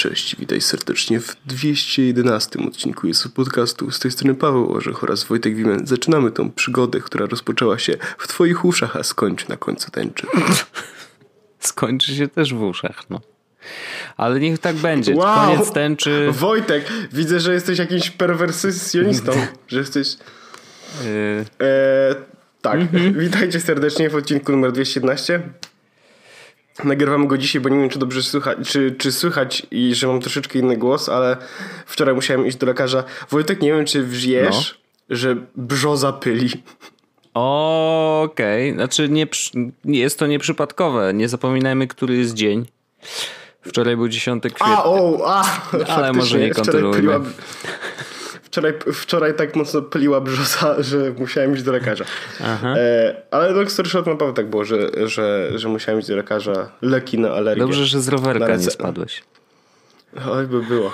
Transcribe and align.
Cześć, 0.00 0.36
witaj 0.36 0.60
serdecznie 0.60 1.20
w 1.20 1.36
211 1.46 2.58
odcinku 2.68 3.06
jest 3.06 3.28
podcastu. 3.28 3.90
Z 3.90 3.98
tej 3.98 4.10
strony 4.10 4.34
Paweł 4.34 4.72
Orzech 4.72 5.04
oraz 5.04 5.24
Wojtek 5.24 5.56
Wimen. 5.56 5.86
Zaczynamy 5.86 6.30
tą 6.30 6.50
przygodę, 6.50 7.00
która 7.00 7.26
rozpoczęła 7.26 7.78
się 7.78 7.96
w 8.18 8.28
twoich 8.28 8.64
uszach, 8.64 8.96
a 8.96 9.02
skończy 9.02 9.48
na 9.48 9.56
końcu 9.56 9.90
tęczy. 9.90 10.26
Skończy 11.58 12.14
się 12.14 12.28
też 12.28 12.54
w 12.54 12.62
uszach, 12.62 13.02
no. 13.10 13.20
Ale 14.16 14.40
niech 14.40 14.58
tak 14.58 14.76
będzie. 14.76 15.14
Wow. 15.14 15.46
Koniec 15.46 15.72
tęczy. 15.72 16.28
Wojtek, 16.32 16.84
widzę, 17.12 17.40
że 17.40 17.54
jesteś 17.54 17.78
jakimś 17.78 18.10
perwersjonistą, 18.10 19.32
że 19.68 19.78
jesteś... 19.78 20.16
Yy... 21.04 21.66
E, 21.66 22.14
tak, 22.62 22.80
mm-hmm. 22.80 23.18
witajcie 23.18 23.60
serdecznie 23.60 24.10
w 24.10 24.14
odcinku 24.14 24.52
numer 24.52 24.72
211. 24.72 25.42
Nagrywamy 26.84 27.26
go 27.26 27.38
dzisiaj, 27.38 27.60
bo 27.60 27.68
nie 27.68 27.78
wiem, 27.78 27.88
czy 27.88 27.98
dobrze 27.98 28.22
słychać, 28.22 28.58
czy, 28.68 28.94
czy 28.98 29.12
słychać 29.12 29.66
i 29.70 29.94
że 29.94 30.06
mam 30.06 30.20
troszeczkę 30.20 30.58
inny 30.58 30.76
głos, 30.76 31.08
ale 31.08 31.36
wczoraj 31.86 32.14
musiałem 32.14 32.46
iść 32.46 32.56
do 32.56 32.66
lekarza. 32.66 33.04
Wojtek, 33.30 33.62
nie 33.62 33.72
wiem, 33.72 33.84
czy 33.84 34.04
wiesz, 34.04 34.80
no. 35.08 35.16
że 35.16 35.36
brzoza 35.56 36.12
pyli. 36.12 36.50
Okej, 37.34 38.70
okay. 38.70 38.74
znaczy 38.74 39.08
nie, 39.08 39.26
jest 39.84 40.18
to 40.18 40.26
nieprzypadkowe. 40.26 41.14
Nie 41.14 41.28
zapominajmy, 41.28 41.86
który 41.86 42.16
jest 42.16 42.34
dzień. 42.34 42.66
Wczoraj 43.62 43.96
był 43.96 44.08
10 44.08 44.42
kwietnia. 44.42 44.66
A, 44.66 44.84
o, 44.84 45.22
a, 45.26 45.44
ale 45.86 46.12
może 46.12 46.38
nie 46.38 46.50
kontynuujmy. 46.50 47.20
Wczoraj, 48.50 48.74
wczoraj 48.92 49.34
tak 49.34 49.56
mocno 49.56 49.82
pyliła 49.82 50.20
brzoza, 50.20 50.82
że 50.82 51.14
musiałem 51.18 51.54
iść 51.54 51.62
do 51.62 51.72
lekarza. 51.72 52.04
E, 52.64 53.22
ale 53.30 53.52
no 53.52 53.70
story 53.70 53.88
short 53.88 54.06
naprawdę 54.06 54.42
tak 54.42 54.50
było, 54.50 54.64
że, 54.64 55.08
że, 55.08 55.50
że 55.54 55.68
musiałem 55.68 56.00
iść 56.00 56.08
do 56.08 56.16
lekarza. 56.16 56.70
Leki 56.82 57.18
na 57.18 57.30
alergię. 57.30 57.64
Dobrze, 57.64 57.86
że 57.86 58.00
z 58.00 58.08
rowerka 58.08 58.56
nie 58.56 58.70
spadłeś. 58.70 59.22
Oj, 60.30 60.46
by 60.46 60.62
było. 60.62 60.92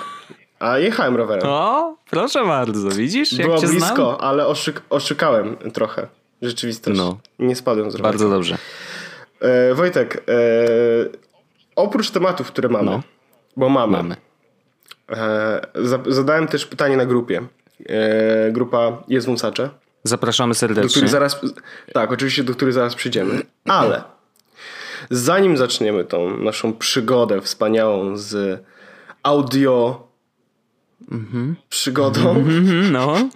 A 0.59 0.77
jechałem 0.77 1.15
rowerem. 1.15 1.43
O, 1.49 1.95
proszę 2.09 2.45
bardzo, 2.45 2.89
widzisz? 2.89 3.33
Jak 3.33 3.47
było 3.47 3.61
blisko, 3.61 3.95
znam? 3.95 4.15
ale 4.19 4.47
oszyk, 4.47 4.81
oszukałem 4.89 5.57
trochę 5.73 6.07
rzeczywistość. 6.41 6.97
No. 6.97 7.17
Nie 7.39 7.55
spadłem 7.55 7.91
z 7.91 7.95
rowerka. 7.95 8.17
Bardzo 8.17 8.29
dobrze. 8.29 8.57
E, 9.39 9.73
Wojtek, 9.73 10.23
e, 10.27 10.33
oprócz 11.75 12.11
tematów, 12.11 12.47
które 12.47 12.69
mamy, 12.69 12.91
no. 12.91 13.01
bo 13.57 13.69
mamy, 13.69 13.97
mamy. 13.97 14.15
E, 15.11 15.61
zadałem 16.07 16.47
też 16.47 16.65
pytanie 16.65 16.97
na 16.97 17.05
grupie. 17.05 17.47
E, 17.85 18.51
grupa 18.51 19.03
jest 19.07 19.27
wąsacze. 19.27 19.69
Zapraszamy 20.03 20.53
serdecznie. 20.55 21.01
Do 21.01 21.07
zaraz, 21.07 21.41
tak, 21.93 22.11
oczywiście, 22.11 22.43
do 22.43 22.53
której 22.53 22.73
zaraz 22.73 22.95
przyjdziemy. 22.95 23.41
Ale 23.65 24.03
zanim 25.09 25.57
zaczniemy 25.57 26.03
tą 26.03 26.37
naszą 26.37 26.73
przygodę 26.73 27.41
wspaniałą 27.41 28.17
z 28.17 28.63
audio 29.23 30.07
mhm. 31.11 31.55
przygodą. 31.69 32.29
Mhm, 32.29 32.91
no. 32.91 33.29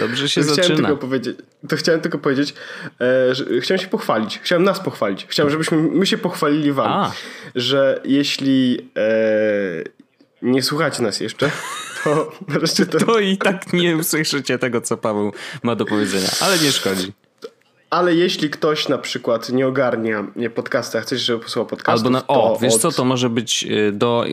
Dobrze 0.00 0.28
się 0.28 0.40
to 0.44 0.46
zaczyna. 0.46 0.64
Chciałem 0.64 0.82
tylko 0.82 0.96
powiedzieć, 0.96 1.36
to 1.68 1.76
chciałem 1.76 2.00
tylko 2.00 2.18
powiedzieć, 2.18 2.54
e, 3.00 3.34
że 3.34 3.44
chciałem 3.60 3.80
się 3.80 3.88
pochwalić. 3.88 4.40
Chciałem 4.42 4.64
nas 4.64 4.80
pochwalić. 4.80 5.26
Chciałem, 5.28 5.50
żebyśmy 5.50 5.78
my 5.78 6.06
się 6.06 6.18
pochwalili 6.18 6.72
wam, 6.72 6.92
A. 6.92 7.12
że 7.54 8.00
jeśli 8.04 8.90
e, 8.96 10.01
nie 10.42 10.62
słuchacie 10.62 11.02
nas 11.02 11.20
jeszcze, 11.20 11.50
to 12.04 12.32
wreszcie 12.48 12.86
to... 12.86 12.98
to 12.98 13.18
i 13.18 13.36
tak 13.36 13.72
nie 13.72 13.96
usłyszycie 13.96 14.58
tego, 14.58 14.80
co 14.80 14.96
Paweł 14.96 15.32
ma 15.62 15.76
do 15.76 15.84
powiedzenia, 15.84 16.28
ale 16.40 16.58
nie 16.58 16.72
szkodzi. 16.72 17.12
Ale 17.90 18.14
jeśli 18.14 18.50
ktoś 18.50 18.88
na 18.88 18.98
przykład 18.98 19.48
nie 19.48 19.66
ogarnia 19.66 20.24
podcasta, 20.54 21.00
chcesz, 21.00 21.20
żeby 21.20 21.42
posłuchał 21.42 21.66
podcastów, 21.66 22.06
Albo 22.06 22.10
na, 22.10 22.26
o, 22.26 22.58
wiesz 22.62 22.74
od... 22.74 22.80
co, 22.80 22.92
to 22.92 23.04
może 23.04 23.30
być 23.30 23.64
y, 23.64 23.92
do 23.92 24.24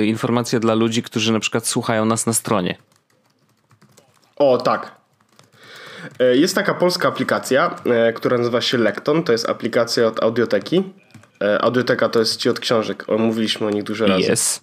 y, 0.00 0.06
informacja 0.06 0.60
dla 0.60 0.74
ludzi, 0.74 1.02
którzy 1.02 1.32
na 1.32 1.40
przykład 1.40 1.66
słuchają 1.66 2.04
nas 2.04 2.26
na 2.26 2.32
stronie. 2.32 2.76
O, 4.36 4.58
tak. 4.58 4.98
E, 6.18 6.36
jest 6.36 6.54
taka 6.54 6.74
polska 6.74 7.08
aplikacja, 7.08 7.74
e, 7.84 8.12
która 8.12 8.38
nazywa 8.38 8.60
się 8.60 8.78
Lekton. 8.78 9.22
To 9.22 9.32
jest 9.32 9.48
aplikacja 9.48 10.06
od 10.06 10.22
Audioteki. 10.22 10.82
E, 11.42 11.62
Audioteka 11.62 12.08
to 12.08 12.18
jest 12.18 12.36
ci 12.36 12.48
od 12.48 12.60
książek. 12.60 13.04
Mówiliśmy 13.18 13.66
o 13.66 13.70
nich 13.70 13.82
dużo 13.82 14.06
razy. 14.06 14.32
Yes. 14.32 14.60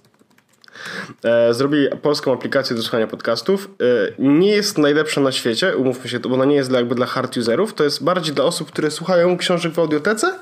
E, 1.23 1.53
zrobili 1.53 1.87
polską 2.01 2.33
aplikację 2.33 2.75
do 2.75 2.81
słuchania 2.81 3.07
podcastów. 3.07 3.69
E, 3.81 4.13
nie 4.19 4.51
jest 4.51 4.77
najlepsza 4.77 5.21
na 5.21 5.31
świecie, 5.31 5.77
umówmy 5.77 6.09
się, 6.09 6.19
bo 6.19 6.33
ona 6.33 6.45
nie 6.45 6.55
jest 6.55 6.69
dla, 6.69 6.79
jakby 6.79 6.95
dla 6.95 7.05
hard 7.05 7.37
userów. 7.37 7.73
To 7.73 7.83
jest 7.83 8.03
bardziej 8.03 8.35
dla 8.35 8.43
osób, 8.43 8.71
które 8.71 8.91
słuchają 8.91 9.37
książek 9.37 9.73
w 9.73 9.79
audiotece 9.79 10.39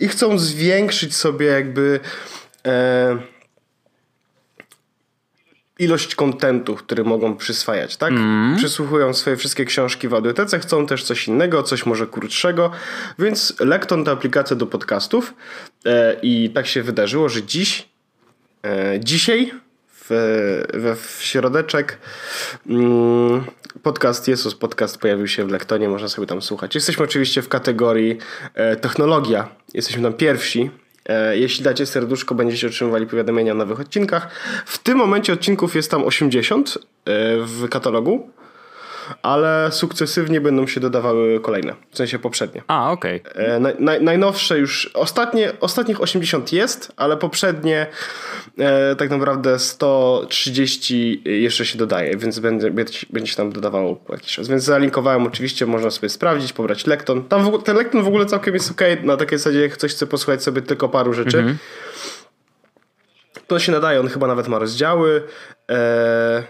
i 0.00 0.08
chcą 0.08 0.38
zwiększyć 0.38 1.16
sobie 1.16 1.46
jakby 1.46 2.00
e, 2.66 3.18
ilość 5.80 6.14
kontentu, 6.14 6.76
który 6.76 7.04
mogą 7.04 7.36
przyswajać, 7.36 7.96
tak? 7.96 8.10
Mm. 8.10 8.56
Przysłuchują 8.56 9.14
swoje 9.14 9.36
wszystkie 9.36 9.64
książki 9.64 10.08
w 10.08 10.14
audiotece, 10.14 10.58
chcą 10.58 10.86
też 10.86 11.04
coś 11.04 11.28
innego, 11.28 11.62
coś 11.62 11.86
może 11.86 12.06
krótszego, 12.06 12.70
więc 13.18 13.60
Lekton 13.60 14.04
to 14.04 14.10
aplikacja 14.10 14.56
do 14.56 14.66
podcastów 14.66 15.34
e, 15.86 16.16
i 16.22 16.50
tak 16.50 16.66
się 16.66 16.82
wydarzyło, 16.82 17.28
że 17.28 17.42
dziś 17.42 17.89
dzisiaj 18.98 19.52
w, 20.10 20.62
we 20.74 20.96
w 20.96 21.18
środeczek 21.22 21.98
mm, 22.66 23.44
podcast 23.82 24.28
Jezus 24.28 24.54
Podcast 24.54 24.98
pojawił 24.98 25.28
się 25.28 25.44
w 25.44 25.50
Lektonie, 25.50 25.88
można 25.88 26.08
sobie 26.08 26.26
tam 26.26 26.42
słuchać. 26.42 26.74
Jesteśmy 26.74 27.04
oczywiście 27.04 27.42
w 27.42 27.48
kategorii 27.48 28.18
e, 28.54 28.76
technologia. 28.76 29.48
Jesteśmy 29.74 30.02
tam 30.02 30.12
pierwsi. 30.12 30.70
E, 31.06 31.38
jeśli 31.38 31.64
dacie 31.64 31.86
serduszko, 31.86 32.34
będziecie 32.34 32.66
otrzymywali 32.66 33.06
powiadomienia 33.06 33.52
o 33.52 33.54
nowych 33.54 33.80
odcinkach. 33.80 34.28
W 34.66 34.78
tym 34.78 34.98
momencie 34.98 35.32
odcinków 35.32 35.74
jest 35.74 35.90
tam 35.90 36.04
80 36.04 36.78
w 37.46 37.68
katalogu 37.68 38.30
ale 39.22 39.72
sukcesywnie 39.72 40.40
będą 40.40 40.66
się 40.66 40.80
dodawały 40.80 41.40
kolejne, 41.40 41.74
w 41.90 41.96
sensie 41.96 42.18
poprzednie. 42.18 42.62
A, 42.68 42.92
okej. 42.92 43.22
Okay. 43.22 43.46
E, 43.46 43.60
naj, 43.60 43.74
naj, 43.78 44.02
najnowsze 44.02 44.58
już, 44.58 44.90
ostatnie, 44.94 45.52
ostatnich 45.60 46.00
80 46.00 46.52
jest, 46.52 46.92
ale 46.96 47.16
poprzednie 47.16 47.86
e, 48.58 48.96
tak 48.96 49.10
naprawdę 49.10 49.58
130 49.58 51.22
jeszcze 51.24 51.66
się 51.66 51.78
dodaje, 51.78 52.16
więc 52.16 52.38
będzie, 52.38 52.70
będzie 53.10 53.30
się 53.30 53.36
tam 53.36 53.52
dodawało 53.52 54.00
jakiś 54.08 54.34
czas. 54.34 54.48
Więc 54.48 54.64
zalinkowałem 54.64 55.26
oczywiście, 55.26 55.66
można 55.66 55.90
sobie 55.90 56.08
sprawdzić, 56.08 56.52
pobrać 56.52 56.86
lekton. 56.86 57.24
Tam 57.24 57.52
w, 57.52 57.62
ten 57.62 57.76
lekton 57.76 58.02
w 58.02 58.06
ogóle 58.06 58.26
całkiem 58.26 58.54
jest 58.54 58.70
ok, 58.70 58.80
na 59.02 59.16
takiej 59.16 59.38
zasadzie, 59.38 59.60
jak 59.60 59.72
ktoś 59.72 59.92
chce 59.92 60.06
posłuchać 60.06 60.42
sobie 60.42 60.62
tylko 60.62 60.88
paru 60.88 61.12
rzeczy. 61.12 61.38
Mhm. 61.38 61.58
To 63.46 63.58
się 63.58 63.72
nadaje, 63.72 64.00
on 64.00 64.08
chyba 64.08 64.26
nawet 64.26 64.48
ma 64.48 64.58
rozdziały. 64.58 65.22
Eee, 65.68 66.42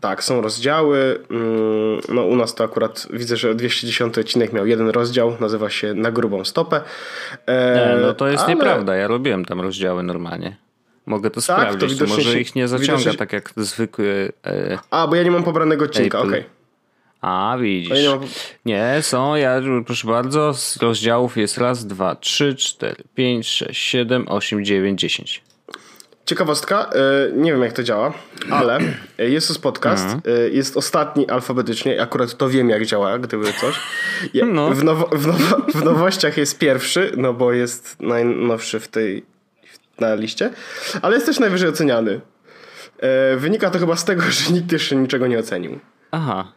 tak, 0.00 0.24
są 0.24 0.40
rozdziały. 0.40 1.18
Mm, 1.30 2.00
no 2.08 2.22
u 2.22 2.36
nas 2.36 2.54
to 2.54 2.64
akurat 2.64 3.06
widzę, 3.10 3.36
że 3.36 3.54
210 3.54 4.18
odcinek 4.18 4.52
miał 4.52 4.66
jeden 4.66 4.88
rozdział, 4.88 5.36
nazywa 5.40 5.70
się 5.70 5.94
Na 5.94 6.12
grubą 6.12 6.44
stopę. 6.44 6.80
E, 7.46 7.98
no 8.02 8.14
to 8.14 8.28
jest 8.28 8.44
ale... 8.44 8.54
nieprawda, 8.54 8.96
ja 8.96 9.08
robiłem 9.08 9.44
tam 9.44 9.60
rozdziały 9.60 10.02
normalnie. 10.02 10.56
Mogę 11.06 11.30
to 11.30 11.40
tak, 11.40 11.42
sprawdzić, 11.42 11.98
to 11.98 12.06
może 12.06 12.40
ich 12.40 12.54
nie 12.54 12.68
zaciąga 12.68 12.98
widocznie... 12.98 13.18
tak 13.18 13.32
jak 13.32 13.52
zwykły... 13.56 14.32
E... 14.46 14.78
A, 14.90 15.06
bo 15.06 15.14
ja 15.14 15.22
nie 15.22 15.30
mam 15.30 15.44
pobranego 15.44 15.84
odcinka, 15.84 16.18
okej. 16.18 16.30
Okay. 16.30 16.44
A, 17.20 17.56
widzisz. 17.60 18.02
Nie, 18.02 18.08
mam... 18.08 18.20
nie, 18.64 18.98
są, 19.02 19.34
ja 19.34 19.60
proszę 19.86 20.08
bardzo, 20.08 20.54
z 20.54 20.76
rozdziałów 20.76 21.36
jest 21.36 21.58
raz, 21.58 21.86
dwa, 21.86 22.14
trzy, 22.14 22.54
cztery, 22.54 23.04
pięć, 23.14 23.48
sześć, 23.48 23.82
siedem, 23.82 24.28
osiem, 24.28 24.64
dziewięć, 24.64 25.00
dziesięć. 25.00 25.45
Ciekawostka, 26.26 26.90
e, 26.90 27.32
nie 27.32 27.52
wiem 27.52 27.62
jak 27.62 27.72
to 27.72 27.82
działa, 27.82 28.12
ale 28.50 28.78
jest 29.18 29.54
to 29.54 29.60
podcast, 29.60 30.04
mhm. 30.04 30.22
e, 30.26 30.48
jest 30.48 30.76
ostatni 30.76 31.30
alfabetycznie, 31.30 32.02
akurat 32.02 32.36
to 32.36 32.48
wiem 32.48 32.70
jak 32.70 32.86
działa, 32.86 33.18
gdyby 33.18 33.52
coś. 33.52 33.80
No. 34.46 34.70
W, 34.70 34.84
nowo, 34.84 35.08
w, 35.12 35.26
nowo, 35.26 35.56
w, 35.74 35.84
nowościach 35.84 36.36
jest 36.36 36.58
pierwszy, 36.58 37.12
no 37.16 37.32
bo 37.32 37.52
jest 37.52 37.96
najnowszy 38.00 38.80
w 38.80 38.88
tej 38.88 39.24
na 40.00 40.14
liście, 40.14 40.50
ale 41.02 41.14
jest 41.14 41.26
też 41.26 41.38
najwyżej 41.38 41.68
oceniany. 41.68 42.20
E, 42.98 43.36
wynika 43.36 43.70
to 43.70 43.78
chyba 43.78 43.96
z 43.96 44.04
tego, 44.04 44.22
że 44.30 44.52
nikt 44.52 44.72
jeszcze 44.72 44.96
niczego 44.96 45.26
nie 45.26 45.38
ocenił. 45.38 45.78
Aha. 46.10 46.52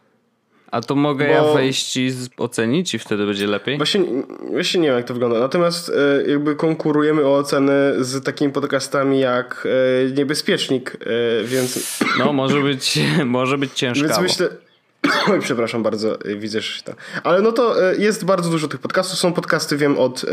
A 0.70 0.80
to 0.80 0.94
mogę 0.94 1.26
Bo... 1.26 1.32
ja 1.32 1.54
wejść 1.54 1.96
i 1.96 2.12
ocenić 2.36 2.94
i 2.94 2.98
wtedy 2.98 3.26
będzie 3.26 3.46
lepiej? 3.46 3.76
Właśnie, 3.76 4.04
właśnie 4.50 4.80
nie 4.80 4.88
wiem 4.88 4.96
jak 4.96 5.06
to 5.06 5.14
wygląda. 5.14 5.38
Natomiast 5.40 5.88
e, 5.88 6.30
jakby 6.30 6.56
konkurujemy 6.56 7.26
o 7.26 7.36
oceny 7.36 7.72
z 7.98 8.24
takimi 8.24 8.52
podcastami 8.52 9.20
jak 9.20 9.66
e, 10.06 10.10
Niebezpiecznik, 10.10 10.96
e, 11.00 11.44
więc... 11.44 11.98
No 12.18 12.32
może 12.32 12.60
być, 12.60 12.98
może 13.24 13.58
być 13.58 13.72
ciężko. 13.72 14.08
Więc 14.08 14.20
myślę... 14.20 14.48
Oj, 15.30 15.40
przepraszam 15.40 15.82
bardzo, 15.82 16.18
widzę, 16.36 16.60
że 16.60 16.82
to. 16.82 16.92
Ale 17.22 17.42
no 17.42 17.52
to 17.52 17.92
jest 17.92 18.24
bardzo 18.24 18.50
dużo 18.50 18.68
tych 18.68 18.80
podcastów. 18.80 19.18
Są 19.18 19.32
podcasty, 19.32 19.76
wiem, 19.76 19.98
od, 19.98 20.24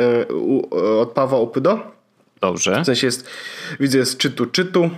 od 1.00 1.12
Pawła 1.12 1.40
Opydo. 1.40 1.80
Dobrze. 2.42 2.82
W 2.82 2.86
sensie 2.86 3.08
jest, 3.08 3.30
widzę, 3.80 3.98
jest 3.98 4.18
czytu, 4.18 4.46
czytu. 4.46 4.90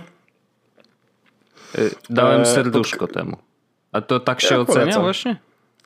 Dałem 2.10 2.46
serduszko 2.46 3.06
temu. 3.06 3.36
A 3.92 4.00
to 4.00 4.20
tak 4.20 4.40
się 4.40 4.54
ja 4.54 4.60
ocenia 4.60 4.80
polecam. 4.80 5.02
właśnie? 5.02 5.36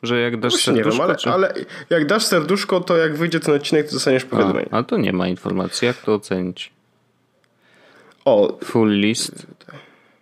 Że 0.02 0.20
jak 0.20 0.40
dasz 0.40 0.52
właśnie 0.52 0.74
serduszko? 0.74 0.90
Nie 0.90 0.98
wiem, 0.98 1.00
ale, 1.00 1.16
czy... 1.16 1.30
ale, 1.30 1.54
jak 1.90 2.06
dasz 2.06 2.24
serduszko, 2.24 2.80
to 2.80 2.96
jak 2.96 3.16
wyjdzie 3.16 3.40
ten 3.40 3.54
odcinek, 3.54 3.86
to 3.86 3.92
dostaniesz 3.92 4.24
powiadomienie. 4.24 4.68
A, 4.70 4.76
a 4.76 4.82
to 4.82 4.96
nie 4.96 5.12
ma 5.12 5.28
informacji, 5.28 5.86
jak 5.86 5.96
to 5.96 6.14
ocenić? 6.14 6.72
O. 8.24 8.58
Full 8.64 8.90
list. 8.90 9.46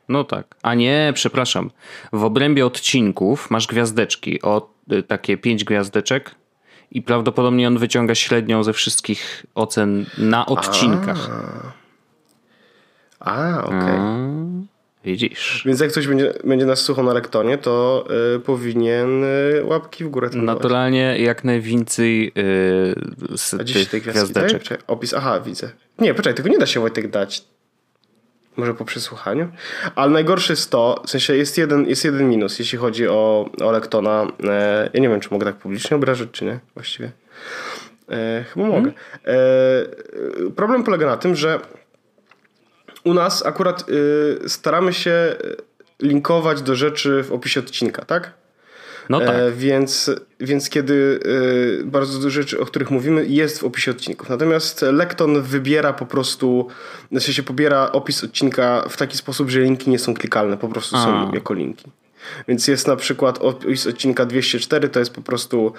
No 0.09 0.25
tak. 0.25 0.47
A 0.63 0.75
nie, 0.75 1.13
przepraszam. 1.15 1.71
W 2.13 2.25
obrębie 2.25 2.67
odcinków 2.67 3.51
masz 3.51 3.67
gwiazdeczki. 3.67 4.43
O 4.43 4.69
y, 4.93 5.03
takie 5.03 5.37
pięć 5.37 5.65
gwiazdeczek. 5.65 6.35
I 6.91 7.03
prawdopodobnie 7.03 7.67
on 7.67 7.79
wyciąga 7.79 8.15
średnią 8.15 8.63
ze 8.63 8.73
wszystkich 8.73 9.47
ocen 9.55 10.07
na 10.19 10.47
odcinkach. 10.47 11.31
A, 13.21 13.65
okej. 13.65 13.79
Okay. 13.79 14.72
Widzisz. 15.05 15.63
Więc 15.67 15.81
jak 15.81 15.91
ktoś 15.91 16.07
będzie, 16.07 16.33
będzie 16.45 16.67
nas 16.67 16.81
słuchał 16.81 17.05
na 17.05 17.13
lektonie, 17.13 17.59
to 17.59 18.05
y, 18.37 18.41
powinien 18.41 19.25
y, 19.25 19.65
łapki 19.65 20.05
w 20.05 20.09
górę 20.09 20.31
Naturalnie 20.33 21.19
jak 21.19 21.45
najwięcej 21.45 22.29
y, 22.29 23.37
z 23.37 23.55
A 23.55 23.65
tych 23.65 23.91
tej 23.91 24.01
gwiazdeczek. 24.01 24.63
Czekaj, 24.63 24.85
opis, 24.87 25.15
aha, 25.15 25.41
widzę. 25.41 25.71
Nie, 25.99 26.15
poczekaj, 26.15 26.35
tego 26.35 26.49
nie 26.49 26.59
da 26.59 26.67
się 26.67 26.81
Wojtek 26.81 27.11
dać. 27.11 27.45
Może 28.57 28.75
po 28.75 28.85
przesłuchaniu? 28.85 29.49
Ale 29.95 30.11
najgorsze 30.11 30.53
jest 30.53 30.71
to, 30.71 31.03
w 31.07 31.11
sensie 31.11 31.37
jest 31.37 31.59
jeden, 31.59 31.89
jest 31.89 32.05
jeden 32.05 32.29
minus, 32.29 32.59
jeśli 32.59 32.79
chodzi 32.79 33.09
o, 33.09 33.51
o 33.61 33.73
lektona. 33.73 34.27
E, 34.45 34.91
ja 34.95 35.01
nie 35.01 35.09
wiem, 35.09 35.21
czy 35.21 35.29
mogę 35.31 35.47
tak 35.47 35.57
publicznie 35.57 35.97
obrażać, 35.97 36.29
czy 36.33 36.45
nie, 36.45 36.61
właściwie. 36.75 37.13
E, 38.11 38.45
chyba 38.49 38.67
hmm? 38.67 38.83
mogę. 38.83 38.93
E, 39.27 40.51
problem 40.51 40.85
polega 40.85 41.07
na 41.07 41.17
tym, 41.17 41.35
że 41.35 41.61
u 43.05 43.15
nas 43.15 43.47
akurat 43.47 43.89
y, 43.89 44.49
staramy 44.49 44.93
się 44.93 45.37
linkować 46.03 46.63
do 46.63 46.77
rzeczy 46.77 47.23
w 47.23 47.33
opisie 47.33 47.61
odcinka, 47.61 48.05
tak? 48.05 48.33
No 49.09 49.21
tak. 49.21 49.37
E, 49.37 49.53
więc, 49.53 50.11
więc 50.41 50.71
kiedy 50.71 51.21
y, 51.81 51.85
bardzo 51.85 52.19
dużo 52.19 52.31
rzeczy, 52.31 52.61
o 52.61 52.67
których 52.67 52.91
mówimy, 52.91 53.27
jest 53.27 53.59
w 53.59 53.65
opisie 53.65 53.91
odcinków. 53.91 54.29
Natomiast 54.29 54.83
Lekton 54.83 55.43
wybiera 55.43 55.93
po 55.93 56.07
prostu, 56.07 56.69
znaczy 57.11 57.35
się 57.35 57.43
pobiera 57.43 57.93
opis 57.93 58.25
odcinka 58.25 58.85
w 58.89 58.97
taki 58.97 59.17
sposób, 59.17 59.51
że 59.51 59.61
linki 59.61 59.91
nie 59.91 59.99
są 59.99 60.15
klikalne, 60.15 60.57
po 60.57 60.69
prostu 60.69 60.97
A. 60.97 61.05
są 61.05 61.33
jako 61.33 61.55
linki. 61.55 61.91
Więc 62.49 62.69
jest 62.69 62.87
na 62.87 62.97
przykład 62.97 63.39
opis 63.39 63.87
odcinka 63.87 64.27
204, 64.27 64.89
to 64.89 64.99
jest 64.99 65.15
po 65.15 65.23
prostu 65.23 65.73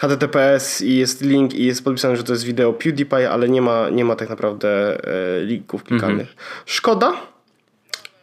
HTTPS 0.00 0.80
i 0.80 0.96
jest 0.96 1.22
link 1.22 1.54
i 1.54 1.64
jest 1.64 1.84
podpisane, 1.84 2.16
że 2.16 2.24
to 2.24 2.32
jest 2.32 2.44
wideo 2.44 2.72
PewDiePie, 2.72 3.30
ale 3.30 3.48
nie 3.48 3.62
ma, 3.62 3.90
nie 3.90 4.04
ma 4.04 4.16
tak 4.16 4.28
naprawdę 4.28 4.98
e, 5.04 5.40
linków 5.40 5.84
klikalnych. 5.84 6.30
Mhm. 6.30 6.46
Szkoda, 6.66 7.12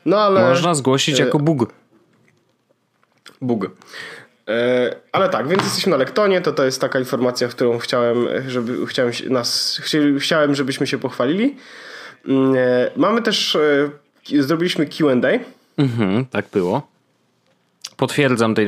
no 0.05 0.19
ale... 0.21 0.49
Można 0.49 0.75
zgłosić 0.75 1.19
e, 1.19 1.23
jako 1.23 1.39
bug. 1.39 1.73
Bug. 3.41 3.71
E, 4.47 4.95
ale 5.11 5.29
tak, 5.29 5.47
więc 5.47 5.63
jesteśmy 5.63 5.89
na 5.89 5.97
Lektonie, 5.97 6.41
to 6.41 6.51
to 6.51 6.65
jest 6.65 6.81
taka 6.81 6.99
informacja, 6.99 7.47
którą 7.47 7.77
chciałem, 7.77 8.27
żeby, 8.47 8.87
chciałem 8.87 9.13
nas, 9.29 9.81
chciałem, 10.19 10.55
żebyśmy 10.55 10.87
się 10.87 10.97
pochwalili. 10.97 11.55
Mm, 12.27 12.55
mamy 12.95 13.21
też, 13.21 13.57
zrobiliśmy 14.39 14.85
Q&A. 14.85 15.39
Mhm, 15.81 16.25
tak 16.25 16.45
było. 16.53 16.87
Potwierdzam 17.97 18.55
te 18.55 18.63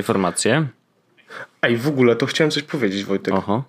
informacje. 1.40 1.60
Ej, 1.62 1.78
w 1.78 1.88
ogóle 1.88 2.16
to 2.16 2.26
chciałem 2.26 2.52
coś 2.52 2.64
powiedzieć, 2.64 3.06
Wojtek. 3.06 3.34
Aha. 3.38 3.64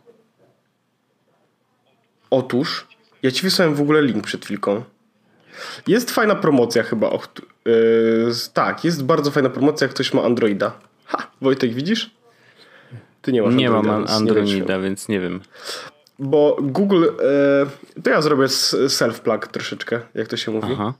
Otóż, 2.30 2.86
ja 3.22 3.30
ci 3.30 3.42
wysłałem 3.42 3.74
w 3.74 3.80
ogóle 3.80 4.02
link 4.02 4.24
przed 4.24 4.44
chwilką. 4.44 4.84
Jest 5.86 6.10
fajna 6.10 6.34
promocja 6.34 6.82
chyba. 6.82 7.10
yy, 7.64 8.32
tak, 8.54 8.84
jest 8.84 9.04
bardzo 9.04 9.30
fajna 9.30 9.50
promocja, 9.50 9.84
jak 9.84 9.94
ktoś 9.94 10.14
ma 10.14 10.22
Androida. 10.22 10.72
Ha, 11.06 11.30
Wojtek, 11.40 11.74
widzisz? 11.74 12.10
Ty 13.22 13.32
nie 13.32 13.42
masz 13.42 13.54
Nie 13.54 13.66
Androida, 13.66 13.98
mam 13.98 14.06
Androida, 14.08 14.74
więc, 14.74 14.84
więc 14.84 15.08
nie 15.08 15.20
wiem. 15.20 15.40
Bo 16.18 16.56
Google, 16.60 17.02
yy, 17.02 18.02
to 18.02 18.10
ja 18.10 18.22
zrobię 18.22 18.44
self-plug 18.44 19.46
troszeczkę, 19.46 20.00
jak 20.14 20.28
to 20.28 20.36
się 20.36 20.52
mówi. 20.52 20.68
Aha. 20.72 20.94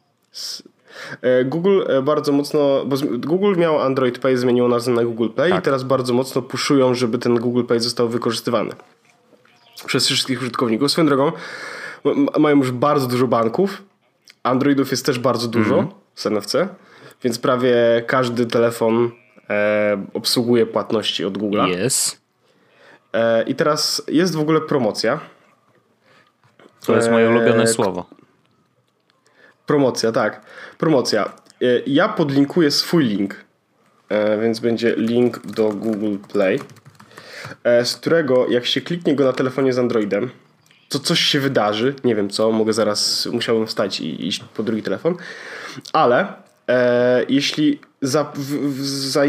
Google 1.45 1.83
e, 1.89 2.03
bardzo 2.03 2.33
mocno, 2.33 2.85
bo 2.87 2.97
Google 3.19 3.57
miał 3.57 3.81
Android 3.81 4.19
Pay, 4.19 4.37
zmieniło 4.37 4.69
nazwę 4.69 4.93
na 4.93 5.05
Google 5.05 5.29
Play 5.29 5.51
tak. 5.51 5.61
i 5.61 5.63
teraz 5.63 5.83
bardzo 5.83 6.15
mocno 6.15 6.43
puszują, 6.43 6.95
żeby 6.95 7.19
ten 7.19 7.35
Google 7.35 7.65
Pay 7.65 7.81
został 7.81 8.09
wykorzystywany 8.09 8.71
przez 9.87 10.07
wszystkich 10.07 10.41
użytkowników. 10.41 10.93
Swoją 10.93 11.07
drogą 11.07 11.33
mają 12.39 12.57
już 12.57 12.71
bardzo 12.71 13.07
dużo 13.07 13.27
banków, 13.27 13.83
Androidów 14.43 14.91
jest 14.91 15.07
też 15.07 15.19
bardzo 15.19 15.49
dużo 15.49 15.75
mm. 15.75 15.89
z 16.15 16.27
NFC, 16.27 16.57
więc 17.25 17.39
prawie 17.39 17.75
każdy 18.07 18.47
telefon 18.47 19.11
e, 19.51 20.07
obsługuje 20.15 20.67
płatności 20.67 21.25
od 21.25 21.39
Google. 21.39 21.61
Jest. 21.67 22.21
E, 23.13 23.43
I 23.43 23.55
teraz 23.55 24.03
jest 24.09 24.37
w 24.37 24.41
ogóle 24.41 24.61
promocja. 24.61 25.21
To 26.87 26.97
jest 26.97 27.11
moje 27.11 27.31
ulubione 27.31 27.63
e, 27.63 27.67
słowo. 27.67 28.07
Promocja, 29.71 30.13
tak. 30.13 30.41
Promocja. 30.79 31.25
E, 31.63 31.67
ja 31.87 32.09
podlinkuję 32.09 32.71
swój 32.71 33.05
link, 33.05 33.37
e, 34.09 34.39
więc 34.41 34.61
będzie 34.61 34.95
link 34.97 35.47
do 35.47 35.69
Google 35.69 36.17
Play, 36.33 36.61
e, 37.65 37.85
z 37.85 37.97
którego 37.97 38.49
jak 38.49 38.67
się 38.67 38.81
kliknie 38.81 39.15
go 39.15 39.25
na 39.25 39.33
telefonie 39.33 39.73
z 39.73 39.79
Androidem, 39.79 40.31
to 40.89 40.99
coś 40.99 41.21
się 41.21 41.41
wydarzy. 41.41 41.95
Nie 42.05 42.15
wiem 42.15 42.31
co, 42.31 42.53
mogę 42.53 42.73
zaraz, 42.73 43.27
musiałbym 43.33 43.67
wstać 43.67 44.01
i 44.01 44.27
iść 44.27 44.45
po 44.55 44.63
drugi 44.63 44.83
telefon, 44.83 45.17
ale 45.93 46.33
e, 46.69 47.25
jeśli 47.29 47.81
za, 48.03 48.33
w, 48.35 48.85
za, 48.87 49.23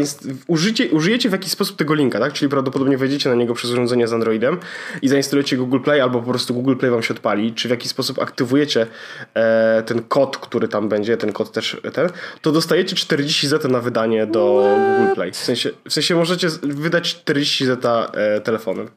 użycie, 0.46 0.90
użyjecie 0.90 1.28
w 1.28 1.32
jakiś 1.32 1.52
sposób 1.52 1.76
tego 1.76 1.94
linka, 1.94 2.18
tak? 2.18 2.32
Czyli 2.32 2.48
prawdopodobnie 2.48 2.98
wejdziecie 2.98 3.30
na 3.30 3.34
niego 3.34 3.54
przez 3.54 3.70
urządzenie 3.70 4.08
z 4.08 4.12
Androidem 4.12 4.58
i 5.02 5.08
zainstalujecie 5.08 5.56
Google 5.56 5.80
Play 5.80 6.00
albo 6.00 6.20
po 6.20 6.30
prostu 6.30 6.54
Google 6.54 6.76
Play 6.76 6.90
wam 6.90 7.02
się 7.02 7.14
odpali, 7.14 7.54
czy 7.54 7.68
w 7.68 7.70
jakiś 7.70 7.90
sposób 7.90 8.18
aktywujecie 8.18 8.86
e, 9.34 9.82
ten 9.86 10.02
kod, 10.02 10.38
który 10.38 10.68
tam 10.68 10.88
będzie, 10.88 11.16
ten 11.16 11.32
kod 11.32 11.52
też 11.52 11.80
ten, 11.92 12.08
to 12.40 12.52
dostajecie 12.52 12.96
40 12.96 13.48
zeta 13.48 13.68
na 13.68 13.80
wydanie 13.80 14.26
do 14.26 14.62
What? 14.62 14.98
Google 14.98 15.14
Play. 15.14 15.32
W 15.32 15.36
sensie, 15.36 15.70
w 15.88 15.92
sensie 15.92 16.14
możecie 16.14 16.48
wydać 16.62 17.14
40 17.14 17.66
zeta 17.66 18.10
e, 18.14 18.40
telefonem. 18.40 18.88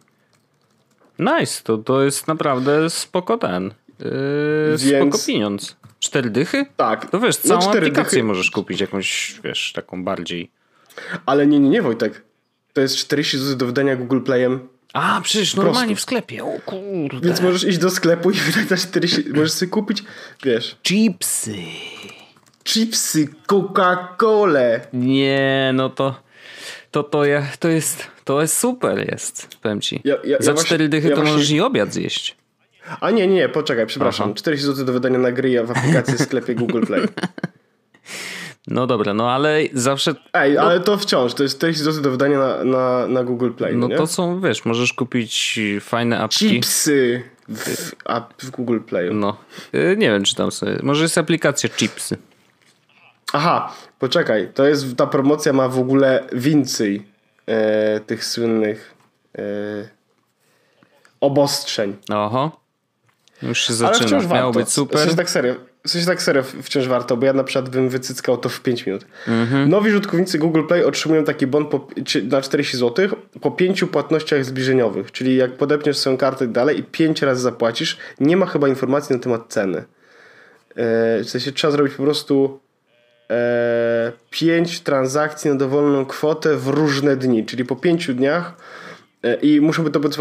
Nice, 1.20 1.64
to, 1.64 1.78
to 1.78 2.04
jest 2.04 2.28
naprawdę 2.28 2.90
spoko 2.90 3.38
ten. 3.38 3.74
Yy, 4.00 4.78
Więc... 4.78 5.12
Spoko 5.12 5.26
pieniądz. 5.28 5.76
Cztery 6.06 6.30
dychy? 6.30 6.66
Tak. 6.78 7.10
To 7.12 7.20
wiesz, 7.20 7.44
no 7.44 7.50
całą 7.50 7.62
no 7.62 7.78
aplikację 7.78 8.18
dychy. 8.18 8.24
możesz 8.24 8.52
kupić 8.52 8.82
jakąś, 8.82 9.40
wiesz, 9.44 9.74
taką 9.76 10.04
bardziej. 10.04 10.52
Ale 11.26 11.48
nie, 11.48 11.60
nie, 11.60 11.70
nie 11.70 11.82
Wojtek. 11.82 12.24
To 12.74 12.82
jest 12.82 12.98
40 12.98 13.38
zł 13.38 13.56
do 13.56 13.66
wydania 13.66 13.96
Google 13.96 14.22
Playem. 14.22 14.68
A, 14.94 15.22
przecież 15.24 15.56
normalnie 15.56 15.96
w 15.96 16.02
sklepie. 16.02 16.44
O 16.44 16.60
kurde. 16.66 17.28
Więc 17.28 17.42
możesz 17.42 17.64
iść 17.64 17.78
do 17.78 17.90
sklepu 17.90 18.32
i 18.32 18.34
wydać 18.52 18.68
za 18.70 18.78
40. 18.78 19.24
możesz 19.30 19.52
sobie 19.52 19.70
kupić, 19.70 20.04
wiesz. 20.44 20.78
Chipsy. 20.84 21.56
Chipsy, 22.64 23.28
Coca-Colę. 23.48 24.80
Nie, 24.94 25.72
no 25.74 25.90
to 25.90 26.26
to, 26.96 27.04
to, 27.04 27.26
ja, 27.26 27.44
to 27.60 27.68
jest 27.68 28.08
to 28.24 28.42
jest 28.42 28.58
super 28.58 29.12
jest, 29.12 29.48
powiem 29.62 29.82
ci. 29.82 30.02
Ja, 30.04 30.16
ja, 30.24 30.38
za 30.40 30.52
ja 30.52 30.58
4 30.58 30.90
dychy 30.90 31.10
to 31.10 31.16
właśnie... 31.16 31.34
możesz 31.34 31.52
i 31.52 31.62
obiad 31.62 31.94
zjeść. 31.94 32.36
A 33.02 33.12
nie, 33.12 33.28
nie, 33.28 33.50
poczekaj, 33.50 33.86
przepraszam. 33.86 34.26
Aha. 34.26 34.36
40 34.36 34.66
zł 34.68 34.86
do 34.86 34.94
wydania 34.94 35.20
na 35.20 35.32
gry 35.32 35.64
w 35.64 35.72
aplikacji 35.72 36.14
w 36.14 36.22
sklepie 36.22 36.56
Google 36.56 36.82
Play. 36.82 37.02
No 38.68 38.88
dobra, 38.88 39.14
no 39.14 39.32
ale 39.32 39.62
zawsze. 39.74 40.16
Ej, 40.34 40.54
no, 40.54 40.62
ale 40.62 40.80
to 40.80 40.98
wciąż, 40.98 41.34
to 41.34 41.44
jest 41.44 41.58
40 41.58 41.84
zł 41.84 42.02
do 42.02 42.12
wydania 42.12 42.40
na, 42.40 42.64
na, 42.64 43.08
na 43.08 43.24
Google 43.24 43.52
Play. 43.52 43.76
No 43.76 43.88
nie? 43.88 43.98
to 43.98 44.08
są, 44.08 44.42
wiesz, 44.42 44.66
możesz 44.66 44.94
kupić 44.94 45.60
fajne 45.82 46.20
apki. 46.20 46.50
Chipsy 46.50 47.24
w, 47.50 47.92
app 48.06 48.34
w 48.38 48.52
Google 48.52 48.80
Play. 48.80 49.10
No, 49.14 49.38
y, 49.76 49.96
nie 49.98 50.12
wiem, 50.12 50.24
czy 50.24 50.36
tam 50.36 50.52
sobie. 50.52 50.78
Może 50.84 51.04
jest 51.04 51.18
aplikacja 51.18 51.70
Chipsy. 51.70 52.18
Aha, 53.34 53.74
poczekaj, 54.00 54.50
to 54.54 54.66
jest 54.66 54.98
ta 54.98 55.08
promocja 55.08 55.54
ma 55.54 55.70
w 55.70 55.80
ogóle 55.80 56.24
więcej 56.34 57.06
e, 57.46 58.00
tych 58.00 58.26
słynnych 58.26 58.96
e, 59.38 59.42
obostrzeń. 61.22 61.96
Oho. 62.10 62.65
Już 63.42 63.68
się 63.68 63.74
zaczyna. 63.74 64.10
Miało 64.10 64.28
warto. 64.28 64.52
być 64.60 64.70
super. 64.70 64.98
W 64.98 65.02
sensie 65.02 65.18
tak 65.18 65.30
serio, 65.30 65.56
w 65.86 65.90
sensie 65.90 66.08
tak 66.08 66.22
serio 66.22 66.44
wciąż 66.44 66.88
warto, 66.88 67.18
bo 67.18 67.26
ja 67.26 67.34
na 67.34 67.44
przykład 67.44 67.70
bym 67.70 67.90
wycyckał 67.90 68.38
to 68.38 68.50
w 68.50 68.62
5 68.62 68.86
minut. 68.86 69.06
Mhm. 69.28 69.70
Nowi 69.70 69.90
użytkownicy 69.90 70.40
Google 70.40 70.64
Play 70.68 70.84
otrzymują 70.84 71.24
taki 71.24 71.48
bon 71.48 71.66
po, 71.66 71.88
na 72.24 72.42
40 72.42 72.78
zł 72.78 73.10
po 73.42 73.52
pięciu 73.52 73.88
płatnościach 73.88 74.46
zbliżeniowych, 74.46 75.12
czyli 75.12 75.36
jak 75.36 75.52
podepniesz 75.52 75.98
swoją 75.98 76.18
kartę 76.18 76.48
dalej 76.48 76.80
i 76.80 76.84
5 76.84 77.22
razy 77.22 77.42
zapłacisz, 77.42 77.98
nie 78.20 78.38
ma 78.38 78.46
chyba 78.46 78.68
informacji 78.68 79.16
na 79.16 79.22
temat 79.22 79.42
ceny. 79.50 79.78
E, 79.78 79.84
w 81.24 81.30
sensie 81.30 81.52
trzeba 81.52 81.72
zrobić 81.72 81.94
po 81.94 82.04
prostu 82.04 82.60
e, 83.30 84.12
5 84.30 84.80
transakcji 84.80 85.50
na 85.50 85.56
dowolną 85.56 86.06
kwotę 86.06 86.58
w 86.58 86.68
różne 86.68 87.16
dni, 87.16 87.46
czyli 87.46 87.66
po 87.66 87.76
5 87.76 88.08
dniach 88.08 88.54
E, 88.54 88.85
I 89.42 89.62
muszą 89.62 89.84
być 89.84 89.94
to 89.94 90.00
być 90.00 90.16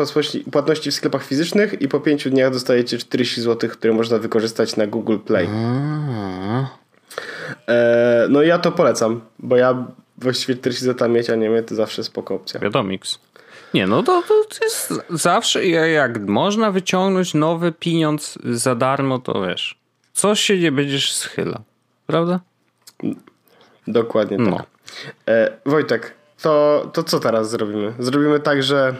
płatności 0.52 0.90
w 0.90 0.94
sklepach 0.94 1.24
fizycznych 1.24 1.82
i 1.82 1.88
po 1.88 2.00
pięciu 2.00 2.30
dniach 2.30 2.52
dostajecie 2.52 2.98
40 2.98 3.40
zł, 3.40 3.70
które 3.70 3.92
można 3.92 4.18
wykorzystać 4.18 4.76
na 4.76 4.86
Google 4.86 5.18
Play. 5.18 5.48
E, 7.68 8.26
no 8.30 8.42
i 8.42 8.48
ja 8.48 8.58
to 8.58 8.72
polecam, 8.72 9.20
bo 9.38 9.56
ja 9.56 9.86
właściwie 10.18 10.54
40 10.54 10.84
zł 10.84 11.08
mieć, 11.08 11.30
a 11.30 11.34
nie 11.34 11.48
mieć 11.48 11.68
to 11.68 11.74
zawsze 11.74 12.04
spoko 12.04 12.34
opcja. 12.34 12.60
Wiadomix. 12.60 13.18
Nie, 13.74 13.86
no 13.86 14.02
to, 14.02 14.22
to 14.28 14.64
jest 14.64 14.94
zawsze, 15.10 15.66
jak 15.66 16.20
można 16.20 16.70
wyciągnąć 16.70 17.34
nowy 17.34 17.72
pieniądz 17.72 18.38
za 18.44 18.74
darmo, 18.74 19.18
to 19.18 19.46
wiesz. 19.46 19.78
co 20.12 20.34
się 20.34 20.58
nie 20.58 20.72
będziesz 20.72 21.12
schylał. 21.12 21.62
Prawda? 22.06 22.40
Dokładnie 23.86 24.36
tak. 24.36 24.46
No. 24.46 24.64
E, 25.28 25.50
Wojtek, 25.66 26.14
to, 26.42 26.90
to 26.92 27.02
co 27.02 27.20
teraz 27.20 27.50
zrobimy? 27.50 27.94
Zrobimy 27.98 28.40
tak, 28.40 28.62
że 28.62 28.94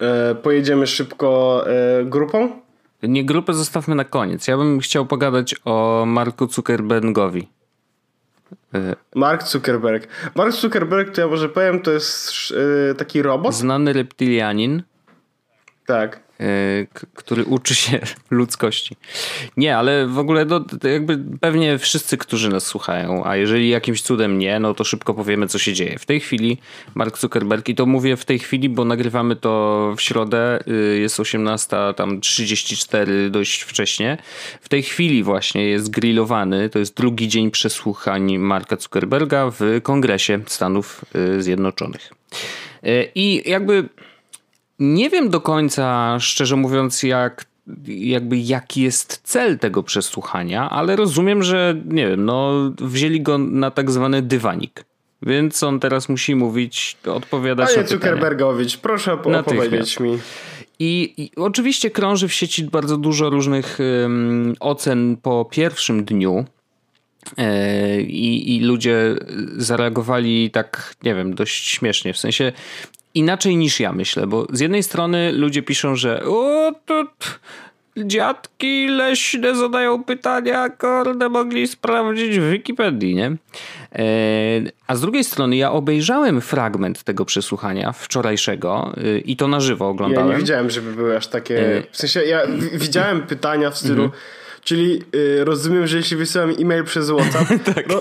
e, 0.00 0.34
pojedziemy 0.34 0.86
szybko 0.86 1.64
e, 1.66 2.04
grupą? 2.04 2.60
Nie 3.02 3.24
grupę 3.24 3.54
zostawmy 3.54 3.94
na 3.94 4.04
koniec. 4.04 4.48
Ja 4.48 4.56
bym 4.56 4.80
chciał 4.80 5.06
pogadać 5.06 5.54
o 5.64 6.04
Marku 6.06 6.46
Zuckerbergowi. 6.46 7.48
E, 8.74 8.96
Mark 9.14 9.42
Zuckerberg. 9.42 10.08
Mark 10.34 10.52
Zuckerberg, 10.52 11.14
to 11.14 11.20
ja 11.20 11.26
może 11.26 11.48
powiem, 11.48 11.80
to 11.80 11.90
jest 11.90 12.32
taki 12.98 13.22
robot. 13.22 13.54
Znany 13.54 13.92
reptilianin. 13.92 14.82
Tak. 15.86 16.25
E, 16.40 16.86
który 17.14 17.44
uczy 17.44 17.74
się 17.74 18.00
ludzkości. 18.30 18.96
Nie, 19.56 19.76
ale 19.76 20.06
w 20.06 20.18
ogóle 20.18 20.44
no, 20.44 20.64
jakby 20.82 21.18
pewnie 21.40 21.78
wszyscy, 21.78 22.16
którzy 22.16 22.48
nas 22.48 22.66
słuchają, 22.66 23.24
a 23.24 23.36
jeżeli 23.36 23.68
jakimś 23.68 24.02
cudem 24.02 24.38
nie, 24.38 24.60
no 24.60 24.74
to 24.74 24.84
szybko 24.84 25.14
powiemy, 25.14 25.48
co 25.48 25.58
się 25.58 25.72
dzieje. 25.72 25.98
W 25.98 26.06
tej 26.06 26.20
chwili 26.20 26.58
Mark 26.94 27.18
Zuckerberg, 27.18 27.68
i 27.68 27.74
to 27.74 27.86
mówię 27.86 28.16
w 28.16 28.24
tej 28.24 28.38
chwili, 28.38 28.68
bo 28.68 28.84
nagrywamy 28.84 29.36
to 29.36 29.94
w 29.96 30.00
środę, 30.00 30.58
y, 30.68 30.98
jest 30.98 31.20
18, 31.20 31.76
tam 31.96 32.20
34 32.20 33.30
dość 33.30 33.62
wcześnie. 33.62 34.18
W 34.60 34.68
tej 34.68 34.82
chwili 34.82 35.22
właśnie 35.22 35.64
jest 35.64 35.90
grillowany, 35.90 36.68
to 36.68 36.78
jest 36.78 36.96
drugi 36.96 37.28
dzień 37.28 37.50
przesłuchań 37.50 38.38
Marka 38.38 38.76
Zuckerberga 38.76 39.50
w 39.50 39.80
Kongresie 39.82 40.40
Stanów 40.46 41.04
y, 41.38 41.42
Zjednoczonych. 41.42 42.12
Y, 42.86 43.10
I 43.14 43.50
jakby 43.50 43.88
nie 44.78 45.10
wiem 45.10 45.30
do 45.30 45.40
końca, 45.40 46.16
szczerze 46.20 46.56
mówiąc, 46.56 47.02
jak 47.02 47.44
jakby 47.86 48.36
jaki 48.36 48.82
jest 48.82 49.20
cel 49.24 49.58
tego 49.58 49.82
przesłuchania, 49.82 50.70
ale 50.70 50.96
rozumiem, 50.96 51.42
że 51.42 51.74
nie 51.86 52.08
wiem, 52.08 52.24
no 52.24 52.52
wzięli 52.78 53.20
go 53.20 53.38
na 53.38 53.70
tak 53.70 53.90
zwany 53.90 54.22
dywanik. 54.22 54.84
Więc 55.22 55.62
on 55.62 55.80
teraz 55.80 56.08
musi 56.08 56.34
mówić, 56.34 56.96
odpowiadać 57.06 57.74
Panie 57.74 57.88
Zuckerbergowicz, 57.88 58.76
proszę 58.76 59.12
opowiedzieć 59.12 60.00
mi. 60.00 60.18
I, 60.78 61.14
I, 61.16 61.30
oczywiście 61.36 61.90
krąży 61.90 62.28
w 62.28 62.32
sieci 62.32 62.64
bardzo 62.64 62.96
dużo 62.96 63.30
różnych 63.30 63.78
um, 64.02 64.54
ocen 64.60 65.16
po 65.22 65.44
pierwszym 65.50 66.04
dniu. 66.04 66.44
E, 67.38 68.00
I, 68.00 68.56
I 68.56 68.60
ludzie 68.60 69.14
zareagowali 69.56 70.50
tak, 70.50 70.94
nie 71.02 71.14
wiem, 71.14 71.34
dość 71.34 71.68
śmiesznie. 71.68 72.12
W 72.12 72.18
sensie 72.18 72.52
inaczej 73.16 73.56
niż 73.56 73.80
ja 73.80 73.92
myślę, 73.92 74.26
bo 74.26 74.46
z 74.52 74.60
jednej 74.60 74.82
strony 74.82 75.32
ludzie 75.32 75.62
piszą, 75.62 75.96
że 75.96 76.24
o, 76.24 76.72
to 76.86 77.04
dziadki 77.96 78.88
leśne 78.88 79.54
zadają 79.54 80.04
pytania, 80.04 80.68
kurde, 80.68 81.28
mogli 81.28 81.68
sprawdzić 81.68 82.38
w 82.38 82.50
Wikipedii, 82.50 83.14
nie? 83.14 83.26
E, 83.26 84.06
a 84.86 84.96
z 84.96 85.00
drugiej 85.00 85.24
strony 85.24 85.56
ja 85.56 85.72
obejrzałem 85.72 86.40
fragment 86.40 87.02
tego 87.02 87.24
przesłuchania 87.24 87.92
wczorajszego 87.92 88.94
e, 88.96 89.18
i 89.18 89.36
to 89.36 89.48
na 89.48 89.60
żywo 89.60 89.88
oglądałem. 89.88 90.28
Ja 90.28 90.34
nie 90.34 90.40
widziałem, 90.40 90.70
żeby 90.70 90.92
były 90.92 91.16
aż 91.16 91.26
takie... 91.26 91.76
E, 91.76 91.82
w 91.92 91.96
sensie 91.96 92.22
ja 92.22 92.40
widziałem 92.72 93.22
pytania 93.22 93.70
w 93.70 93.78
stylu... 93.78 94.04
Mhm. 94.04 94.20
Czyli 94.66 95.02
y, 95.14 95.44
rozumiem, 95.44 95.86
że 95.86 95.96
jeśli 95.96 96.16
wysyłam 96.16 96.50
e-mail 96.60 96.84
przez 96.84 97.10
WhatsApp, 97.10 97.48
tak. 97.74 97.88
no, 97.88 98.00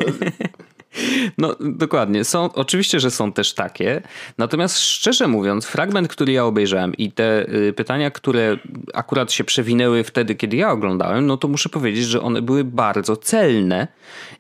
no 1.38 1.56
dokładnie. 1.60 2.24
Są, 2.24 2.54
oczywiście, 2.54 3.00
że 3.00 3.12
są 3.12 3.32
też 3.32 3.54
takie. 3.54 4.02
Natomiast 4.38 4.80
szczerze 4.80 5.28
mówiąc, 5.28 5.66
fragment, 5.66 6.08
który 6.08 6.32
ja 6.32 6.46
obejrzałem 6.46 6.96
i 6.96 7.12
te 7.12 7.54
y, 7.54 7.74
pytania, 7.74 8.12
które 8.12 8.58
akurat 8.94 9.32
się 9.32 9.44
przewinęły 9.44 10.04
wtedy, 10.04 10.36
kiedy 10.36 10.58
ja 10.58 10.72
oglądałem, 10.72 11.26
no 11.26 11.38
to 11.38 11.48
muszę 11.48 11.70
powiedzieć, 11.70 12.06
że 12.06 12.22
one 12.22 12.42
były 12.42 12.64
bardzo 12.64 13.18
celne 13.18 13.88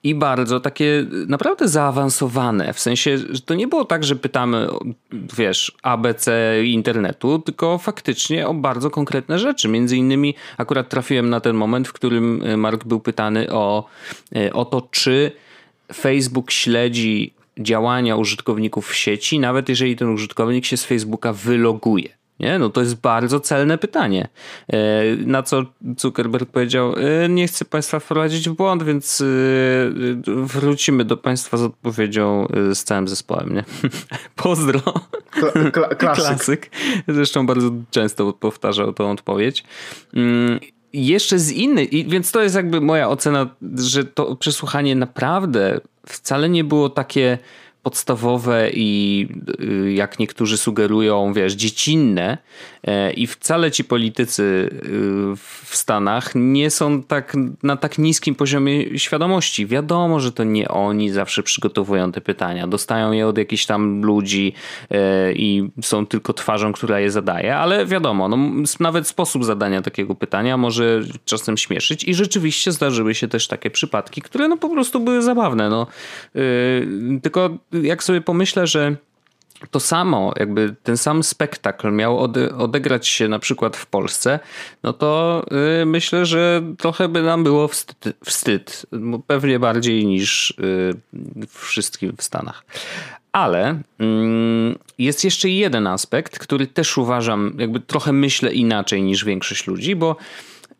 i 0.03 0.15
bardzo 0.15 0.59
takie 0.59 0.85
y, 0.85 1.07
naprawdę 1.27 1.67
zaawansowane. 1.67 2.73
W 2.73 2.79
sensie, 2.79 3.17
że 3.17 3.41
to 3.41 3.53
nie 3.53 3.67
było 3.67 3.85
tak, 3.85 4.03
że 4.03 4.15
pytamy, 4.15 4.67
wiesz, 5.37 5.71
ABC 5.83 6.31
internetu, 6.65 7.39
tylko 7.39 7.77
faktycznie 7.77 8.47
o 8.47 8.53
bardzo 8.53 8.89
konkretne 8.89 9.39
rzeczy. 9.39 9.67
Między 9.67 9.97
innymi 9.97 10.35
akurat 10.57 10.89
trafiłem 10.89 11.29
na 11.29 11.39
ten 11.39 11.55
moment, 11.55 11.87
w 11.87 11.93
którym 11.93 12.43
y, 12.43 12.57
Mark 12.57 12.83
był 12.83 12.99
pytany 12.99 13.51
o, 13.51 13.85
o 14.53 14.65
to, 14.65 14.87
czy 14.91 15.31
Facebook 15.93 16.51
śledzi 16.51 17.33
działania 17.57 18.15
użytkowników 18.15 18.89
w 18.89 18.95
sieci, 18.95 19.39
nawet 19.39 19.69
jeżeli 19.69 19.95
ten 19.95 20.09
użytkownik 20.09 20.65
się 20.65 20.77
z 20.77 20.85
Facebooka 20.85 21.33
wyloguje. 21.33 22.09
Nie? 22.39 22.59
No 22.59 22.69
to 22.69 22.81
jest 22.81 22.95
bardzo 22.95 23.39
celne 23.39 23.77
pytanie. 23.77 24.27
E, 24.67 24.77
na 25.15 25.43
co 25.43 25.63
Zuckerberg 25.97 26.49
powiedział, 26.49 26.95
e, 26.97 27.29
nie 27.29 27.47
chcę 27.47 27.65
Państwa 27.65 27.99
wprowadzić 27.99 28.49
w 28.49 28.53
błąd, 28.53 28.83
więc 28.83 29.21
e, 29.21 29.25
wrócimy 30.27 31.05
do 31.05 31.17
Państwa 31.17 31.57
z 31.57 31.61
odpowiedzią 31.61 32.47
z 32.73 32.83
całym 32.83 33.07
zespołem. 33.07 33.53
Nie? 33.53 33.63
Pozdro. 34.43 34.81
Kla 35.29 35.71
kla 35.71 35.95
klasyk. 35.95 36.25
klasyk. 36.25 36.69
Zresztą 37.07 37.47
bardzo 37.47 37.69
często 37.91 38.33
powtarzał 38.33 38.93
tą 38.93 39.11
odpowiedź. 39.11 39.63
Jeszcze 40.95 41.39
z 41.39 41.51
innych, 41.51 41.89
więc 41.91 42.31
to 42.31 42.43
jest 42.43 42.55
jakby 42.55 42.81
moja 42.81 43.09
ocena, 43.09 43.49
że 43.75 44.05
to 44.05 44.35
przesłuchanie 44.35 44.95
naprawdę 44.95 45.79
wcale 46.07 46.49
nie 46.49 46.63
było 46.63 46.89
takie 46.89 47.37
podstawowe 47.85 48.69
i 48.73 49.27
y, 49.59 49.93
jak 49.93 50.19
niektórzy 50.19 50.57
sugerują, 50.57 51.33
wiesz, 51.33 51.53
dziecinne 51.53 52.37
e, 52.83 53.11
i 53.11 53.27
wcale 53.27 53.71
ci 53.71 53.83
politycy 53.83 54.43
y, 54.43 55.35
w 55.35 55.75
Stanach 55.77 56.31
nie 56.35 56.71
są 56.71 57.03
tak 57.03 57.33
na 57.63 57.77
tak 57.77 57.97
niskim 57.97 58.35
poziomie 58.35 58.99
świadomości. 58.99 59.67
Wiadomo, 59.67 60.19
że 60.19 60.31
to 60.31 60.43
nie 60.43 60.67
oni 60.67 61.09
zawsze 61.09 61.43
przygotowują 61.43 62.11
te 62.11 62.21
pytania. 62.21 62.67
Dostają 62.67 63.11
je 63.11 63.27
od 63.27 63.37
jakichś 63.37 63.65
tam 63.65 64.01
ludzi 64.01 64.53
e, 64.91 65.33
i 65.33 65.69
są 65.81 66.05
tylko 66.05 66.33
twarzą, 66.33 66.73
która 66.73 66.99
je 66.99 67.11
zadaje, 67.11 67.55
ale 67.57 67.85
wiadomo, 67.85 68.29
no, 68.29 68.37
nawet 68.79 69.07
sposób 69.07 69.45
zadania 69.45 69.81
takiego 69.81 70.15
pytania 70.15 70.57
może 70.57 71.01
czasem 71.25 71.57
śmieszyć 71.57 72.03
i 72.03 72.13
rzeczywiście 72.13 72.71
zdarzyły 72.71 73.15
się 73.15 73.27
też 73.27 73.47
takie 73.47 73.69
przypadki, 73.69 74.21
które 74.21 74.47
no 74.47 74.57
po 74.57 74.69
prostu 74.69 74.99
były 74.99 75.21
zabawne. 75.21 75.69
No. 75.69 75.87
Yy, 76.35 77.19
tylko 77.21 77.49
jak 77.83 78.03
sobie 78.03 78.21
pomyślę, 78.21 78.67
że 78.67 78.95
to 79.71 79.79
samo, 79.79 80.33
jakby 80.39 80.75
ten 80.83 80.97
sam 80.97 81.23
spektakl 81.23 81.91
miał 81.91 82.19
odegrać 82.57 83.07
się 83.07 83.27
na 83.27 83.39
przykład 83.39 83.77
w 83.77 83.85
Polsce, 83.85 84.39
no 84.83 84.93
to 84.93 85.43
yy, 85.79 85.85
myślę, 85.85 86.25
że 86.25 86.61
trochę 86.77 87.07
by 87.07 87.21
nam 87.21 87.43
było 87.43 87.67
wstyd, 87.67 88.17
wstyd 88.25 88.85
pewnie 89.27 89.59
bardziej 89.59 90.05
niż 90.05 90.53
yy, 91.13 91.47
wszystkim 91.47 92.13
w 92.17 92.23
Stanach. 92.23 92.65
Ale 93.31 93.81
yy, 93.99 94.75
jest 94.97 95.23
jeszcze 95.23 95.49
jeden 95.49 95.87
aspekt, 95.87 96.39
który 96.39 96.67
też 96.67 96.97
uważam, 96.97 97.55
jakby 97.57 97.79
trochę 97.79 98.13
myślę 98.13 98.53
inaczej 98.53 99.03
niż 99.03 99.25
większość 99.25 99.67
ludzi, 99.67 99.95
bo 99.95 100.15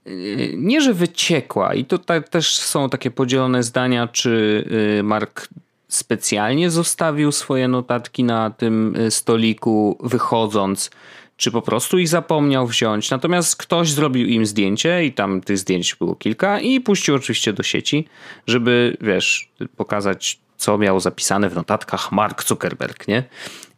y, 0.07 0.53
nie, 0.57 0.81
że 0.81 0.93
wyciekła, 0.93 1.73
i 1.73 1.85
tutaj 1.85 2.23
też 2.23 2.57
są 2.57 2.89
takie 2.89 3.11
podzielone 3.11 3.63
zdania, 3.63 4.07
czy 4.07 4.65
y, 4.99 5.03
Mark 5.03 5.47
specjalnie 5.95 6.71
zostawił 6.71 7.31
swoje 7.31 7.67
notatki 7.67 8.23
na 8.23 8.49
tym 8.49 8.95
y, 8.95 9.11
stoliku, 9.11 9.97
wychodząc, 10.03 10.89
czy 11.37 11.51
po 11.51 11.61
prostu 11.61 11.97
ich 11.97 12.07
zapomniał 12.07 12.67
wziąć. 12.67 13.09
Natomiast 13.09 13.55
ktoś 13.55 13.91
zrobił 13.91 14.27
im 14.27 14.45
zdjęcie 14.45 15.05
i 15.05 15.13
tam 15.13 15.41
tych 15.41 15.57
zdjęć 15.57 15.95
było 15.95 16.15
kilka 16.15 16.59
i 16.59 16.81
puścił 16.81 17.15
oczywiście 17.15 17.53
do 17.53 17.63
sieci, 17.63 18.07
żeby, 18.47 18.97
wiesz, 19.01 19.49
pokazać, 19.77 20.39
co 20.57 20.77
miał 20.77 20.99
zapisane 20.99 21.49
w 21.49 21.55
notatkach 21.55 22.11
Mark 22.11 22.43
Zuckerberg, 22.43 23.07
nie? 23.07 23.23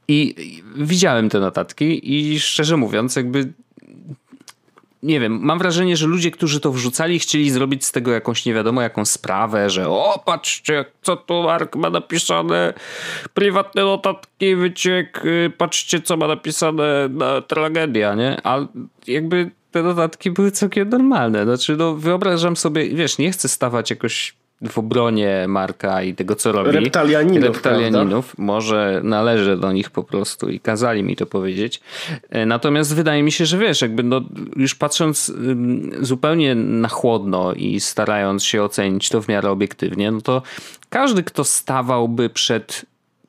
I 0.07 0.35
widziałem 0.75 1.29
te 1.29 1.39
notatki 1.39 2.15
i 2.15 2.39
szczerze 2.39 2.77
mówiąc, 2.77 3.15
jakby 3.15 3.53
nie 5.07 5.19
wiem, 5.19 5.39
mam 5.41 5.59
wrażenie, 5.59 5.97
że 5.97 6.07
ludzie, 6.07 6.31
którzy 6.31 6.59
to 6.59 6.71
wrzucali, 6.71 7.19
chcieli 7.19 7.51
zrobić 7.51 7.85
z 7.85 7.91
tego 7.91 8.11
jakąś 8.11 8.45
nie 8.45 8.53
wiadomo 8.53 8.81
jaką 8.81 9.05
sprawę, 9.05 9.69
że 9.69 9.89
o, 9.89 10.23
patrzcie, 10.25 10.85
co 11.01 11.15
tu 11.15 11.43
Mark 11.43 11.75
ma 11.75 11.89
napisane, 11.89 12.73
prywatne 13.33 13.83
notatki, 13.83 14.55
wyciek, 14.55 15.25
y, 15.25 15.51
patrzcie, 15.57 16.01
co 16.01 16.17
ma 16.17 16.27
napisane, 16.27 17.09
na 17.09 17.41
tragedia, 17.41 18.15
nie? 18.15 18.37
A 18.43 18.59
jakby 19.07 19.51
te 19.71 19.83
notatki 19.83 20.31
były 20.31 20.51
całkiem 20.51 20.89
normalne. 20.89 21.43
Znaczy, 21.43 21.75
no 21.77 21.95
wyobrażam 21.95 22.55
sobie, 22.55 22.89
wiesz, 22.89 23.17
nie 23.17 23.31
chcę 23.31 23.47
stawać 23.47 23.89
jakoś 23.89 24.36
w 24.69 24.77
obronie 24.77 25.45
Marka 25.47 26.01
i 26.01 26.13
tego, 26.15 26.35
co 26.35 26.51
robi. 26.51 26.71
Reptalianinów. 26.71 27.43
Reptalianinów. 27.43 28.37
Może 28.37 29.01
należy 29.03 29.57
do 29.57 29.71
nich 29.71 29.89
po 29.89 30.03
prostu 30.03 30.49
i 30.49 30.59
kazali 30.59 31.03
mi 31.03 31.15
to 31.15 31.25
powiedzieć. 31.25 31.81
E, 32.29 32.45
natomiast 32.45 32.95
wydaje 32.95 33.23
mi 33.23 33.31
się, 33.31 33.45
że 33.45 33.57
wiesz, 33.57 33.81
jakby 33.81 34.03
no, 34.03 34.21
już 34.55 34.75
patrząc 34.75 35.33
zupełnie 36.01 36.55
na 36.55 36.87
chłodno 36.87 37.53
i 37.53 37.79
starając 37.79 38.43
się 38.43 38.63
ocenić 38.63 39.09
to 39.09 39.21
w 39.21 39.27
miarę 39.27 39.49
obiektywnie, 39.49 40.11
no 40.11 40.21
to 40.21 40.41
każdy, 40.89 41.23
kto 41.23 41.43
stawałby 41.43 42.29
przed 42.29 42.85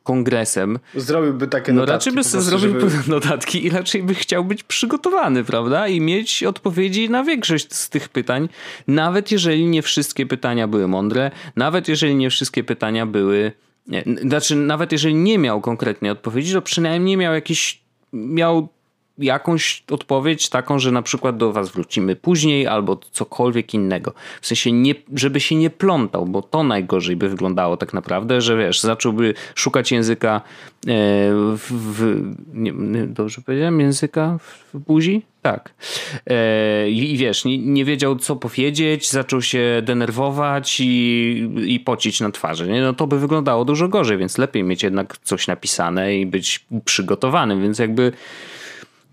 kongresem. 0.08 0.78
Zrobiłby 0.94 1.48
takie 1.48 1.72
notatki. 1.72 1.90
No 1.90 1.94
raczej 1.94 2.12
by 2.12 2.24
sobie 2.24 2.42
zrobił 2.42 2.90
żeby... 2.90 3.08
notatki 3.14 3.66
i 3.66 3.70
raczej 3.70 4.02
by 4.02 4.14
chciał 4.14 4.44
być 4.44 4.62
przygotowany, 4.62 5.44
prawda? 5.44 5.88
I 5.88 6.00
mieć 6.00 6.42
odpowiedzi 6.42 7.10
na 7.10 7.24
większość 7.24 7.74
z 7.74 7.88
tych 7.88 8.08
pytań, 8.08 8.48
nawet 8.86 9.30
jeżeli 9.32 9.66
nie 9.66 9.82
wszystkie 9.82 10.26
pytania 10.26 10.68
były 10.68 10.88
mądre, 10.88 11.30
nawet 11.56 11.88
jeżeli 11.88 12.14
nie 12.14 12.30
wszystkie 12.30 12.64
pytania 12.64 13.06
były. 13.06 13.52
Nie, 13.86 14.04
znaczy, 14.22 14.56
nawet 14.56 14.92
jeżeli 14.92 15.14
nie 15.14 15.38
miał 15.38 15.60
konkretnej 15.60 16.10
odpowiedzi, 16.10 16.52
to 16.52 16.62
przynajmniej 16.62 17.16
miał 17.16 17.34
jakiś. 17.34 17.82
miał 18.12 18.68
jakąś 19.18 19.82
odpowiedź 19.90 20.48
taką, 20.48 20.78
że 20.78 20.92
na 20.92 21.02
przykład 21.02 21.36
do 21.36 21.52
was 21.52 21.70
wrócimy 21.70 22.16
później 22.16 22.66
albo 22.66 23.00
cokolwiek 23.12 23.74
innego. 23.74 24.12
W 24.40 24.46
sensie, 24.46 24.72
nie, 24.72 24.94
żeby 25.14 25.40
się 25.40 25.54
nie 25.54 25.70
plątał, 25.70 26.26
bo 26.26 26.42
to 26.42 26.62
najgorzej 26.62 27.16
by 27.16 27.28
wyglądało 27.28 27.76
tak 27.76 27.94
naprawdę, 27.94 28.40
że 28.40 28.56
wiesz, 28.56 28.80
zacząłby 28.80 29.34
szukać 29.54 29.92
języka 29.92 30.36
e, 30.36 30.90
w, 31.56 31.66
w 31.70 32.22
nie, 32.54 32.72
dobrze 33.06 33.42
powiedziałem, 33.42 33.80
języka 33.80 34.38
w 34.74 34.78
buzi? 34.78 35.22
Tak. 35.42 35.74
E, 36.26 36.90
I 36.90 37.16
wiesz, 37.16 37.44
nie, 37.44 37.58
nie, 37.58 37.84
wiedział 37.84 38.16
co 38.16 38.36
powiedzieć, 38.36 39.10
zaczął 39.10 39.42
się 39.42 39.82
denerwować 39.82 40.80
i, 40.80 41.50
i 41.66 41.80
pocić 41.80 42.20
na 42.20 42.30
twarzy. 42.30 42.68
Nie? 42.68 42.80
No 42.80 42.92
to 42.92 43.06
by 43.06 43.18
wyglądało 43.18 43.64
dużo 43.64 43.88
gorzej, 43.88 44.18
więc 44.18 44.38
lepiej 44.38 44.64
mieć 44.64 44.82
jednak 44.82 45.18
coś 45.18 45.46
napisane 45.46 46.16
i 46.16 46.26
być 46.26 46.64
przygotowanym, 46.84 47.62
więc 47.62 47.78
jakby 47.78 48.12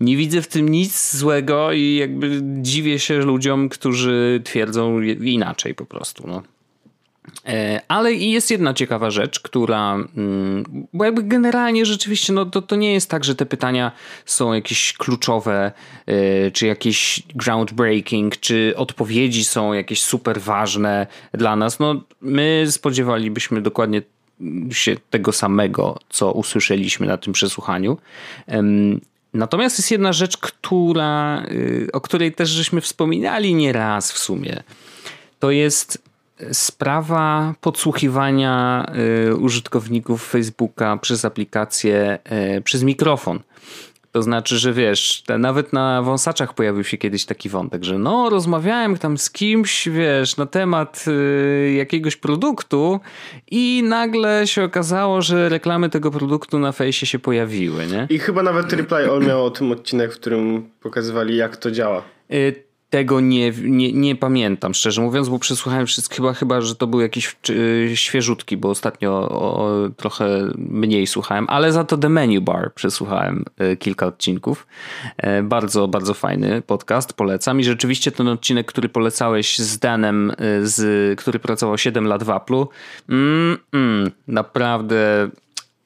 nie 0.00 0.16
widzę 0.16 0.42
w 0.42 0.48
tym 0.48 0.68
nic 0.68 1.16
złego 1.16 1.72
i 1.72 1.94
jakby 1.94 2.40
dziwię 2.42 2.98
się 2.98 3.18
ludziom, 3.18 3.68
którzy 3.68 4.40
twierdzą 4.44 5.00
inaczej 5.00 5.74
po 5.74 5.86
prostu. 5.86 6.26
No. 6.26 6.42
E, 7.46 7.80
ale 7.88 8.12
jest 8.12 8.50
jedna 8.50 8.74
ciekawa 8.74 9.10
rzecz, 9.10 9.40
która, 9.40 9.94
mm, 9.94 10.86
bo 10.92 11.04
jakby 11.04 11.22
generalnie 11.22 11.86
rzeczywiście, 11.86 12.32
no 12.32 12.46
to, 12.46 12.62
to 12.62 12.76
nie 12.76 12.92
jest 12.92 13.10
tak, 13.10 13.24
że 13.24 13.34
te 13.34 13.46
pytania 13.46 13.92
są 14.26 14.52
jakieś 14.52 14.92
kluczowe, 14.92 15.72
e, 16.06 16.50
czy 16.50 16.66
jakieś 16.66 17.22
groundbreaking, 17.34 18.40
czy 18.40 18.74
odpowiedzi 18.76 19.44
są 19.44 19.72
jakieś 19.72 20.02
super 20.02 20.40
ważne 20.40 21.06
dla 21.32 21.56
nas. 21.56 21.78
No, 21.78 22.02
my 22.20 22.66
spodziewalibyśmy 22.70 23.62
dokładnie 23.62 24.02
się 24.70 24.96
tego 25.10 25.32
samego, 25.32 25.98
co 26.08 26.32
usłyszeliśmy 26.32 27.06
na 27.06 27.16
tym 27.16 27.32
przesłuchaniu. 27.32 27.98
Natomiast 29.36 29.78
jest 29.78 29.90
jedna 29.90 30.12
rzecz, 30.12 30.36
która, 30.36 31.42
y, 31.50 31.88
o 31.92 32.00
której 32.00 32.32
też 32.32 32.48
żeśmy 32.48 32.80
wspominali 32.80 33.54
nieraz 33.54 34.12
w 34.12 34.18
sumie. 34.18 34.62
To 35.38 35.50
jest 35.50 36.06
sprawa 36.52 37.54
podsłuchiwania 37.60 38.86
y, 39.28 39.36
użytkowników 39.36 40.28
Facebooka 40.28 40.96
przez 40.96 41.24
aplikację, 41.24 42.18
y, 42.56 42.60
przez 42.62 42.82
mikrofon. 42.82 43.40
To 44.16 44.22
znaczy, 44.22 44.58
że 44.58 44.72
wiesz, 44.72 45.22
nawet 45.38 45.72
na 45.72 46.02
wąsaczach 46.02 46.54
pojawił 46.54 46.84
się 46.84 46.96
kiedyś 46.96 47.24
taki 47.24 47.48
wątek, 47.48 47.84
że 47.84 47.98
no, 47.98 48.30
rozmawiałem 48.30 48.98
tam 48.98 49.18
z 49.18 49.30
kimś, 49.30 49.88
wiesz, 49.88 50.36
na 50.36 50.46
temat 50.46 51.04
y, 51.08 51.72
jakiegoś 51.72 52.16
produktu 52.16 53.00
i 53.50 53.82
nagle 53.82 54.46
się 54.46 54.64
okazało, 54.64 55.22
że 55.22 55.48
reklamy 55.48 55.90
tego 55.90 56.10
produktu 56.10 56.58
na 56.58 56.72
fejsie 56.72 57.06
się 57.06 57.18
pojawiły, 57.18 57.86
nie? 57.86 58.06
I 58.10 58.18
chyba 58.18 58.42
nawet 58.42 58.72
Reply 58.72 59.10
All 59.10 59.20
miał 59.26 59.44
o 59.44 59.50
tym 59.50 59.72
odcinek, 59.72 60.12
w 60.12 60.16
którym 60.16 60.70
pokazywali, 60.80 61.36
jak 61.36 61.56
to 61.56 61.70
działa. 61.70 62.02
Y, 62.32 62.65
tego 62.90 63.20
nie, 63.20 63.52
nie, 63.62 63.92
nie 63.92 64.16
pamiętam, 64.16 64.74
szczerze 64.74 65.02
mówiąc, 65.02 65.28
bo 65.28 65.38
przesłuchałem 65.38 65.86
wszystko, 65.86 66.16
chyba, 66.16 66.32
chyba, 66.32 66.60
że 66.60 66.74
to 66.74 66.86
był 66.86 67.00
jakiś 67.00 67.36
y, 67.50 67.90
świeżutki, 67.94 68.56
bo 68.56 68.70
ostatnio 68.70 69.10
o, 69.30 69.70
trochę 69.96 70.50
mniej 70.56 71.06
słuchałem, 71.06 71.46
ale 71.48 71.72
za 71.72 71.84
to 71.84 71.98
The 71.98 72.08
Menu 72.08 72.40
Bar 72.40 72.74
przesłuchałem 72.74 73.44
y, 73.72 73.76
kilka 73.76 74.06
odcinków. 74.06 74.66
Y, 75.38 75.42
bardzo, 75.42 75.88
bardzo 75.88 76.14
fajny 76.14 76.62
podcast, 76.62 77.12
polecam. 77.12 77.60
I 77.60 77.64
rzeczywiście 77.64 78.12
ten 78.12 78.28
odcinek, 78.28 78.66
który 78.66 78.88
polecałeś 78.88 79.58
z 79.58 79.78
Danem, 79.78 80.32
z, 80.62 81.20
który 81.20 81.38
pracował 81.38 81.78
7 81.78 82.06
lat 82.06 82.22
w 82.22 82.26
Apple'u, 82.26 82.66
mm, 83.08 83.58
mm, 83.72 84.10
naprawdę 84.28 85.30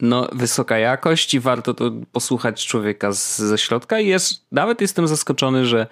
no, 0.00 0.28
wysoka 0.32 0.78
jakość 0.78 1.34
i 1.34 1.40
warto 1.40 1.74
to 1.74 1.90
posłuchać 2.12 2.66
człowieka 2.66 3.12
z, 3.12 3.38
ze 3.38 3.58
środka 3.58 4.00
i 4.00 4.06
jest, 4.06 4.46
nawet 4.52 4.80
jestem 4.80 5.08
zaskoczony, 5.08 5.66
że 5.66 5.86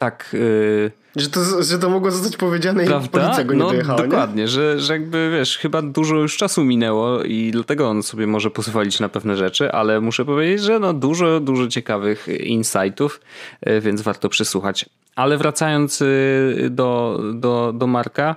tak... 0.00 0.30
Yy, 0.32 0.90
że 1.16 1.28
to, 1.30 1.62
że 1.62 1.78
to 1.78 1.90
mogło 1.90 2.10
zostać 2.10 2.36
powiedziane 2.36 2.84
Prawda? 2.84 3.06
i 3.06 3.10
policja 3.10 3.44
go 3.44 3.54
nie 3.54 3.58
no, 3.58 3.70
dojechała, 3.70 4.02
Dokładnie, 4.02 4.42
nie? 4.42 4.48
Że, 4.48 4.80
że 4.80 4.92
jakby 4.92 5.30
wiesz, 5.38 5.58
chyba 5.58 5.82
dużo 5.82 6.16
już 6.16 6.36
czasu 6.36 6.64
minęło 6.64 7.22
i 7.22 7.50
dlatego 7.50 7.88
on 7.88 8.02
sobie 8.02 8.26
może 8.26 8.50
pozwolić 8.50 9.00
na 9.00 9.08
pewne 9.08 9.36
rzeczy, 9.36 9.72
ale 9.72 10.00
muszę 10.00 10.24
powiedzieć, 10.24 10.62
że 10.62 10.78
no 10.78 10.92
dużo, 10.92 11.40
dużo 11.40 11.68
ciekawych 11.68 12.28
insightów, 12.28 13.20
yy, 13.66 13.80
więc 13.80 14.02
warto 14.02 14.28
przysłuchać. 14.28 14.86
Ale 15.16 15.38
wracając 15.38 16.02
y, 16.02 16.68
do, 16.70 17.20
do, 17.34 17.72
do 17.76 17.86
Marka, 17.86 18.36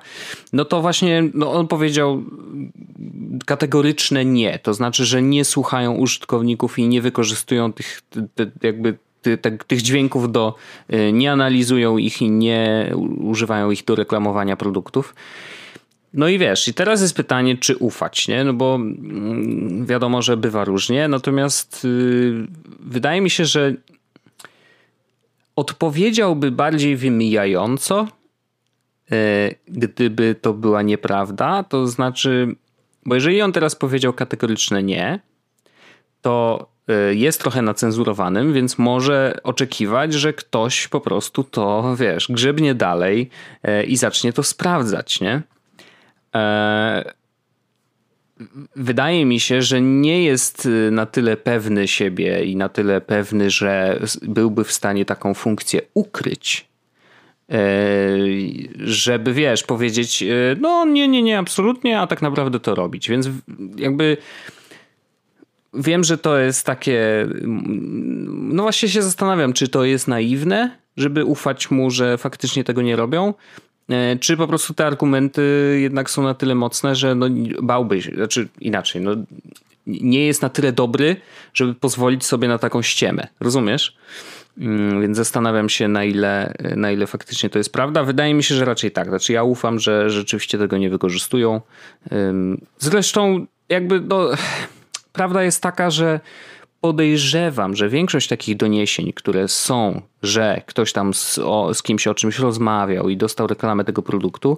no 0.53 0.65
to 0.65 0.81
właśnie 0.81 1.23
no 1.33 1.53
on 1.53 1.67
powiedział 1.67 2.23
kategoryczne 3.45 4.25
nie. 4.25 4.59
To 4.59 4.73
znaczy, 4.73 5.05
że 5.05 5.21
nie 5.21 5.45
słuchają 5.45 5.95
użytkowników 5.95 6.79
i 6.79 6.87
nie 6.87 7.01
wykorzystują 7.01 7.73
tych 7.73 8.01
jakby 8.63 8.97
tych 9.67 9.81
dźwięków 9.81 10.31
do, 10.31 10.55
y, 10.93 11.11
nie 11.13 11.31
analizują 11.31 11.97
ich 11.97 12.21
i 12.21 12.31
nie 12.31 12.91
używają 13.17 13.71
ich 13.71 13.85
do 13.85 13.95
reklamowania 13.95 14.55
produktów. 14.55 15.15
No 16.13 16.27
i 16.27 16.37
wiesz, 16.37 16.67
i 16.67 16.73
teraz 16.73 17.01
jest 17.01 17.15
pytanie, 17.15 17.57
czy 17.57 17.77
ufać, 17.77 18.27
nie? 18.27 18.43
No 18.43 18.53
bo 18.53 18.75
mm, 18.75 19.85
wiadomo, 19.85 20.21
że 20.21 20.37
bywa 20.37 20.65
różnie, 20.65 21.07
natomiast 21.07 21.83
yy, 21.83 22.47
wydaje 22.79 23.21
mi 23.21 23.29
się, 23.29 23.45
że 23.45 23.73
odpowiedziałby 25.55 26.51
bardziej 26.51 26.95
wymijająco, 26.95 28.07
yy, 29.09 29.17
gdyby 29.67 30.35
to 30.41 30.53
była 30.53 30.81
nieprawda. 30.81 31.63
To 31.63 31.87
znaczy, 31.87 32.55
bo 33.05 33.15
jeżeli 33.15 33.41
on 33.41 33.51
teraz 33.51 33.75
powiedział 33.75 34.13
kategoryczne 34.13 34.83
nie, 34.83 35.19
to 36.21 36.72
Y, 36.72 36.72
jest 37.11 37.41
trochę 37.41 37.61
nacenzurowanym, 37.61 38.53
więc 38.53 38.77
może 38.77 39.39
oczekiwać, 39.43 40.13
że 40.13 40.33
ktoś 40.33 40.87
po 40.87 41.01
prostu 41.01 41.43
to, 41.43 41.95
wiesz, 41.95 42.27
grzebnie 42.29 42.75
dalej 42.75 43.29
y, 43.67 43.83
i 43.83 43.97
zacznie 43.97 44.33
to 44.33 44.43
sprawdzać, 44.43 45.21
nie? 45.21 45.41
E, 46.35 47.13
wydaje 48.75 49.25
mi 49.25 49.39
się, 49.39 49.61
że 49.61 49.81
nie 49.81 50.23
jest 50.23 50.65
y, 50.65 50.89
na 50.91 51.05
tyle 51.05 51.37
pewny 51.37 51.87
siebie 51.87 52.45
i 52.45 52.55
na 52.55 52.69
tyle 52.69 53.01
pewny, 53.01 53.49
że 53.49 53.99
byłby 54.21 54.63
w 54.63 54.71
stanie 54.71 55.05
taką 55.05 55.33
funkcję 55.33 55.81
ukryć, 55.93 56.67
e, 57.49 57.57
żeby 58.77 59.33
wiesz, 59.33 59.63
powiedzieć, 59.63 60.23
no 60.61 60.85
nie, 60.85 61.07
nie, 61.07 61.21
nie, 61.21 61.39
absolutnie, 61.39 61.99
a 61.99 62.07
tak 62.07 62.21
naprawdę 62.21 62.59
to 62.59 62.75
robić. 62.75 63.09
Więc 63.09 63.29
jakby 63.77 64.17
Wiem, 65.73 66.03
że 66.03 66.17
to 66.17 66.37
jest 66.37 66.65
takie. 66.65 67.27
No 68.27 68.63
właśnie 68.63 68.89
się 68.89 69.01
zastanawiam, 69.01 69.53
czy 69.53 69.67
to 69.67 69.83
jest 69.83 70.07
naiwne, 70.07 70.77
żeby 70.97 71.25
ufać 71.25 71.71
mu, 71.71 71.91
że 71.91 72.17
faktycznie 72.17 72.63
tego 72.63 72.81
nie 72.81 72.95
robią. 72.95 73.33
E, 73.89 74.17
czy 74.17 74.37
po 74.37 74.47
prostu 74.47 74.73
te 74.73 74.85
argumenty 74.85 75.77
jednak 75.81 76.09
są 76.09 76.23
na 76.23 76.33
tyle 76.33 76.55
mocne, 76.55 76.95
że 76.95 77.15
no 77.15 77.25
bałby 77.61 78.01
znaczy 78.01 78.47
inaczej, 78.59 79.01
no 79.01 79.11
nie 79.87 80.25
jest 80.25 80.41
na 80.41 80.49
tyle 80.49 80.71
dobry, 80.71 81.15
żeby 81.53 81.73
pozwolić 81.73 82.25
sobie 82.25 82.47
na 82.47 82.57
taką 82.57 82.81
ściemę. 82.81 83.27
Rozumiesz? 83.39 83.97
Mm, 84.57 85.01
więc 85.01 85.17
zastanawiam 85.17 85.69
się, 85.69 85.87
na 85.87 86.03
ile, 86.03 86.53
na 86.75 86.91
ile 86.91 87.07
faktycznie 87.07 87.49
to 87.49 87.57
jest 87.57 87.73
prawda. 87.73 88.03
Wydaje 88.03 88.33
mi 88.33 88.43
się, 88.43 88.55
że 88.55 88.65
raczej 88.65 88.91
tak. 88.91 89.07
Znaczy, 89.07 89.33
ja 89.33 89.43
ufam, 89.43 89.79
że 89.79 90.09
rzeczywiście 90.09 90.57
tego 90.57 90.77
nie 90.77 90.89
wykorzystują. 90.89 91.61
Zresztą, 92.79 93.45
jakby, 93.69 94.01
no, 94.01 94.29
prawda 95.13 95.43
jest 95.43 95.61
taka, 95.61 95.89
że 95.91 96.19
podejrzewam, 96.81 97.75
że 97.75 97.89
większość 97.89 98.27
takich 98.27 98.57
doniesień, 98.57 99.13
które 99.13 99.47
są, 99.47 100.01
że 100.23 100.61
ktoś 100.65 100.93
tam 100.93 101.13
z, 101.13 101.37
o, 101.37 101.73
z 101.73 101.83
kimś 101.83 102.07
o 102.07 102.13
czymś 102.13 102.39
rozmawiał 102.39 103.09
i 103.09 103.17
dostał 103.17 103.47
reklamę 103.47 103.85
tego 103.85 104.01
produktu, 104.01 104.57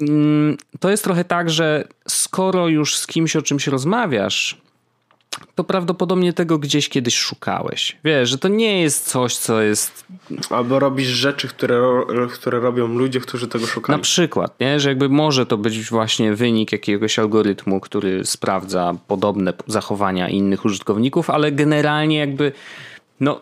mm, 0.00 0.56
to 0.80 0.90
jest 0.90 1.04
trochę 1.04 1.24
tak, 1.24 1.50
że 1.50 1.88
skoro 2.08 2.68
już 2.68 2.96
z 2.96 3.06
kimś 3.06 3.36
o 3.36 3.42
czymś 3.42 3.66
rozmawiasz, 3.66 4.60
to 5.54 5.64
prawdopodobnie 5.64 6.32
tego 6.32 6.58
gdzieś 6.58 6.88
kiedyś 6.88 7.16
szukałeś. 7.16 7.96
Wiesz, 8.04 8.28
że 8.28 8.38
to 8.38 8.48
nie 8.48 8.82
jest 8.82 9.08
coś, 9.08 9.36
co 9.36 9.62
jest. 9.62 10.04
Albo 10.50 10.78
robisz 10.78 11.08
rzeczy, 11.08 11.48
które, 11.48 11.80
które 12.32 12.60
robią 12.60 12.86
ludzie, 12.86 13.20
którzy 13.20 13.48
tego 13.48 13.66
szukają. 13.66 13.98
Na 13.98 14.02
przykład, 14.02 14.60
nie? 14.60 14.80
że 14.80 14.88
jakby 14.88 15.08
może 15.08 15.46
to 15.46 15.58
być 15.58 15.90
właśnie 15.90 16.34
wynik 16.34 16.72
jakiegoś 16.72 17.18
algorytmu, 17.18 17.80
który 17.80 18.24
sprawdza 18.24 18.94
podobne 19.08 19.52
zachowania 19.66 20.28
innych 20.28 20.64
użytkowników, 20.64 21.30
ale 21.30 21.52
generalnie 21.52 22.18
jakby. 22.18 22.52
No, 23.20 23.40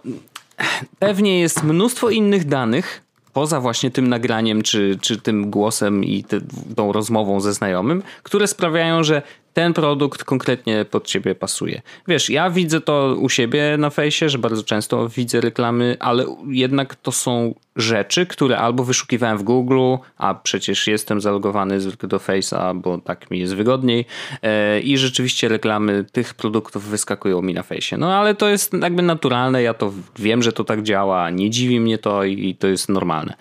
pewnie 0.99 1.41
jest 1.41 1.63
mnóstwo 1.63 2.11
innych 2.11 2.45
danych, 2.45 3.05
poza 3.33 3.61
właśnie 3.61 3.91
tym 3.91 4.09
nagraniem, 4.09 4.63
czy, 4.63 4.99
czy 5.01 5.21
tym 5.21 5.51
głosem 5.51 6.05
i 6.05 6.25
te, 6.25 6.41
tą 6.77 6.93
rozmową 6.93 7.41
ze 7.41 7.53
znajomym, 7.53 8.03
które 8.23 8.47
sprawiają, 8.47 9.05
że 9.05 9.23
ten 9.55 9.73
produkt 9.73 10.25
konkretnie 10.25 10.85
pod 10.85 11.07
ciebie 11.07 11.35
pasuje. 11.35 11.83
Wiesz, 12.09 12.31
ja 12.31 12.51
widzę 12.51 12.81
to 12.81 13.17
u 13.21 13.29
siebie 13.29 13.77
na 13.79 13.91
fejsie, 13.91 14.29
że 14.29 14.39
bardzo 14.39 14.63
często 14.63 15.09
widzę 15.09 15.41
reklamy, 15.41 15.97
ale 16.01 16.25
jednak 16.49 16.95
to 16.95 17.13
są 17.13 17.55
rzeczy, 17.77 18.27
które 18.27 18.59
albo 18.59 18.85
wyszukiwałem 18.85 19.39
w 19.39 19.43
Google, 19.43 19.97
a 20.19 20.35
przecież 20.35 20.87
jestem 20.87 21.21
zalogowany 21.21 21.81
zwykle 21.81 22.09
do 22.09 22.17
Face'a, 22.17 22.81
bo 22.81 22.99
tak 22.99 23.31
mi 23.31 23.39
jest 23.39 23.55
wygodniej 23.55 24.05
e, 24.43 24.81
i 24.81 24.99
rzeczywiście 24.99 25.49
reklamy 25.49 26.05
tych 26.13 26.35
produktów 26.35 26.85
wyskakują 26.89 27.43
mi 27.43 27.55
na 27.55 27.63
fejsie. 27.63 27.97
No 27.97 28.15
ale 28.15 28.35
to 28.35 28.49
jest 28.49 28.73
jakby 28.73 29.03
naturalne, 29.03 29.63
ja 29.63 29.75
to 29.75 29.93
wiem, 30.19 30.43
że 30.43 30.53
to 30.53 30.65
tak 30.65 30.83
działa, 30.83 31.31
nie 31.31 31.51
dziwi 31.51 31.81
mnie 31.81 31.99
to 31.99 32.25
i 32.25 32.55
to 32.55 32.67
jest 32.67 32.89
normalne. 32.89 33.35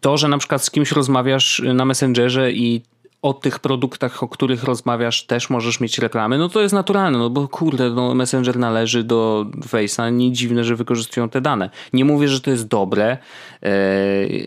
To, 0.00 0.16
że 0.16 0.28
na 0.28 0.38
przykład 0.38 0.64
z 0.64 0.70
kimś 0.70 0.92
rozmawiasz 0.92 1.62
na 1.74 1.84
Messengerze 1.84 2.52
i 2.52 2.82
o 3.22 3.34
tych 3.34 3.58
produktach, 3.58 4.22
o 4.22 4.28
których 4.28 4.64
rozmawiasz, 4.64 5.26
też 5.26 5.50
możesz 5.50 5.80
mieć 5.80 5.98
reklamy, 5.98 6.38
no 6.38 6.48
to 6.48 6.60
jest 6.60 6.74
naturalne, 6.74 7.18
no 7.18 7.30
bo 7.30 7.48
kurde, 7.48 7.90
no 7.90 8.14
Messenger 8.14 8.58
należy 8.58 9.04
do 9.04 9.46
Face'a, 9.60 10.12
nie 10.12 10.32
dziwne, 10.32 10.64
że 10.64 10.76
wykorzystują 10.76 11.28
te 11.28 11.40
dane. 11.40 11.70
Nie 11.92 12.04
mówię, 12.04 12.28
że 12.28 12.40
to 12.40 12.50
jest 12.50 12.68
dobre, 12.68 13.18
e, 13.62 13.68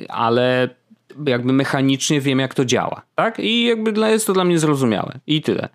ale 0.10 0.70
jakby 1.26 1.54
mechanicznie 1.54 2.22
wiem, 2.22 2.40
jak 2.40 2.54
to 2.54 2.66
działa, 2.66 3.02
tak? 3.16 3.40
I 3.40 3.64
jakby 3.64 4.10
jest 4.10 4.28
to 4.28 4.34
dla 4.34 4.44
mnie 4.44 4.60
zrozumiałe 4.60 5.20
i 5.28 5.42
tyle. 5.42 5.70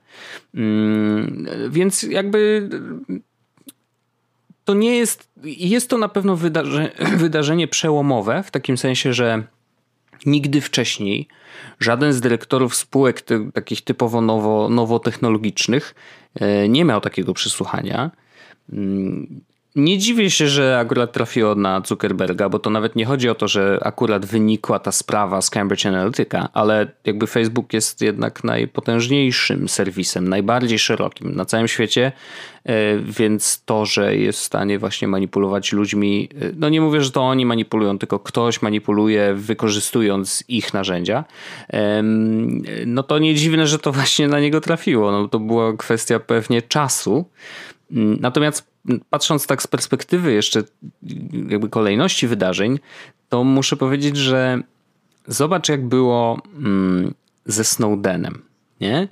Mm, 0.55 1.47
więc 1.71 2.03
jakby 2.03 2.69
to 4.65 4.75
nie 4.75 4.97
jest, 4.97 5.29
jest 5.45 5.91
to 5.91 5.99
na 5.99 6.09
pewno 6.09 6.37
wydarze, 6.37 6.91
wydarzenie 7.17 7.69
przełomowe 7.69 8.43
w 8.43 8.51
takim 8.51 8.77
sensie, 8.77 9.13
że 9.13 9.43
nigdy 10.27 10.61
wcześniej 10.61 11.29
żaden 11.81 12.13
z 12.13 12.21
dyrektorów 12.21 12.75
spółek 12.75 13.21
ty, 13.21 13.51
takich 13.53 13.83
typowo 13.83 14.21
nowo, 14.21 14.69
nowotechnologicznych 14.69 15.95
e, 16.35 16.69
nie 16.69 16.85
miał 16.85 17.01
takiego 17.01 17.35
przesłuchania. 17.35 18.11
Nie 19.77 19.99
dziwię 19.99 20.31
się, 20.31 20.49
że 20.49 20.79
akurat 20.79 21.13
trafiło 21.13 21.55
na 21.55 21.83
Zuckerberga, 21.87 22.49
bo 22.49 22.59
to 22.59 22.71
nawet 22.71 22.97
nie 22.97 23.05
chodzi 23.05 23.29
o 23.29 23.35
to, 23.35 23.49
że 23.49 23.79
akurat 23.83 24.27
wynikła 24.27 24.79
ta 24.79 24.93
sprawa 24.93 25.43
z 25.43 25.51
Cambridge 25.51 25.87
Analytica, 25.87 26.49
ale 26.53 26.87
jakby 27.05 27.27
Facebook 27.27 27.73
jest 27.73 28.01
jednak 28.01 28.45
najpotężniejszym 28.45 29.69
serwisem, 29.69 30.29
najbardziej 30.29 30.79
szerokim 30.79 31.35
na 31.35 31.45
całym 31.45 31.69
świecie, 31.69 32.13
e, 32.65 32.99
więc 32.99 33.63
to, 33.65 33.87
że 33.87 34.17
jest 34.17 34.39
w 34.39 34.43
stanie 34.43 34.79
właśnie 34.79 35.09
manipulować 35.09 35.73
ludźmi, 35.73 36.29
e, 36.43 36.51
no 36.57 36.69
nie 36.69 36.81
mówię, 36.81 37.01
że 37.01 37.11
to 37.11 37.23
oni 37.23 37.47
manipulują, 37.47 37.99
tylko 37.99 38.19
ktoś 38.19 38.63
manipuluje 38.63 39.35
wykorzystując 39.35 40.45
ich 40.49 40.75
narzędzia, 40.75 41.25
no 42.87 43.03
to 43.03 43.19
nie 43.19 43.35
dziwne, 43.35 43.67
że 43.67 43.79
to 43.79 43.93
właśnie 43.93 44.29
na 44.29 44.41
niego 44.41 44.61
trafiło. 44.61 45.13
No 45.13 45.29
to 45.29 45.39
była 45.39 45.77
kwestia 45.77 46.21
pewnie 46.21 46.63
czasu. 46.63 47.25
Mm, 47.91 48.19
natomiast 48.21 48.67
patrząc 49.11 49.47
tak 49.47 49.63
z 49.63 49.67
perspektywy 49.67 50.33
jeszcze 50.33 50.63
jakby 51.49 51.69
kolejności 51.69 52.27
wydarzeń, 52.27 52.79
to 53.29 53.45
muszę 53.45 53.77
powiedzieć, 53.77 54.17
że 54.17 54.63
zobacz 55.27 55.69
jak 55.69 55.87
było 55.87 56.43
mm, 56.57 57.15
ze 57.47 57.65
Snowdenem, 57.65 58.43
nie? 58.81 59.09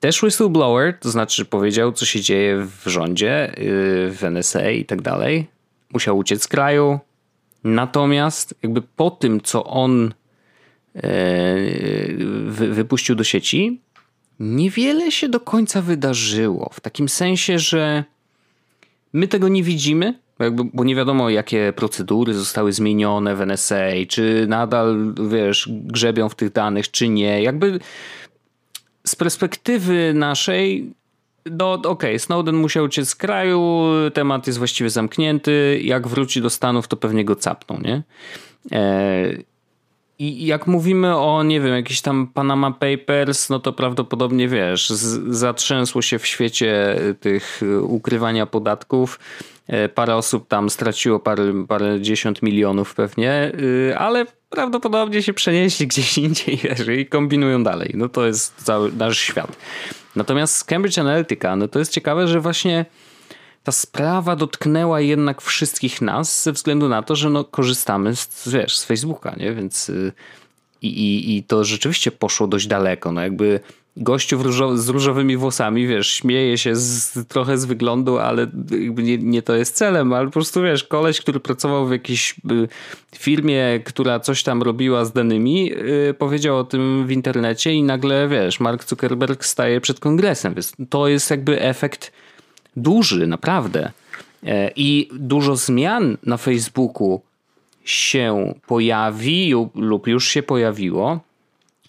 Też 0.00 0.22
whistleblower, 0.22 0.98
to 1.00 1.10
znaczy 1.10 1.44
powiedział, 1.44 1.92
co 1.92 2.06
się 2.06 2.20
dzieje 2.20 2.66
w 2.84 2.88
rządzie, 2.90 3.52
y, 3.58 4.10
w 4.10 4.24
NSA 4.24 4.70
i 4.70 4.84
tak 4.84 5.02
dalej. 5.02 5.46
Musiał 5.92 6.18
uciec 6.18 6.42
z 6.42 6.48
kraju. 6.48 6.98
Natomiast 7.64 8.54
jakby 8.62 8.82
po 8.82 9.10
tym, 9.10 9.40
co 9.40 9.64
on 9.64 10.14
e, 10.94 11.02
wypuścił 12.48 13.14
do 13.14 13.24
sieci, 13.24 13.80
niewiele 14.40 15.12
się 15.12 15.28
do 15.28 15.40
końca 15.40 15.82
wydarzyło. 15.82 16.70
W 16.72 16.80
takim 16.80 17.08
sensie, 17.08 17.58
że 17.58 18.04
my 19.12 19.28
tego 19.28 19.48
nie 19.48 19.62
widzimy, 19.62 20.14
jakby, 20.38 20.64
bo 20.64 20.84
nie 20.84 20.94
wiadomo, 20.94 21.30
jakie 21.30 21.72
procedury 21.76 22.34
zostały 22.34 22.72
zmienione 22.72 23.36
w 23.36 23.40
NSA, 23.40 23.84
czy 24.08 24.46
nadal, 24.48 25.14
wiesz, 25.30 25.68
grzebią 25.70 26.28
w 26.28 26.34
tych 26.34 26.52
danych, 26.52 26.90
czy 26.90 27.08
nie. 27.08 27.42
Jakby 27.42 27.80
z 29.06 29.16
perspektywy 29.16 30.12
naszej, 30.14 30.92
no 31.50 31.72
okej, 31.72 31.90
okay, 31.90 32.18
Snowden 32.18 32.56
musiał 32.56 32.84
uciec 32.84 33.08
z 33.08 33.16
kraju, 33.16 33.84
temat 34.14 34.46
jest 34.46 34.58
właściwie 34.58 34.90
zamknięty, 34.90 35.80
jak 35.82 36.08
wróci 36.08 36.42
do 36.42 36.50
Stanów, 36.50 36.88
to 36.88 36.96
pewnie 36.96 37.24
go 37.24 37.36
capną, 37.36 37.80
nie? 37.80 38.02
E, 38.72 39.32
i 40.18 40.46
jak 40.46 40.66
mówimy 40.66 41.16
o, 41.16 41.42
nie 41.42 41.60
wiem, 41.60 41.74
jakiś 41.74 42.00
tam 42.00 42.26
Panama 42.26 42.70
Papers, 42.70 43.48
no 43.48 43.58
to 43.58 43.72
prawdopodobnie 43.72 44.48
wiesz, 44.48 44.88
zatrzęsło 45.28 46.02
się 46.02 46.18
w 46.18 46.26
świecie 46.26 47.00
tych 47.20 47.60
ukrywania 47.82 48.46
podatków. 48.46 49.18
E, 49.66 49.88
parę 49.88 50.16
osób 50.16 50.48
tam 50.48 50.70
straciło 50.70 51.20
parę, 51.20 51.66
parę 51.68 52.00
dziesiąt 52.00 52.42
milionów 52.42 52.94
pewnie, 52.94 53.52
ale 53.98 54.26
prawdopodobnie 54.50 55.22
się 55.22 55.32
przenieśli 55.32 55.86
gdzieś 55.86 56.18
indziej 56.28 56.58
i 57.00 57.06
kombinują 57.06 57.64
dalej. 57.64 57.90
No 57.94 58.08
to 58.08 58.26
jest 58.26 58.64
cały 58.64 58.92
nasz 58.92 59.18
świat. 59.18 59.56
Natomiast 60.16 60.64
Cambridge 60.64 60.98
Analytica, 60.98 61.56
no 61.56 61.68
to 61.68 61.78
jest 61.78 61.92
ciekawe, 61.92 62.28
że 62.28 62.40
właśnie 62.40 62.84
ta 63.68 63.72
sprawa 63.72 64.36
dotknęła 64.36 65.00
jednak 65.00 65.42
wszystkich 65.42 66.02
nas 66.02 66.42
ze 66.42 66.52
względu 66.52 66.88
na 66.88 67.02
to, 67.02 67.16
że 67.16 67.30
no, 67.30 67.44
korzystamy 67.44 68.16
z, 68.16 68.48
wiesz, 68.48 68.78
z 68.78 68.84
Facebooka, 68.84 69.34
nie? 69.36 69.54
Więc 69.54 69.88
y, 69.88 70.12
i, 70.82 70.88
i, 70.88 71.36
i 71.36 71.42
to 71.42 71.64
rzeczywiście 71.64 72.10
poszło 72.10 72.46
dość 72.46 72.66
daleko. 72.66 73.12
No 73.12 73.20
jakby 73.20 73.60
gościu 73.96 74.52
z 74.76 74.88
różowymi 74.88 75.36
włosami, 75.36 75.86
wiesz, 75.86 76.10
śmieje 76.10 76.58
się 76.58 76.76
z, 76.76 77.18
trochę 77.28 77.58
z 77.58 77.64
wyglądu, 77.64 78.18
ale 78.18 78.46
nie, 78.96 79.18
nie, 79.18 79.42
to 79.42 79.56
jest 79.56 79.76
celem, 79.76 80.12
ale 80.12 80.26
po 80.26 80.32
prostu 80.32 80.62
wiesz, 80.62 80.84
koleś, 80.84 81.20
który 81.20 81.40
pracował 81.40 81.86
w 81.86 81.92
jakiejś 81.92 82.34
y, 82.50 82.68
firmie, 83.18 83.80
która 83.84 84.20
coś 84.20 84.42
tam 84.42 84.62
robiła 84.62 85.04
z 85.04 85.12
danymi, 85.12 85.66
yy, 85.66 86.14
powiedział 86.18 86.58
o 86.58 86.64
tym 86.64 87.06
w 87.06 87.10
internecie 87.10 87.72
i 87.72 87.82
nagle, 87.82 88.28
wiesz, 88.28 88.60
Mark 88.60 88.84
Zuckerberg 88.84 89.44
staje 89.44 89.80
przed 89.80 90.00
kongresem, 90.00 90.54
więc 90.54 90.72
to 90.90 91.08
jest 91.08 91.30
jakby 91.30 91.60
efekt 91.60 92.12
duży, 92.78 93.26
naprawdę. 93.26 93.92
E, 94.46 94.70
I 94.76 95.08
dużo 95.12 95.56
zmian 95.56 96.16
na 96.22 96.36
Facebooku 96.36 97.20
się 97.84 98.54
pojawi 98.66 99.54
lub 99.74 100.06
już 100.06 100.28
się 100.28 100.42
pojawiło, 100.42 101.20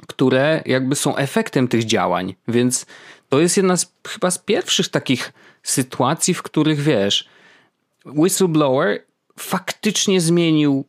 które 0.07 0.63
jakby 0.65 0.95
są 0.95 1.15
efektem 1.15 1.67
tych 1.67 1.85
działań. 1.85 2.35
Więc 2.47 2.85
to 3.29 3.39
jest 3.39 3.57
jedna 3.57 3.77
z 3.77 3.93
chyba 4.07 4.31
z 4.31 4.37
pierwszych 4.37 4.89
takich 4.89 5.33
sytuacji, 5.63 6.33
w 6.33 6.43
których 6.43 6.79
wiesz, 6.81 7.29
whistleblower 8.05 9.03
faktycznie 9.39 10.21
zmienił 10.21 10.85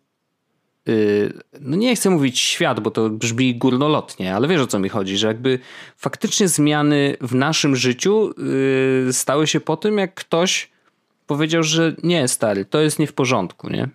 no 1.61 1.77
nie 1.77 1.97
chcę 1.97 2.11
mówić 2.11 2.39
świat, 2.39 2.81
bo 2.81 2.91
to 2.91 3.11
brzmi 3.11 3.55
górnolotnie, 3.55 4.35
ale 4.35 4.49
wiesz 4.49 4.61
o 4.61 4.67
co 4.67 4.79
mi 4.79 4.89
chodzi, 4.89 5.17
że 5.17 5.27
jakby 5.27 5.59
faktycznie 5.97 6.49
zmiany 6.49 7.17
w 7.21 7.35
naszym 7.35 7.77
życiu 7.77 8.31
y, 9.09 9.13
stały 9.13 9.47
się 9.47 9.61
po 9.61 9.77
tym, 9.77 9.99
jak 9.99 10.15
ktoś 10.15 10.71
powiedział, 11.27 11.63
że 11.63 11.97
nie, 12.03 12.29
stary, 12.29 12.65
to 12.65 12.81
jest 12.81 12.99
nie 12.99 13.07
w 13.07 13.13
porządku, 13.13 13.71
nie? 13.71 13.89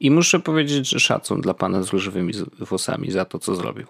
I 0.00 0.10
muszę 0.10 0.40
powiedzieć, 0.40 0.88
że 0.88 1.00
szacun 1.00 1.40
dla 1.40 1.54
pana 1.54 1.82
z 1.82 1.88
różowymi 1.88 2.32
włosami 2.58 3.10
za 3.10 3.24
to, 3.24 3.38
co 3.38 3.56
zrobił. 3.56 3.86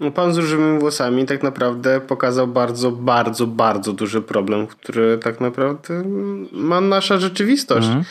No, 0.00 0.10
pan 0.10 0.34
z 0.34 0.36
różowymi 0.36 0.78
włosami 0.78 1.26
tak 1.26 1.42
naprawdę 1.42 2.00
pokazał 2.00 2.46
bardzo, 2.46 2.90
bardzo, 2.90 3.46
bardzo 3.46 3.92
duży 3.92 4.22
problem, 4.22 4.66
który 4.66 5.18
tak 5.18 5.40
naprawdę 5.40 6.04
ma 6.52 6.80
nasza 6.80 7.18
rzeczywistość. 7.18 7.86
Mhm 7.86 8.04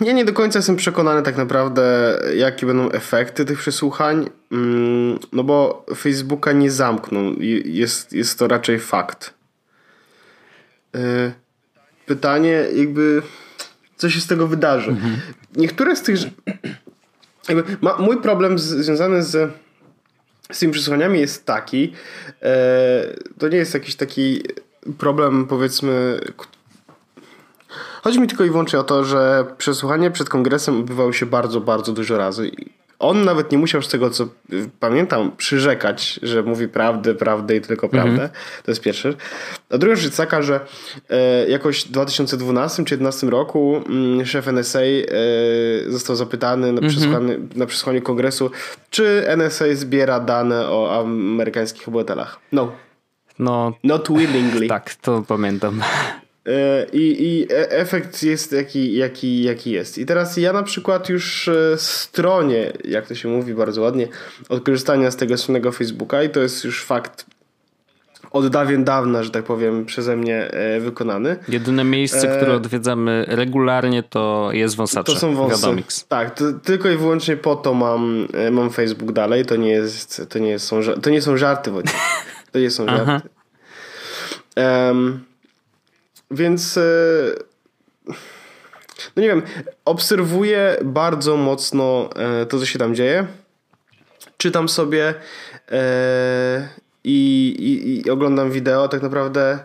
ja 0.00 0.12
nie 0.12 0.24
do 0.24 0.32
końca 0.32 0.58
jestem 0.58 0.76
przekonany 0.76 1.22
tak 1.22 1.36
naprawdę, 1.36 2.18
jakie 2.36 2.66
będą 2.66 2.90
efekty 2.90 3.44
tych 3.44 3.58
przesłuchań, 3.58 4.30
mm, 4.52 5.18
no 5.32 5.44
bo 5.44 5.86
Facebooka 5.96 6.52
nie 6.52 6.70
zamkną. 6.70 7.34
Jest, 7.64 8.12
jest 8.12 8.38
to 8.38 8.48
raczej 8.48 8.78
fakt. 8.78 9.34
E, 10.94 11.32
pytanie, 12.06 12.64
jakby, 12.74 13.22
co 13.96 14.10
się 14.10 14.20
z 14.20 14.26
tego 14.26 14.46
wydarzy. 14.46 14.90
Mhm. 14.90 15.16
Niektóre 15.56 15.96
z 15.96 16.02
tych. 16.02 16.20
Jakby, 17.48 17.76
ma, 17.80 17.96
mój 17.98 18.20
problem 18.20 18.58
z, 18.58 18.62
związany 18.62 19.22
z, 19.22 19.52
z 20.52 20.58
tymi 20.58 20.72
przesłuchaniami 20.72 21.20
jest 21.20 21.46
taki, 21.46 21.92
e, 22.42 23.14
to 23.38 23.48
nie 23.48 23.56
jest 23.56 23.74
jakiś 23.74 23.96
taki 23.96 24.42
problem, 24.98 25.46
powiedzmy, 25.46 26.20
Chodzi 28.02 28.20
mi 28.20 28.28
tylko 28.28 28.44
i 28.44 28.50
wyłącznie 28.50 28.78
o 28.78 28.84
to, 28.84 29.04
że 29.04 29.44
przesłuchanie 29.58 30.10
przed 30.10 30.28
kongresem 30.28 30.80
odbywało 30.80 31.12
się 31.12 31.26
bardzo, 31.26 31.60
bardzo 31.60 31.92
dużo 31.92 32.18
razy. 32.18 32.50
on 32.98 33.24
nawet 33.24 33.52
nie 33.52 33.58
musiał 33.58 33.82
z 33.82 33.88
tego, 33.88 34.10
co 34.10 34.28
pamiętam, 34.80 35.32
przyrzekać, 35.36 36.20
że 36.22 36.42
mówi 36.42 36.68
prawdę, 36.68 37.14
prawdę 37.14 37.56
i 37.56 37.60
tylko 37.60 37.88
prawdę. 37.88 38.10
Mhm. 38.10 38.30
To 38.64 38.70
jest 38.70 38.80
pierwsze. 38.80 39.14
A 39.70 39.78
druga 39.78 39.96
rzecz 39.96 40.04
jest 40.04 40.16
taka, 40.16 40.42
że 40.42 40.60
e, 41.10 41.48
jakoś 41.48 41.84
w 41.84 41.90
2012 41.90 42.84
czy 42.84 42.96
2011 42.96 43.26
roku 43.26 43.82
mm, 43.88 44.26
szef 44.26 44.48
NSA 44.48 44.80
e, 44.80 45.04
został 45.88 46.16
zapytany 46.16 46.72
na, 46.72 46.80
mhm. 46.80 47.48
na 47.54 47.66
przesłanie 47.66 48.00
kongresu, 48.00 48.50
czy 48.90 49.24
NSA 49.36 49.64
zbiera 49.72 50.20
dane 50.20 50.70
o 50.70 51.00
amerykańskich 51.00 51.88
obywatelach. 51.88 52.38
No. 52.52 52.72
No. 53.38 53.72
Not 53.84 54.08
willingly. 54.08 54.68
Tak, 54.68 54.94
to 54.94 55.22
pamiętam. 55.28 55.80
E, 56.48 56.86
I, 56.92 57.24
I 57.26 57.52
e, 57.52 57.70
efekt 57.70 58.22
jest 58.22 58.52
jaki, 58.52 58.94
jaki, 58.94 59.42
jaki 59.42 59.70
jest. 59.70 59.98
I 59.98 60.06
teraz 60.06 60.36
ja 60.36 60.52
na 60.52 60.62
przykład 60.62 61.08
już 61.08 61.48
e, 61.48 61.78
stronie, 61.78 62.72
jak 62.84 63.06
to 63.06 63.14
się 63.14 63.28
mówi 63.28 63.54
bardzo 63.54 63.82
ładnie, 63.82 64.08
od 64.48 64.64
korzystania 64.64 65.10
z 65.10 65.16
tego 65.16 65.38
słynnego 65.38 65.72
Facebooka 65.72 66.22
i 66.22 66.30
to 66.30 66.40
jest 66.40 66.64
już 66.64 66.84
fakt 66.84 67.26
od 68.30 68.48
dawien 68.48 68.84
dawna, 68.84 69.22
że 69.22 69.30
tak 69.30 69.44
powiem, 69.44 69.86
przeze 69.86 70.16
mnie 70.16 70.50
wykonany. 70.80 71.36
Jedyne 71.48 71.84
miejsce, 71.84 72.36
które 72.36 72.54
odwiedzamy 72.54 73.24
regularnie 73.28 74.02
to 74.02 74.48
jest 74.52 74.76
wąsacze. 74.76 75.12
To 75.12 75.18
są 75.18 75.34
wąsy. 75.34 75.56
Wiadomix. 75.56 76.06
Tak, 76.06 76.34
to, 76.34 76.44
tylko 76.52 76.90
i 76.90 76.96
wyłącznie 76.96 77.36
po 77.36 77.56
to 77.56 77.74
mam, 77.74 78.28
mam 78.50 78.70
Facebook 78.70 79.12
dalej. 79.12 79.46
To 79.46 79.56
nie, 79.56 79.70
jest, 79.70 80.26
to 80.28 80.38
nie, 80.38 80.58
są, 80.58 80.80
to 81.02 81.10
nie 81.10 81.22
są 81.22 81.36
żarty, 81.36 81.70
Wojciech. 81.70 81.96
To 82.52 82.58
nie 82.58 82.70
są 82.70 82.86
żarty. 82.96 83.28
Um, 84.56 85.27
więc 86.30 86.76
e, 86.76 86.82
no 89.16 89.22
nie 89.22 89.28
wiem, 89.28 89.42
obserwuję 89.84 90.76
bardzo 90.84 91.36
mocno 91.36 92.10
e, 92.16 92.46
to, 92.46 92.58
co 92.58 92.66
się 92.66 92.78
tam 92.78 92.94
dzieje. 92.94 93.26
Czytam 94.36 94.68
sobie 94.68 95.14
e, 95.70 96.68
i, 97.04 97.48
i, 97.58 98.06
i 98.06 98.10
oglądam 98.10 98.50
wideo 98.50 98.88
tak 98.88 99.02
naprawdę. 99.02 99.58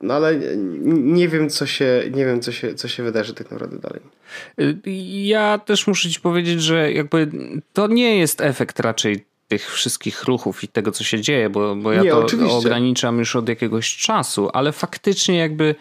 No 0.00 0.14
ale 0.14 0.36
nie 0.86 1.28
wiem, 1.28 1.50
co 1.50 1.66
się, 1.66 2.02
nie 2.14 2.26
wiem, 2.26 2.40
co 2.40 2.52
się, 2.52 2.74
co 2.74 2.88
się 2.88 3.02
wydarzy 3.02 3.34
tak 3.34 3.50
naprawdę 3.50 3.78
dalej. 3.78 4.00
Ja 5.24 5.58
też 5.58 5.86
muszę 5.86 6.10
ci 6.10 6.20
powiedzieć, 6.20 6.62
że 6.62 6.92
jakby 6.92 7.30
to 7.72 7.86
nie 7.86 8.18
jest 8.18 8.40
efekt 8.40 8.80
raczej 8.80 9.26
tych 9.48 9.72
wszystkich 9.72 10.24
ruchów 10.24 10.64
i 10.64 10.68
tego, 10.68 10.92
co 10.92 11.04
się 11.04 11.20
dzieje, 11.20 11.50
bo, 11.50 11.76
bo 11.76 11.92
ja 11.92 12.02
Nie, 12.02 12.10
to 12.10 12.18
oczywiście. 12.18 12.56
ograniczam 12.56 13.18
już 13.18 13.36
od 13.36 13.48
jakiegoś 13.48 13.96
czasu, 13.96 14.50
ale 14.52 14.72
faktycznie 14.72 15.38
jakby 15.38 15.74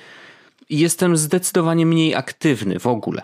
jestem 0.69 1.17
zdecydowanie 1.17 1.85
mniej 1.85 2.15
aktywny 2.15 2.79
w 2.79 2.87
ogóle. 2.87 3.21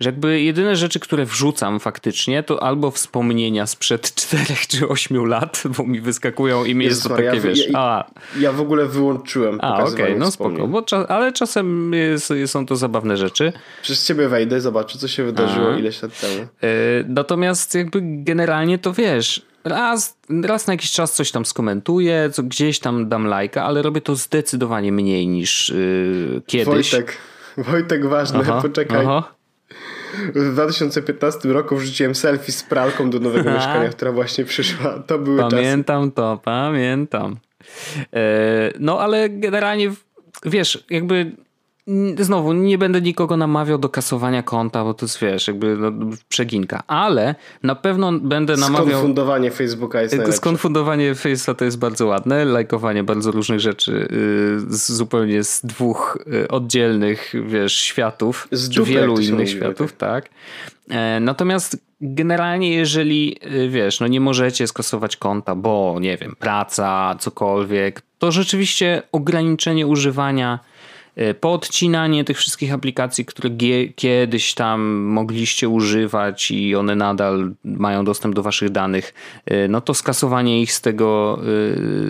Że 0.00 0.08
jakby 0.08 0.40
jedyne 0.40 0.76
rzeczy, 0.76 1.00
które 1.00 1.24
wrzucam 1.24 1.80
faktycznie, 1.80 2.42
to 2.42 2.62
albo 2.62 2.90
wspomnienia 2.90 3.66
sprzed 3.66 4.14
4 4.14 4.44
czy 4.68 4.88
8 4.88 5.26
lat, 5.26 5.62
bo 5.76 5.84
mi 5.84 6.00
wyskakują 6.00 6.64
i 6.64 6.74
mi 6.74 6.84
jest, 6.84 6.96
jest 6.96 7.08
to 7.08 7.16
takie, 7.16 7.24
ja, 7.24 7.40
wiesz... 7.40 7.68
Ja, 7.68 7.78
a, 7.78 8.10
ja 8.38 8.52
w 8.52 8.60
ogóle 8.60 8.86
wyłączyłem 8.86 9.58
A, 9.62 9.84
okej, 9.84 9.94
okay, 9.94 10.16
no 10.18 10.30
spoko, 10.30 10.66
bo 10.66 10.82
czas, 10.82 11.10
ale 11.10 11.32
czasem 11.32 11.92
jest, 11.92 12.32
są 12.46 12.66
to 12.66 12.76
zabawne 12.76 13.16
rzeczy. 13.16 13.52
Przez 13.82 14.06
ciebie 14.06 14.28
wejdę, 14.28 14.60
zobaczę, 14.60 14.98
co 14.98 15.08
się 15.08 15.24
wydarzyło 15.24 15.72
a. 15.72 15.78
ileś 15.78 16.02
lat 16.02 16.20
temu. 16.20 16.46
Yy, 16.62 16.68
natomiast 17.08 17.74
jakby 17.74 18.00
generalnie 18.02 18.78
to 18.78 18.92
wiesz 18.92 19.42
raz, 19.66 20.18
raz 20.42 20.66
na 20.66 20.72
jakiś 20.72 20.92
czas 20.92 21.12
coś 21.12 21.30
tam 21.30 21.46
skomentuję, 21.46 22.30
co 22.32 22.42
gdzieś 22.42 22.78
tam 22.78 23.08
dam 23.08 23.26
lajka, 23.26 23.64
ale 23.64 23.82
robię 23.82 24.00
to 24.00 24.16
zdecydowanie 24.16 24.92
mniej 24.92 25.26
niż 25.26 25.68
yy, 25.68 26.42
kiedyś. 26.46 26.90
Wojtek, 26.92 27.16
Wojtek 27.56 28.06
ważny, 28.06 28.38
aha, 28.40 28.58
poczekaj. 28.62 29.06
Aha. 29.06 29.34
W 30.34 30.52
2015 30.52 31.48
roku 31.48 31.76
wrzuciłem 31.76 32.14
selfie 32.14 32.52
z 32.52 32.62
pralką 32.62 33.10
do 33.10 33.20
nowego 33.20 33.50
mieszkania, 33.54 33.88
która 33.88 34.12
właśnie 34.12 34.44
przyszła. 34.44 34.98
To 34.98 35.18
były 35.18 35.40
Pamiętam 35.50 36.02
czasy. 36.02 36.14
to, 36.14 36.40
pamiętam. 36.44 37.36
Yy, 37.96 38.18
no 38.80 39.00
ale 39.00 39.28
generalnie 39.28 39.92
wiesz, 40.44 40.84
jakby 40.90 41.32
znowu 42.18 42.52
nie 42.52 42.78
będę 42.78 43.00
nikogo 43.00 43.36
namawiał 43.36 43.78
do 43.78 43.88
kasowania 43.88 44.42
konta, 44.42 44.84
bo 44.84 44.94
to 44.94 45.06
jest 45.06 45.20
wiesz, 45.20 45.48
jakby 45.48 45.76
no, 45.76 45.92
przeginka, 46.28 46.82
ale 46.86 47.34
na 47.62 47.74
pewno 47.74 48.12
będę 48.12 48.56
namawiał. 48.56 48.88
Skonfundowanie 48.88 49.50
Facebooka 49.50 50.02
jest 50.02 50.14
najlepsze. 50.14 50.36
Skonfundowanie 50.36 51.14
Facebooka 51.14 51.58
to 51.58 51.64
jest 51.64 51.78
bardzo 51.78 52.06
ładne, 52.06 52.44
lajkowanie 52.44 53.04
bardzo 53.04 53.30
różnych 53.30 53.60
rzeczy 53.60 53.92
yy, 53.92 54.76
z, 54.76 54.92
zupełnie 54.92 55.44
z 55.44 55.60
dwóch 55.64 56.18
yy, 56.26 56.48
oddzielnych, 56.48 57.32
wiesz, 57.46 57.76
światów, 57.76 58.48
z 58.52 58.70
czy 58.70 58.82
wielu 58.82 59.18
innych 59.20 59.50
światów, 59.50 59.92
tak. 59.92 60.28
E, 60.90 61.20
natomiast 61.20 61.78
generalnie, 62.00 62.74
jeżeli 62.74 63.36
y, 63.46 63.68
wiesz, 63.68 64.00
no 64.00 64.06
nie 64.06 64.20
możecie 64.20 64.66
skasować 64.66 65.16
konta, 65.16 65.54
bo 65.54 65.96
nie 66.00 66.16
wiem, 66.16 66.36
praca, 66.38 67.16
cokolwiek, 67.20 68.02
to 68.18 68.32
rzeczywiście 68.32 69.02
ograniczenie 69.12 69.86
używania 69.86 70.58
E, 70.58 70.75
poodcinanie 71.40 72.24
tych 72.24 72.38
wszystkich 72.38 72.72
aplikacji, 72.72 73.24
które 73.24 73.50
kiedyś 73.96 74.54
tam 74.54 74.80
mogliście 74.94 75.68
używać 75.68 76.50
i 76.50 76.74
one 76.74 76.96
nadal 76.96 77.52
mają 77.64 78.04
dostęp 78.04 78.34
do 78.34 78.42
waszych 78.42 78.70
danych, 78.70 79.14
e, 79.46 79.68
no 79.68 79.80
to 79.80 79.94
skasowanie 79.94 80.62
ich 80.62 80.72
z 80.72 80.80
tego, 80.80 81.38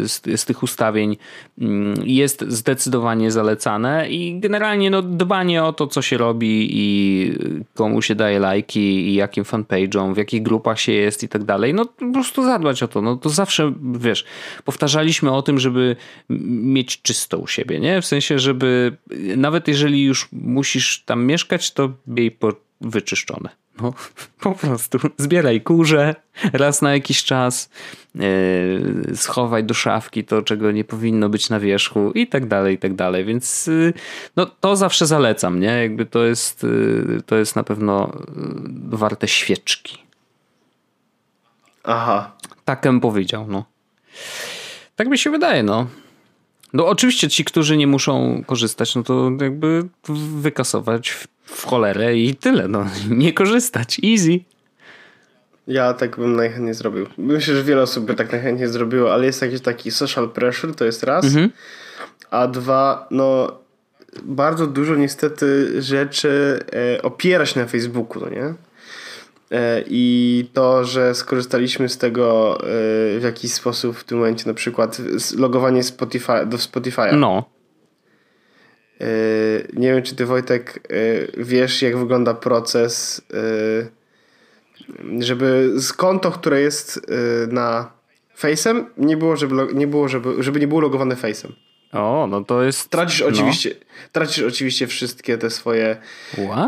e, 0.03 0.09
z, 0.09 0.23
z 0.37 0.45
tych 0.45 0.62
ustawień 0.62 1.16
mm, 1.61 1.95
jest 2.05 2.45
zdecydowanie 2.49 3.31
zalecane 3.31 4.11
i 4.11 4.40
generalnie 4.40 4.90
no 4.90 5.03
dbanie 5.03 5.64
o 5.64 5.73
to, 5.73 5.87
co 5.87 6.03
się 6.03 6.19
robi 6.19 6.69
i 6.71 7.33
komu 7.75 8.03
się 8.03 8.14
daje 8.14 8.38
lajki 8.38 8.81
i 8.81 9.14
jakim 9.14 9.45
fanpage'om, 9.45 10.14
w 10.14 10.16
jakich 10.16 10.42
grupach 10.42 10.81
się 10.81 10.92
jest 10.92 11.23
i 11.23 11.29
tak 11.29 11.45
dalej, 11.45 11.75
no 11.75 11.85
po 11.85 12.12
prostu 12.12 12.45
zadbać 12.45 12.83
o 12.83 12.88
to, 12.88 13.03
no 13.03 13.16
to 13.16 13.29
zawsze, 13.29 13.73
wiesz, 13.92 14.25
powtarzaliśmy 14.64 15.33
o 15.33 15.42
tym, 15.42 15.59
żeby 15.59 15.97
mieć 16.31 17.03
czysto 17.03 17.38
u 17.38 17.47
siebie, 17.47 17.81
nie? 17.81 18.03
W 18.03 18.07
sensie, 18.07 18.38
żeby 18.38 18.96
nawet 19.37 19.69
jeżeli 19.69 20.05
już 20.05 20.29
musisz 20.33 21.03
tam 21.05 21.25
mieszkać, 21.25 21.73
to 21.73 21.93
miej 22.07 22.39
wyczyszczone. 22.81 23.49
No, 23.81 23.93
po 24.41 24.53
prostu 24.53 24.99
zbieraj 25.17 25.61
kurze 25.61 26.15
raz 26.53 26.83
na 26.83 26.93
jakiś 26.93 27.25
czas, 27.25 27.71
yy, 28.15 28.23
schowaj 29.15 29.65
do 29.65 29.75
szafki 29.75 30.25
to, 30.25 30.43
czego 30.43 30.73
nie 30.73 30.85
powinno 30.85 31.29
być 31.29 31.51
na 31.51 31.61
wierzchu 31.61 32.13
i 32.13 32.27
tak 32.27 32.47
dalej, 32.47 32.75
i 32.75 32.79
tak 32.79 32.95
dalej. 32.95 33.25
Więc 33.25 33.67
yy, 33.67 33.93
no, 34.37 34.47
to 34.47 34.77
zawsze 34.77 35.07
zalecam, 35.07 35.61
nie? 35.61 35.83
Jakby 35.83 36.07
to 36.07 36.25
jest, 36.25 36.63
yy, 36.63 37.23
to 37.27 37.37
jest 37.37 37.57
na 37.57 37.65
pewno 37.65 38.13
warte 38.89 39.29
świeczki. 39.29 39.99
Aha. 41.85 42.33
Tak 42.65 42.83
bym 42.83 43.01
powiedział, 43.01 43.47
no. 43.49 43.65
Tak 44.97 45.09
mi 45.09 45.19
się 45.19 45.31
wydaje, 45.31 45.63
no. 45.63 45.87
No 46.72 46.87
oczywiście 46.87 47.29
ci, 47.29 47.44
którzy 47.44 47.76
nie 47.76 47.87
muszą 47.87 48.42
korzystać, 48.46 48.94
no 48.94 49.02
to 49.02 49.31
jakby 49.40 49.88
wykasować 50.40 51.11
w, 51.11 51.26
w 51.44 51.66
cholerę 51.66 52.16
i 52.16 52.35
tyle. 52.35 52.68
No. 52.68 52.87
Nie 53.11 53.33
korzystać. 53.33 54.00
Easy. 54.05 54.40
Ja 55.66 55.94
tak 55.94 56.16
bym 56.16 56.37
najchętniej 56.37 56.74
zrobił. 56.74 57.07
Myślę, 57.18 57.55
że 57.55 57.64
wiele 57.64 57.83
osób 57.83 58.05
by 58.05 58.14
tak 58.14 58.33
najchętniej 58.33 58.68
zrobiło, 58.68 59.14
ale 59.14 59.26
jest 59.26 59.42
jakiś 59.42 59.61
taki 59.61 59.90
social 59.90 60.31
pressure, 60.31 60.74
to 60.74 60.85
jest 60.85 61.02
raz. 61.02 61.24
Mhm. 61.24 61.50
A 62.31 62.46
dwa, 62.46 63.07
no 63.11 63.59
bardzo 64.22 64.66
dużo 64.66 64.94
niestety 64.94 65.83
rzeczy 65.83 66.61
e, 66.96 67.02
opiera 67.02 67.46
się 67.46 67.61
na 67.61 67.66
Facebooku, 67.66 68.22
no 68.22 68.29
nie? 68.29 68.55
E, 69.51 69.85
I 69.87 70.49
to, 70.53 70.85
że 70.85 71.15
skorzystaliśmy 71.15 71.89
z 71.89 71.99
tego 71.99 72.59
e, 72.61 72.65
w 73.19 73.23
jakiś 73.23 73.53
sposób 73.53 73.97
w 73.97 74.05
tym 74.05 74.19
momencie, 74.19 74.45
na 74.47 74.55
przykład 74.55 74.99
logowanie 75.37 75.83
Spotify, 75.83 76.47
do 76.47 76.57
Spotify'a. 76.57 77.19
No. 77.19 77.45
E, 79.01 79.07
nie 79.73 79.93
wiem, 79.93 80.03
czy 80.03 80.17
ty 80.17 80.27
Wojtek 80.27 80.89
wiesz, 81.37 81.83
jak 81.83 81.99
wygląda 81.99 82.35
proces, 82.35 83.23
żeby 85.19 85.73
z 85.77 85.93
konto, 85.93 86.31
które 86.31 86.61
jest 86.61 87.01
na 87.49 87.91
Face'em, 88.39 88.85
nie 88.99 89.17
było, 89.17 89.37
żeby, 89.37 89.75
nie 89.75 89.87
było, 89.87 90.09
żeby, 90.09 90.43
żeby 90.43 90.61
nie 90.61 90.69
było 90.69 90.81
logowane 90.81 91.15
Face'em. 91.15 91.53
O, 91.93 92.27
no 92.31 92.45
to 92.45 92.63
jest. 92.63 92.89
Tracisz 92.89 93.21
no. 93.21 93.27
oczywiście, 93.27 93.71
tracisz 94.13 94.45
oczywiście 94.45 94.87
wszystkie 94.87 95.39
te 95.39 95.51
swoje 95.51 95.97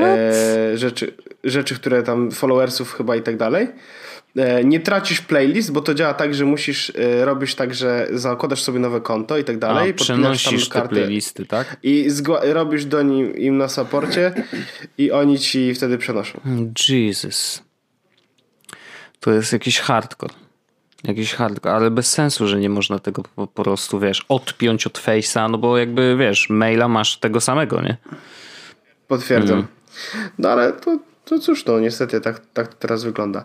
e, 0.01 0.79
rzeczy, 0.79 1.14
rzeczy, 1.44 1.74
które 1.74 2.03
tam 2.03 2.31
followersów 2.31 2.94
chyba 2.94 3.16
i 3.16 3.22
tak 3.22 3.37
dalej. 3.37 3.68
E, 4.37 4.64
nie 4.64 4.81
tracisz 4.81 5.20
playlist, 5.20 5.72
bo 5.72 5.81
to 5.81 5.94
działa 5.94 6.14
tak, 6.14 6.35
że 6.35 6.44
musisz 6.44 6.92
e, 6.96 7.24
robić 7.24 7.55
tak, 7.55 7.74
że 7.74 8.09
zakładasz 8.12 8.62
sobie 8.62 8.79
nowe 8.79 9.01
konto 9.01 9.38
i 9.38 9.44
tak 9.44 9.59
dalej. 9.59 9.90
A, 9.90 9.94
przenosisz 9.94 10.68
tam 10.68 10.83
te 10.83 10.88
playlisty, 10.88 11.46
tak? 11.46 11.77
I 11.83 12.09
robisz 12.42 12.85
do 12.85 13.03
nim 13.03 13.37
im 13.37 13.59
na 13.59 13.68
saporcie 13.68 14.33
i 14.98 15.11
oni 15.12 15.38
ci 15.38 15.74
wtedy 15.74 15.98
przenoszą. 15.98 16.40
Jesus. 16.88 17.62
To 19.20 19.33
jest 19.33 19.53
jakiś 19.53 19.81
hardcore. 19.81 20.35
Jakiś 21.05 21.35
hardcore, 21.35 21.74
ale 21.74 21.90
bez 21.90 22.11
sensu, 22.12 22.48
że 22.48 22.61
nie 22.61 22.68
można 22.68 22.98
tego 22.98 23.22
po, 23.37 23.46
prostu, 23.46 24.01
wiesz, 24.01 24.27
odpiąć 24.29 24.87
od 24.87 24.98
Face'a, 24.98 25.51
no 25.51 25.59
bo 25.59 25.79
jakby, 25.79 26.16
wiesz, 26.18 26.51
maila 26.51 26.88
masz 26.88 27.18
tego 27.18 27.40
samego, 27.40 27.83
nie? 27.83 27.96
Potwierdzam. 29.09 29.59
Mm. 29.59 29.68
No 30.38 30.48
ale 30.48 30.72
to 30.72 30.98
To 31.29 31.38
cóż, 31.38 31.64
no 31.64 31.81
niestety 31.81 32.21
tak, 32.21 32.41
tak 32.53 32.75
teraz 32.75 33.05
wygląda. 33.05 33.45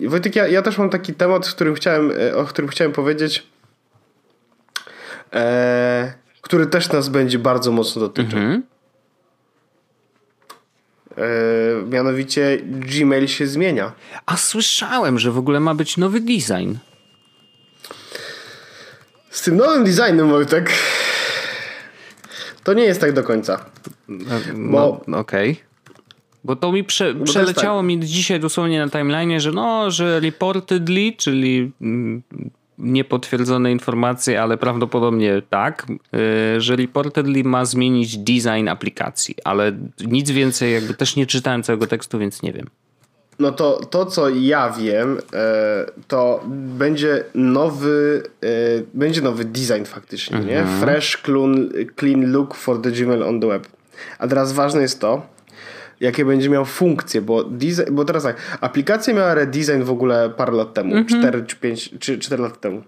Yy, 0.00 0.08
Wojtek, 0.08 0.36
ja, 0.36 0.48
ja 0.48 0.62
też 0.62 0.78
mam 0.78 0.90
taki 0.90 1.14
temat, 1.14 1.46
w 1.46 1.54
którym 1.54 1.74
chciałem, 1.74 2.12
o 2.34 2.44
którym 2.44 2.70
chciałem 2.70 2.92
powiedzieć, 2.92 3.46
e, 5.32 6.12
który 6.40 6.66
też 6.66 6.92
nas 6.92 7.08
będzie 7.08 7.38
bardzo 7.38 7.72
mocno 7.72 8.00
dotyczył. 8.00 8.38
Mhm. 8.38 8.62
E, 11.16 11.86
mianowicie 11.86 12.58
Gmail 12.62 13.28
się 13.28 13.46
zmienia. 13.46 13.92
A 14.26 14.36
słyszałem, 14.36 15.18
że 15.18 15.30
w 15.30 15.38
ogóle 15.38 15.60
ma 15.60 15.74
być 15.74 15.96
nowy 15.96 16.20
design. 16.20 16.74
Z 19.30 19.42
tym 19.42 19.56
nowym 19.56 19.84
designem, 19.84 20.28
Wojtek, 20.28 20.72
to 22.64 22.72
nie 22.72 22.84
jest 22.84 23.00
tak 23.00 23.12
do 23.12 23.22
końca. 23.22 23.64
No, 24.54 25.00
no 25.06 25.18
okej. 25.18 25.52
Okay. 25.52 25.67
Bo 26.44 26.56
to 26.56 26.72
mi 26.72 26.84
prze, 26.84 27.14
przeleciało 27.14 27.78
tak. 27.78 27.86
mi 27.86 28.00
dzisiaj 28.00 28.40
dosłownie 28.40 28.78
na 28.78 28.88
timeline, 28.88 29.40
że 29.40 29.52
no, 29.52 29.90
że 29.90 30.20
reportedly, 30.20 31.12
czyli 31.16 31.72
mm, 31.80 32.22
niepotwierdzone 32.78 33.72
informacje, 33.72 34.42
ale 34.42 34.56
prawdopodobnie 34.56 35.42
tak, 35.50 35.86
y, 36.56 36.60
że 36.60 36.76
reportedly 36.76 37.44
ma 37.44 37.64
zmienić 37.64 38.18
design 38.18 38.68
aplikacji, 38.68 39.34
ale 39.44 39.72
nic 40.06 40.30
więcej 40.30 40.72
jakby 40.72 40.94
też 40.94 41.16
nie 41.16 41.26
czytałem 41.26 41.62
całego 41.62 41.86
tekstu, 41.86 42.18
więc 42.18 42.42
nie 42.42 42.52
wiem. 42.52 42.66
No 43.38 43.52
to, 43.52 43.80
to 43.90 44.06
co 44.06 44.28
ja 44.28 44.70
wiem, 44.70 45.18
e, 45.32 45.86
to 46.08 46.44
będzie 46.78 47.24
nowy, 47.34 48.22
e, 48.42 48.48
będzie 48.94 49.22
nowy 49.22 49.44
design 49.44 49.84
faktycznie, 49.84 50.36
mhm. 50.36 50.54
nie? 50.54 50.80
Fresh, 50.80 51.22
clean, 51.22 51.70
clean 51.96 52.32
look 52.32 52.54
for 52.54 52.82
the 52.82 52.90
Gmail 52.90 53.22
on 53.22 53.40
the 53.40 53.46
web. 53.46 53.68
A 54.18 54.28
teraz 54.28 54.52
ważne 54.52 54.80
jest 54.80 55.00
to, 55.00 55.26
jakie 56.00 56.24
będzie 56.24 56.48
miał 56.48 56.64
funkcje, 56.64 57.20
bo, 57.20 57.44
design, 57.44 57.94
bo 57.94 58.04
teraz 58.04 58.22
tak, 58.22 58.58
aplikacja 58.60 59.14
miała 59.14 59.34
redesign 59.34 59.82
w 59.82 59.90
ogóle 59.90 60.30
parę 60.30 60.52
lat 60.52 60.74
temu, 60.74 60.96
mhm. 60.96 61.20
4 61.22 61.44
czy 61.46 61.56
5 61.56 61.90
czy 62.00 62.18
4 62.18 62.42
lat 62.42 62.60
temu. 62.60 62.82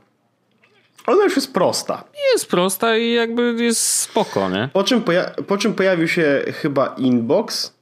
Ona 1.07 1.25
już 1.25 1.37
jest 1.37 1.53
prosta. 1.53 2.05
Jest 2.33 2.47
prosta 2.47 2.97
i 2.97 3.13
jakby 3.13 3.55
jest 3.59 3.81
spoko, 3.81 4.51
nie? 4.51 4.69
Po 4.73 4.85
czym, 4.85 5.03
poja- 5.03 5.43
po 5.47 5.59
czym 5.59 5.75
pojawił 5.75 6.09
się 6.09 6.43
chyba 6.47 6.95
Inbox. 6.99 7.73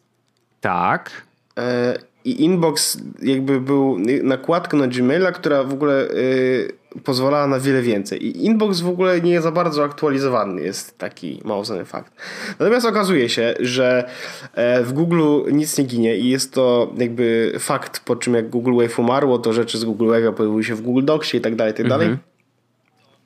Tak. 0.60 1.10
E, 1.58 1.98
I 2.24 2.44
Inbox 2.44 2.98
jakby 3.22 3.60
był 3.60 3.98
nakładką 4.22 4.76
na 4.76 4.86
Gmaila, 4.86 5.32
która 5.32 5.64
w 5.64 5.72
ogóle 5.72 6.10
y, 6.10 6.77
pozwalała 7.04 7.46
na 7.46 7.60
wiele 7.60 7.82
więcej. 7.82 8.26
I 8.26 8.44
inbox 8.44 8.80
w 8.80 8.88
ogóle 8.88 9.20
nie 9.20 9.30
jest 9.30 9.44
za 9.44 9.52
bardzo 9.52 9.84
aktualizowany, 9.84 10.62
jest 10.62 10.98
taki 10.98 11.40
mało 11.44 11.64
znany 11.64 11.84
fakt. 11.84 12.12
Natomiast 12.58 12.86
okazuje 12.86 13.28
się, 13.28 13.54
że 13.60 14.10
e, 14.54 14.82
w 14.82 14.92
Google 14.92 15.52
nic 15.52 15.78
nie 15.78 15.84
ginie 15.84 16.16
i 16.16 16.28
jest 16.28 16.54
to 16.54 16.92
jakby 16.96 17.52
fakt, 17.58 18.00
po 18.00 18.16
czym 18.16 18.34
jak 18.34 18.50
Google 18.50 18.82
Wave 18.82 18.98
umarło, 18.98 19.38
to 19.38 19.52
rzeczy 19.52 19.78
z 19.78 19.84
Google 19.84 20.06
Wave'a 20.06 20.32
pojawiły 20.32 20.64
się 20.64 20.74
w 20.74 20.80
Google 20.80 21.04
Docsie 21.04 21.36
i 21.36 21.40
tak 21.40 21.56
dalej, 21.56 21.72
i 21.72 21.76
tak 21.76 21.88
dalej. 21.88 22.08
Mhm. 22.08 22.28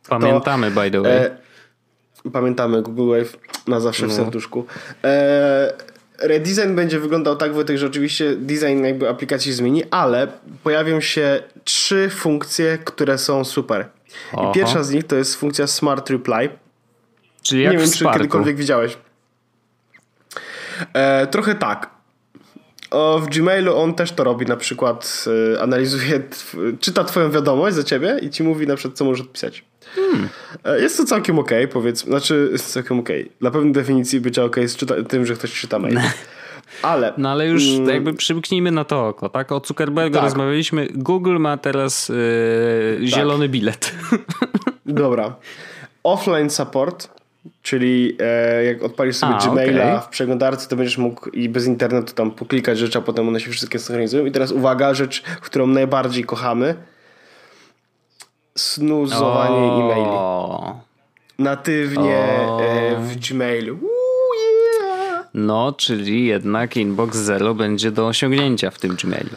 Pamiętamy, 0.08 0.70
by 0.70 0.90
the 0.90 1.00
way. 1.00 1.12
E, 1.12 1.36
pamiętamy 2.32 2.82
Google 2.82 3.18
Wave 3.18 3.36
na 3.66 3.80
zawsze 3.80 4.06
no. 4.06 4.12
w 4.12 4.16
serduszku. 4.16 4.64
E, 5.04 5.91
redesign 6.22 6.74
będzie 6.74 7.00
wyglądał 7.00 7.36
tak, 7.36 7.54
Wojtek, 7.54 7.78
że 7.78 7.86
oczywiście 7.86 8.36
design 8.36 8.84
jakby 8.84 9.08
aplikacji 9.08 9.52
zmieni, 9.52 9.82
ale 9.90 10.28
pojawią 10.62 11.00
się 11.00 11.42
trzy 11.64 12.10
funkcje, 12.10 12.78
które 12.84 13.18
są 13.18 13.44
super. 13.44 13.88
Oho. 14.32 14.50
I 14.50 14.54
pierwsza 14.54 14.82
z 14.82 14.90
nich 14.90 15.06
to 15.06 15.16
jest 15.16 15.36
funkcja 15.36 15.66
Smart 15.66 16.10
Reply. 16.10 16.48
Czyli 17.42 17.62
jak 17.62 17.72
Nie 17.72 17.78
wiem, 17.78 17.90
czy 17.90 18.04
kiedykolwiek 18.04 18.56
widziałeś. 18.56 18.98
E, 20.94 21.26
trochę 21.26 21.54
tak. 21.54 21.90
O, 22.90 23.18
w 23.18 23.28
Gmailu 23.28 23.76
on 23.76 23.94
też 23.94 24.12
to 24.12 24.24
robi, 24.24 24.46
na 24.46 24.56
przykład 24.56 25.24
e, 25.54 25.62
analizuje, 25.62 26.22
czyta 26.80 27.04
twoją 27.04 27.30
wiadomość 27.30 27.76
za 27.76 27.82
ciebie 27.82 28.18
i 28.22 28.30
ci 28.30 28.42
mówi 28.42 28.66
na 28.66 28.76
przykład, 28.76 28.98
co 28.98 29.04
możesz 29.04 29.26
odpisać. 29.26 29.64
Hmm. 29.94 30.28
Jest 30.80 30.96
to 30.96 31.04
całkiem 31.04 31.38
ok, 31.38 31.50
powiedzmy. 31.72 32.10
Znaczy, 32.10 32.48
jest 32.52 32.72
całkiem 32.72 32.98
ok. 32.98 33.08
Dla 33.40 33.50
pewnej 33.50 33.72
definicji 33.72 34.20
bycia 34.20 34.44
ok 34.44 34.56
jest 34.56 34.76
czyta, 34.76 34.94
tym, 35.08 35.26
że 35.26 35.34
ktoś 35.34 35.52
czyta 35.52 35.78
mail. 35.78 36.00
Ale. 36.82 37.12
No 37.18 37.30
ale 37.30 37.46
już 37.46 37.68
mm, 37.68 37.88
jakby 37.88 38.14
przymknijmy 38.14 38.70
na 38.70 38.84
to 38.84 39.08
oko, 39.08 39.28
tak? 39.28 39.52
O 39.52 39.62
Zuckerberga 39.64 40.18
tak. 40.18 40.24
rozmawialiśmy. 40.24 40.88
Google 40.94 41.38
ma 41.38 41.56
teraz 41.56 42.08
yy, 42.08 43.06
zielony 43.06 43.44
tak. 43.44 43.50
bilet. 43.50 43.94
Dobra. 44.86 45.34
Offline 46.02 46.50
support, 46.50 47.08
czyli 47.62 48.16
e, 48.20 48.64
jak 48.64 48.82
odpalisz 48.82 49.16
sobie 49.16 49.34
a, 49.34 49.46
Gmaila 49.46 49.84
okay. 49.84 50.00
w 50.00 50.08
przeglądarce, 50.08 50.68
to 50.68 50.76
będziesz 50.76 50.98
mógł 50.98 51.30
i 51.30 51.48
bez 51.48 51.66
internetu 51.66 52.14
tam 52.14 52.30
poklikać 52.30 52.78
rzeczy, 52.78 52.98
a 52.98 53.00
potem 53.00 53.28
one 53.28 53.40
się 53.40 53.50
wszystkie 53.50 53.78
synchronizują. 53.78 54.26
I 54.26 54.32
teraz 54.32 54.52
uwaga, 54.52 54.94
rzecz, 54.94 55.22
którą 55.22 55.66
najbardziej 55.66 56.24
kochamy 56.24 56.74
snuzowanie 58.56 59.72
e-maili. 59.72 60.16
Natywnie 61.38 62.16
e, 62.16 62.96
w 62.96 63.28
Gmailu. 63.28 63.78
yeah. 64.80 65.26
No, 65.34 65.72
czyli 65.72 66.26
jednak 66.26 66.76
Inbox 66.76 67.16
Zero 67.16 67.54
będzie 67.54 67.90
do 67.90 68.06
osiągnięcia 68.06 68.70
w 68.70 68.78
tym 68.78 68.96
Gmailu. 68.96 69.36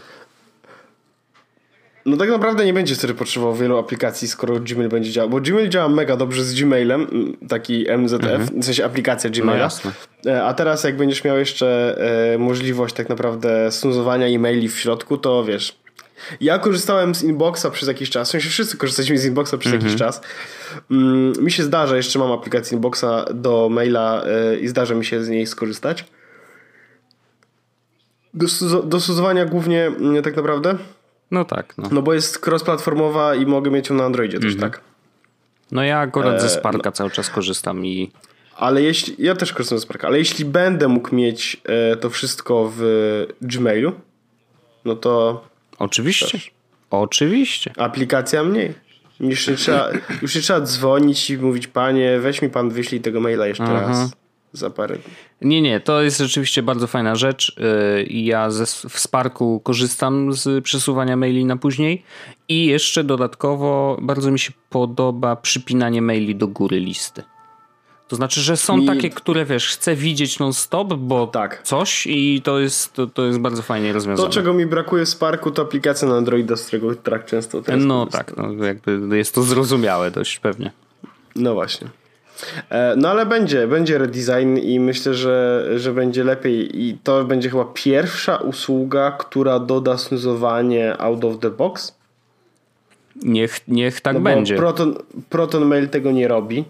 No 2.06 2.18
tak 2.18 2.30
naprawdę 2.30 2.66
nie 2.66 2.74
będzie 2.74 2.96
wtedy 2.96 3.14
potrzebował 3.14 3.56
wielu 3.56 3.78
aplikacji, 3.78 4.28
skoro 4.28 4.60
Gmail 4.60 4.90
będzie 4.90 5.12
działał, 5.12 5.30
bo 5.30 5.42
Gmail 5.42 5.70
działa 5.70 5.90
mega 5.90 6.18
dobrze 6.18 6.44
z 6.44 6.54
Gmailem, 6.54 7.08
taki 7.50 7.86
MZF, 7.98 8.24
mhm. 8.24 8.62
w 8.62 8.66
sensie 8.66 8.86
aplikacja 8.86 9.30
Gmaila. 9.30 9.70
No 10.26 10.32
e, 10.32 10.44
A 10.44 10.54
teraz 10.54 10.84
jak 10.84 10.98
będziesz 10.98 11.24
miał 11.24 11.38
jeszcze 11.38 11.98
e, 12.34 12.38
możliwość 12.38 12.96
tak 12.96 13.10
naprawdę 13.10 13.72
snuzowania 13.72 14.28
e-maili 14.28 14.70
w 14.70 14.80
środku, 14.80 15.18
to 15.18 15.44
wiesz, 15.44 15.78
ja 16.42 16.60
korzystałem 16.60 17.16
z 17.16 17.24
Inboxa 17.24 17.66
przez 17.72 17.88
jakiś 17.88 18.10
czas, 18.10 18.32
w 18.32 18.40
wszyscy 18.40 18.78
korzystaliśmy 18.78 19.18
z 19.18 19.26
Inboxa 19.26 19.58
przez 19.60 19.74
jakiś 19.74 19.92
mhm. 19.92 20.00
czas. 20.00 20.22
Mm, 20.92 21.34
mi 21.40 21.52
się 21.52 21.64
zdarza, 21.64 21.98
jeszcze 21.98 22.20
mam 22.20 22.32
aplikację 22.32 22.76
Inboxa 22.76 23.26
do 23.34 23.70
maila 23.72 24.24
y, 24.54 24.60
i 24.60 24.68
zdarza 24.68 24.96
mi 24.96 25.06
się 25.06 25.24
z 25.24 25.30
niej 25.30 25.48
skorzystać. 25.48 26.06
Do, 28.34 28.48
stosowania 29.00 29.46
głównie 29.46 29.86
mm, 29.86 30.24
tak 30.24 30.36
naprawdę. 30.36 30.78
No 31.32 31.46
tak. 31.46 31.74
No, 31.78 31.90
no 31.92 32.02
bo 32.02 32.14
jest 32.14 32.48
cross-platformowa 32.48 33.42
i 33.42 33.46
mogę 33.46 33.72
mieć 33.72 33.90
ją 33.90 33.96
na 33.96 34.04
Androidzie 34.04 34.40
też, 34.40 34.54
mhm. 34.54 34.72
tak? 34.72 34.82
No 35.72 35.84
ja 35.84 36.00
akurat 36.00 36.42
ze 36.42 36.48
e, 36.48 36.50
Sparka 36.50 36.90
e, 36.90 36.94
cały 36.94 37.12
czas 37.12 37.30
korzystam 37.30 37.86
i... 37.86 38.12
Ale 38.58 38.82
jeśli... 38.82 39.16
Ja 39.20 39.36
też 39.36 39.54
korzystam 39.54 39.78
ze 39.78 39.82
Sparka, 39.82 40.08
ale 40.08 40.18
jeśli 40.18 40.46
będę 40.46 40.88
mógł 40.88 41.16
mieć 41.16 41.62
e, 41.64 41.96
to 41.96 42.10
wszystko 42.10 42.72
w 42.76 42.82
Gmailu, 43.42 43.92
no 44.86 44.96
to 44.96 45.44
Oczywiście. 45.80 46.32
Też. 46.32 46.52
Oczywiście. 46.90 47.74
Aplikacja 47.78 48.44
mniej. 48.44 48.74
Już 49.20 49.48
nie, 49.48 49.56
trzeba, 49.56 49.90
już 50.22 50.36
nie 50.36 50.42
trzeba 50.42 50.62
dzwonić 50.62 51.30
i 51.30 51.38
mówić, 51.38 51.68
panie, 51.68 52.20
weź 52.20 52.42
mi 52.42 52.50
pan, 52.50 52.70
wyślij 52.70 53.02
tego 53.02 53.20
maila 53.22 53.48
jeszcze 53.48 53.64
Aha. 53.64 53.88
raz 53.88 54.12
za 54.54 54.70
parę 54.70 54.96
dni. 54.96 55.14
Nie, 55.42 55.62
nie, 55.62 55.80
to 55.80 56.02
jest 56.02 56.18
rzeczywiście 56.18 56.64
bardzo 56.64 56.88
fajna 56.88 57.16
rzecz 57.16 57.56
y, 58.00 58.04
ja 58.04 58.50
ze, 58.50 58.66
w 58.66 59.00
Sparku 59.00 59.60
korzystam 59.60 60.34
z 60.34 60.64
przesuwania 60.64 61.18
maili 61.18 61.46
na 61.46 61.58
później 61.58 62.04
i 62.50 62.66
jeszcze 62.66 63.04
dodatkowo 63.04 63.98
bardzo 64.02 64.32
mi 64.32 64.40
się 64.40 64.54
podoba 64.70 65.36
przypinanie 65.36 66.02
maili 66.02 66.36
do 66.36 66.48
góry 66.48 66.80
listy. 66.80 67.24
To 68.08 68.16
znaczy, 68.16 68.42
że 68.42 68.58
są 68.58 68.78
I... 68.78 68.86
takie, 68.86 69.10
które 69.10 69.46
wiesz, 69.46 69.68
chcę 69.68 69.96
widzieć 69.96 70.40
non-stop, 70.40 70.94
bo 70.94 71.28
tak. 71.28 71.62
coś 71.64 72.08
i 72.08 72.42
to 72.44 72.60
jest, 72.60 72.94
to, 72.94 73.08
to 73.08 73.26
jest 73.26 73.40
bardzo 73.40 73.62
fajnie 73.62 73.94
rozwiązane. 73.94 74.28
To, 74.28 74.34
czego 74.34 74.54
mi 74.54 74.66
brakuje 74.66 75.06
w 75.06 75.10
Sparku, 75.10 75.52
to 75.52 75.62
aplikacja 75.62 76.08
na 76.08 76.16
Androida, 76.16 76.56
z 76.56 76.68
którego 76.68 76.96
tak 76.96 77.26
często 77.26 77.62
teraz 77.62 77.82
No 77.86 78.06
tak, 78.06 78.38
no, 78.38 78.66
jakby 78.66 79.18
jest 79.18 79.36
to 79.36 79.44
zrozumiałe 79.44 80.12
dość 80.12 80.40
pewnie. 80.40 80.72
No 81.36 81.54
właśnie. 81.54 81.88
E, 82.70 82.96
no 82.98 83.10
ale 83.10 83.26
będzie, 83.26 83.68
będzie 83.68 83.98
redesign 83.98 84.58
i 84.58 84.80
myślę, 84.80 85.14
że, 85.14 85.66
że 85.76 85.94
będzie 85.94 86.24
lepiej 86.24 86.82
i 86.82 86.98
to 87.04 87.24
będzie 87.24 87.50
chyba 87.50 87.66
pierwsza 87.66 88.38
usługa, 88.38 89.12
która 89.12 89.60
doda 89.60 89.98
snuzowanie 89.98 90.98
out 90.98 91.24
of 91.24 91.40
the 91.40 91.50
box. 91.50 91.96
Niech, 93.24 93.60
niech 93.68 94.02
tak 94.02 94.14
no 94.14 94.20
będzie. 94.20 94.56
Proton, 94.56 94.96
Proton 95.30 95.66
Mail 95.66 95.90
tego 95.90 96.12
nie 96.12 96.28
robi. 96.28 96.66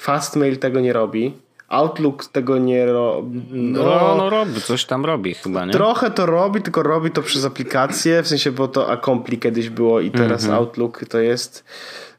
Fastmail 0.00 0.58
tego 0.58 0.80
nie 0.80 0.92
robi. 0.92 1.32
Outlook 1.68 2.24
tego 2.24 2.58
nie 2.58 2.86
robi. 2.86 3.42
No, 3.50 3.84
no, 3.84 4.14
no, 4.16 4.30
robi, 4.30 4.60
coś 4.60 4.84
tam 4.84 5.04
robi 5.04 5.34
chyba, 5.34 5.64
nie? 5.64 5.72
Trochę 5.72 6.10
to 6.10 6.26
robi, 6.26 6.62
tylko 6.62 6.82
robi 6.82 7.10
to 7.10 7.22
przez 7.22 7.44
aplikację, 7.44 8.22
w 8.22 8.28
sensie, 8.28 8.52
bo 8.52 8.68
to 8.68 8.90
Accompli 8.90 9.38
kiedyś 9.38 9.70
było 9.70 10.00
i 10.00 10.10
teraz 10.10 10.44
mm 10.44 10.56
-hmm. 10.56 10.58
Outlook 10.58 11.04
to 11.08 11.18
jest. 11.18 11.64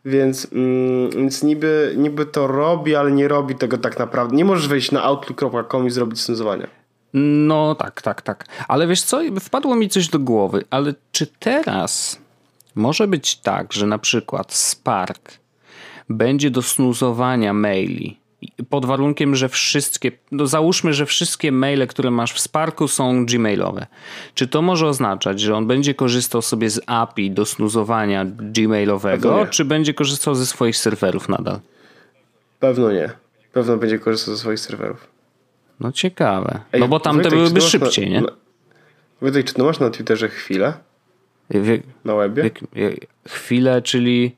Więc, 0.06 0.48
mm, 0.54 1.10
więc 1.10 1.44
niby, 1.44 1.94
niby 1.98 2.26
to 2.26 2.48
robi, 2.48 2.96
ale 2.96 3.12
nie 3.12 3.28
robi 3.28 3.56
tego 3.56 3.78
tak 3.78 4.00
naprawdę. 4.00 4.36
Nie 4.36 4.46
możesz 4.46 4.68
wejść 4.68 4.92
na 4.92 5.04
outlook.com 5.04 5.88
i 5.88 5.90
zrobić 5.90 6.26
cenzowania. 6.26 6.68
No 7.14 7.76
tak, 7.76 8.02
tak, 8.02 8.22
tak. 8.22 8.46
Ale 8.68 8.88
wiesz 8.88 9.02
co, 9.02 9.20
wpadło 9.40 9.76
mi 9.76 9.90
coś 9.90 10.08
do 10.08 10.20
głowy, 10.20 10.64
ale 10.70 10.94
czy 11.12 11.28
teraz 11.28 12.20
może 12.76 13.08
być 13.08 13.36
tak, 13.36 13.74
że 13.74 13.88
na 13.88 13.98
przykład 13.98 14.54
Spark 14.54 15.41
będzie 16.18 16.52
do 16.52 16.62
snuzowania 16.62 17.54
maili 17.54 18.22
pod 18.70 18.86
warunkiem, 18.86 19.36
że 19.36 19.50
wszystkie, 19.50 20.12
no 20.32 20.48
załóżmy, 20.48 20.94
że 20.94 21.06
wszystkie 21.06 21.52
maile, 21.52 21.88
które 21.88 22.12
masz 22.12 22.34
w 22.34 22.40
Sparku 22.40 22.88
są 22.88 23.26
gmailowe. 23.26 23.88
Czy 24.36 24.48
to 24.48 24.62
może 24.62 24.88
oznaczać, 24.88 25.40
że 25.40 25.56
on 25.56 25.68
będzie 25.68 25.94
korzystał 25.94 26.42
sobie 26.42 26.70
z 26.70 26.82
API 26.86 27.32
do 27.32 27.46
snuzowania 27.46 28.26
gmailowego, 28.26 29.48
czy 29.48 29.66
będzie 29.66 29.94
korzystał 29.94 30.36
ze 30.36 30.46
swoich 30.46 30.78
serwerów 30.78 31.30
nadal? 31.30 31.60
Pewno 32.60 32.92
nie. 32.92 33.10
Pewno 33.54 33.78
będzie 33.78 34.00
korzystał 34.00 34.36
ze 34.36 34.42
swoich 34.42 34.60
serwerów. 34.60 35.08
No 35.80 35.92
ciekawe. 35.92 36.60
Ej, 36.74 36.80
no 36.82 36.88
bo 36.88 37.00
tam 37.00 37.16
Wojtek, 37.16 37.34
byłyby 37.34 37.62
szybciej, 37.62 38.06
na, 38.06 38.12
nie? 38.12 38.22
Na, 38.22 38.32
Wojtek, 39.22 39.46
czy 39.46 39.54
ty 39.54 39.64
masz 39.64 39.80
na 39.80 39.90
Twitterze 39.90 40.30
chwilę? 40.30 40.74
Wie, 41.50 41.80
na 42.06 42.16
webie? 42.16 42.52
Wie, 42.74 42.96
chwilę, 43.28 43.82
czyli 43.82 44.36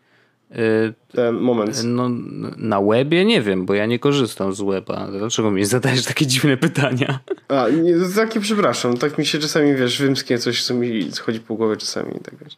Ten 1.15 1.35
moment. 1.35 1.81
No, 1.83 2.09
na 2.57 2.81
webie 2.81 3.25
nie 3.25 3.41
wiem, 3.41 3.65
bo 3.65 3.73
ja 3.73 3.85
nie 3.85 3.99
korzystam 3.99 4.53
z 4.53 4.61
weba. 4.61 5.07
Dlaczego 5.17 5.51
mi 5.51 5.65
zadajesz 5.65 6.05
takie 6.05 6.27
dziwne 6.27 6.57
pytania? 6.57 7.19
A, 7.47 7.69
nie, 7.69 7.93
takie 8.15 8.39
przepraszam. 8.39 8.97
Tak 8.97 9.17
mi 9.17 9.25
się 9.25 9.39
czasami, 9.39 9.75
wiesz, 9.75 10.01
wymskie 10.01 10.37
coś, 10.37 10.63
co 10.63 10.73
mi 10.73 11.09
chodzi 11.21 11.39
po 11.39 11.55
głowie 11.55 11.77
czasami. 11.77 12.11
Tak 12.11 12.35
wiesz. 12.43 12.57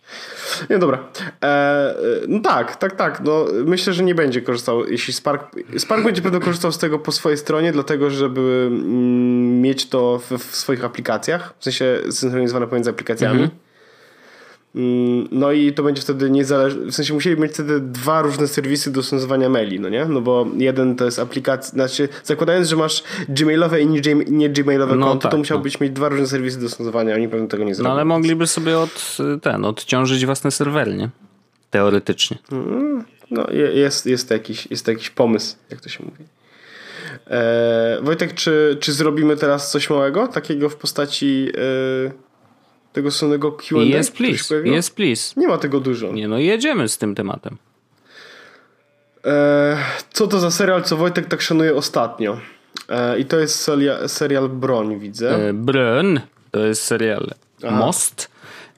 Nie, 0.70 0.78
dobra. 0.78 1.04
E, 1.44 1.96
no 2.28 2.40
tak, 2.40 2.76
tak, 2.76 2.96
tak. 2.96 3.22
No, 3.24 3.46
myślę, 3.66 3.94
że 3.94 4.04
nie 4.04 4.16
będzie 4.16 4.42
korzystał, 4.42 4.88
jeśli 4.88 5.14
Spark... 5.14 5.56
Spark 5.78 6.04
będzie 6.04 6.22
pewno 6.22 6.40
korzystał 6.40 6.72
z 6.72 6.78
tego 6.78 7.00
po 7.00 7.12
swojej 7.12 7.38
stronie, 7.38 7.72
dlatego, 7.72 8.10
żeby 8.10 8.68
mm, 8.68 9.62
mieć 9.62 9.90
to 9.90 10.22
w, 10.30 10.38
w, 10.38 10.56
swoich 10.56 10.86
aplikacjach, 10.86 11.54
w 11.60 11.64
sensie 11.64 11.98
zsynchronizowane 12.10 12.68
pomiędzy 12.68 12.90
aplikacjami. 12.90 13.42
Mhm. 13.42 13.65
Mm, 14.76 15.28
no 15.32 15.52
i 15.52 15.74
to 15.74 15.84
będzie 15.84 16.02
wtedy 16.02 16.30
niezależne, 16.30 16.86
w 16.86 16.96
sensie 16.96 17.14
musieli 17.14 17.42
mieć 17.42 17.54
wtedy 17.54 17.80
dwa 17.80 18.22
różne 18.22 18.48
serwisy 18.48 18.92
do 18.92 19.04
maili, 19.50 19.80
no 19.80 19.90
nie? 19.90 20.06
No 20.06 20.22
bo 20.22 20.48
jeden 20.58 20.96
to 20.96 21.06
jest 21.06 21.20
aplikacja, 21.20 21.72
znaczy 21.72 22.10
zakładając, 22.24 22.68
że 22.68 22.76
masz 22.76 23.04
gmailowe 23.30 23.82
i 23.82 23.88
nie 24.28 24.50
gmailowe 24.50 24.96
no 24.96 25.06
konto, 25.06 25.22
tak, 25.22 25.32
to 25.32 25.38
musiałbyś 25.38 25.80
no. 25.80 25.84
mieć 25.84 25.94
dwa 25.94 26.10
różne 26.10 26.28
serwisy 26.28 26.60
do 26.60 26.70
oni 27.16 27.30
pewnie 27.30 27.48
tego 27.48 27.64
nie 27.64 27.76
zrobią. 27.76 27.90
No 27.90 27.96
ale 27.96 28.06
mogliby 28.06 28.48
sobie 28.48 28.80
od, 28.80 29.18
ten, 29.42 29.66
odciążyć 29.66 30.26
własne 30.26 30.52
serwery, 30.52 30.96
nie? 30.96 31.10
Teoretycznie. 31.70 32.38
Mm, 32.52 33.04
no 33.32 33.48
jest, 33.74 34.06
jest, 34.06 34.32
jakiś, 34.32 34.68
jest 34.72 34.88
jakiś 34.88 35.10
pomysł, 35.10 35.56
jak 35.70 35.82
to 35.82 35.90
się 35.90 36.04
mówi. 36.04 36.24
Eee, 37.28 38.04
Wojtek, 38.04 38.34
czy, 38.34 38.78
czy 38.80 38.94
zrobimy 38.94 39.38
teraz 39.38 39.72
coś 39.72 39.90
małego, 39.90 40.28
takiego 40.28 40.70
w 40.70 40.76
postaci... 40.76 41.46
Yy 41.46 42.25
tego 42.96 43.12
słynnego 43.12 43.52
Q&A? 43.52 44.00
Yes, 44.00 44.12
please. 44.12 44.56
Yes, 44.78 44.90
please. 44.90 45.34
Nie 45.38 45.48
ma 45.48 45.58
tego 45.58 45.80
dużo. 45.80 46.12
Nie, 46.12 46.28
no 46.28 46.38
jedziemy 46.38 46.90
z 46.90 46.98
tym 46.98 47.16
tematem. 47.16 47.58
E, 49.26 49.78
co 50.14 50.28
to 50.28 50.40
za 50.40 50.52
serial, 50.52 50.84
co 50.84 50.98
Wojtek 50.98 51.26
tak 51.26 51.42
szanuje 51.42 51.76
ostatnio? 51.76 52.40
E, 52.90 53.20
I 53.20 53.26
to 53.26 53.40
jest 53.40 53.60
serial, 53.60 54.10
serial 54.10 54.50
Broń, 54.50 55.00
widzę. 55.00 55.50
E, 55.50 55.54
Broń 55.54 56.20
to 56.52 56.60
jest 56.60 56.84
serial 56.84 57.32
Aha. 57.64 57.76
Most. 57.76 58.30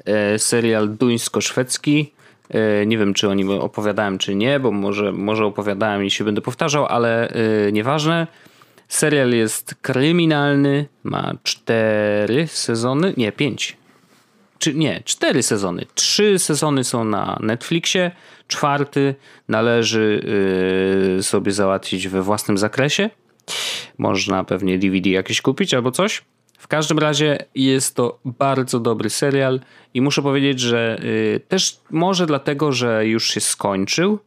E, 0.06 0.40
serial 0.40 0.90
duńsko-szwedzki. 0.90 2.12
E, 2.50 2.86
nie 2.86 2.98
wiem, 2.98 3.14
czy 3.14 3.30
o 3.30 3.34
nim 3.34 3.50
opowiadałem, 3.50 4.18
czy 4.18 4.36
nie, 4.36 4.60
bo 4.60 4.72
może, 4.72 5.12
może 5.12 5.46
opowiadałem 5.46 6.06
i 6.06 6.12
się 6.12 6.24
będę 6.24 6.42
powtarzał, 6.42 6.86
ale 6.86 7.30
e, 7.30 7.72
nieważne. 7.72 8.28
Serial 8.88 9.32
jest 9.32 9.76
kryminalny, 9.82 10.86
ma 11.04 11.34
cztery 11.44 12.48
sezony, 12.48 13.14
nie, 13.18 13.32
pięć 13.32 13.77
czy 14.60 14.74
nie, 14.74 15.02
cztery 15.06 15.44
sezony. 15.44 15.86
Trzy 15.96 16.40
sezony 16.40 16.84
są 16.84 17.04
na 17.04 17.38
Netflixie, 17.42 18.12
czwarty 18.48 19.16
należy 19.48 20.24
yy, 21.16 21.24
sobie 21.24 21.52
załatwić 21.52 22.08
we 22.08 22.22
własnym 22.22 22.58
zakresie. 22.58 23.10
Można 23.98 24.44
pewnie 24.44 24.80
DVD 24.80 25.10
jakieś 25.10 25.42
kupić 25.42 25.74
albo 25.74 25.92
coś. 25.92 26.22
W 26.58 26.68
każdym 26.68 27.00
razie 27.00 27.38
jest 27.56 27.96
to 27.96 28.20
bardzo 28.26 28.80
dobry 28.80 29.10
serial 29.10 29.60
i 29.94 30.02
muszę 30.02 30.22
powiedzieć, 30.22 30.60
że 30.60 31.00
yy, 31.04 31.40
też 31.40 31.80
może 31.90 32.26
dlatego, 32.26 32.72
że 32.72 33.08
już 33.08 33.30
się 33.30 33.40
skończył, 33.40 34.20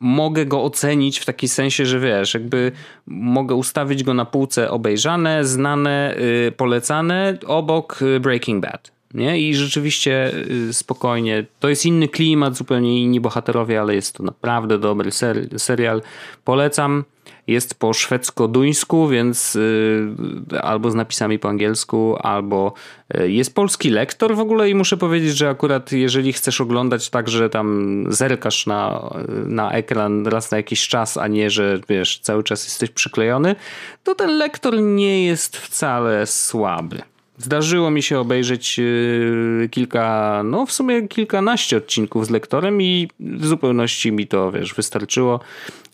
mogę 0.00 0.46
go 0.46 0.64
ocenić 0.64 1.18
w 1.18 1.24
taki 1.24 1.48
sensie, 1.48 1.86
że 1.86 2.00
wiesz, 2.00 2.34
jakby 2.34 2.72
mogę 3.06 3.54
ustawić 3.54 4.04
go 4.04 4.14
na 4.14 4.24
półce 4.24 4.70
obejrzane, 4.70 5.44
znane, 5.44 6.14
yy, 6.18 6.52
polecane 6.52 7.38
obok 7.46 8.00
Breaking 8.20 8.62
Bad. 8.62 8.93
Nie? 9.14 9.40
I 9.40 9.54
rzeczywiście 9.54 10.32
y, 10.68 10.72
spokojnie, 10.72 11.46
to 11.60 11.68
jest 11.68 11.86
inny 11.86 12.08
klimat, 12.08 12.56
zupełnie 12.56 13.02
inni 13.02 13.20
bohaterowie, 13.20 13.80
ale 13.80 13.94
jest 13.94 14.14
to 14.14 14.22
naprawdę 14.22 14.78
dobry 14.78 15.12
ser 15.12 15.60
serial. 15.60 16.02
Polecam. 16.44 17.04
Jest 17.46 17.74
po 17.74 17.92
szwedzko-duńsku, 17.92 19.08
więc 19.08 19.54
yy, 19.54 20.60
albo 20.62 20.90
z 20.90 20.94
napisami 20.94 21.38
po 21.38 21.48
angielsku, 21.48 22.16
albo 22.18 22.74
yy, 23.14 23.30
jest 23.32 23.54
polski 23.54 23.90
lektor 23.90 24.36
w 24.36 24.40
ogóle 24.40 24.70
i 24.70 24.74
muszę 24.74 24.96
powiedzieć, 24.96 25.36
że 25.36 25.48
akurat 25.48 25.92
jeżeli 25.92 26.32
chcesz 26.32 26.60
oglądać 26.60 27.10
tak, 27.10 27.28
że 27.28 27.50
tam 27.50 28.04
zerkasz 28.08 28.66
na, 28.66 29.10
na 29.46 29.72
ekran 29.72 30.26
raz 30.26 30.50
na 30.50 30.56
jakiś 30.56 30.88
czas, 30.88 31.16
a 31.16 31.28
nie, 31.28 31.50
że 31.50 31.80
wiesz, 31.88 32.18
cały 32.18 32.44
czas 32.44 32.64
jesteś 32.64 32.90
przyklejony, 32.90 33.56
to 34.04 34.14
ten 34.14 34.38
lektor 34.38 34.82
nie 34.82 35.24
jest 35.24 35.56
wcale 35.56 36.26
słaby. 36.26 37.13
Zdarzyło 37.38 37.90
mi 37.90 38.02
się 38.02 38.18
obejrzeć 38.18 38.76
y, 38.78 39.68
kilka, 39.70 40.42
no 40.44 40.66
w 40.66 40.72
sumie 40.72 41.08
kilkanaście 41.08 41.76
odcinków 41.76 42.26
z 42.26 42.30
lektorem 42.30 42.82
i 42.82 43.08
w 43.20 43.46
zupełności 43.46 44.12
mi 44.12 44.26
to, 44.26 44.52
wiesz, 44.52 44.74
wystarczyło. 44.74 45.40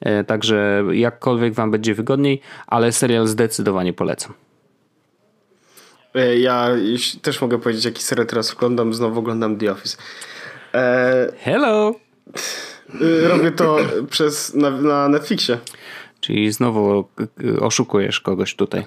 E, 0.01 0.25
także 0.25 0.85
jakkolwiek 0.93 1.55
wam 1.55 1.71
będzie 1.71 1.95
wygodniej, 1.95 2.41
ale 2.67 2.93
serial 2.93 3.27
zdecydowanie 3.27 3.93
polecam. 3.93 4.33
E, 6.15 6.39
ja 6.39 6.69
też 7.23 7.41
mogę 7.41 7.59
powiedzieć, 7.59 7.85
jaki 7.85 8.03
serial 8.03 8.27
teraz 8.27 8.55
oglądam. 8.55 8.95
Znowu 8.95 9.21
oglądam 9.21 9.57
The 9.57 9.73
Office. 9.73 9.97
E... 10.75 11.33
Hello! 11.39 11.95
Robię 13.29 13.51
to 13.51 13.79
przez, 14.11 14.55
na, 14.55 14.71
na 14.71 15.09
Netflixie. 15.09 15.59
Czyli 16.31 16.53
znowu 16.53 17.09
oszukujesz 17.61 18.21
kogoś 18.21 18.55
tutaj. 18.55 18.87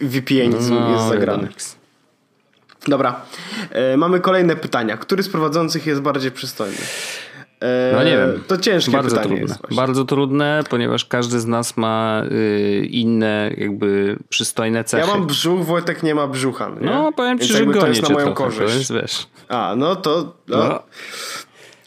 VPN 0.00 0.54
no, 0.70 0.92
jest 0.92 1.08
zagrany. 1.08 1.48
Dobra. 2.88 3.20
E, 3.70 3.96
mamy 3.96 4.20
kolejne 4.20 4.56
pytania. 4.56 4.96
Który 4.96 5.22
z 5.22 5.28
prowadzących 5.28 5.86
jest 5.86 6.00
bardziej 6.00 6.30
przystojny? 6.30 6.76
E, 7.60 7.92
no 7.94 8.04
nie 8.04 8.10
wiem. 8.10 8.42
To 8.46 8.58
ciężkie 8.58 8.92
bardzo 8.92 9.16
pytanie 9.16 9.36
trudne. 9.36 9.56
Bardzo 9.76 10.04
trudne, 10.04 10.62
ponieważ 10.70 11.04
każdy 11.04 11.40
z 11.40 11.46
nas 11.46 11.76
ma 11.76 12.22
y, 12.32 12.86
inne 12.90 13.50
jakby 13.56 14.18
przystojne 14.28 14.84
cechy. 14.84 15.08
Ja 15.08 15.14
mam 15.14 15.26
brzuch, 15.26 15.64
Wojtek 15.64 16.02
nie 16.02 16.14
ma 16.14 16.26
brzucha. 16.26 16.68
Nie? 16.68 16.86
No 16.86 17.12
powiem 17.12 17.38
ci, 17.38 17.54
Więc 17.54 17.74
że 17.74 17.80
to 17.80 17.86
jest 17.86 18.02
na 18.02 18.08
moją 18.08 18.34
trochę, 18.34 18.44
korzyść. 18.44 18.92
Wiesz. 18.92 19.26
A, 19.48 19.74
no 19.76 19.96
to... 19.96 20.34
No. 20.48 20.68
no. 20.68 20.82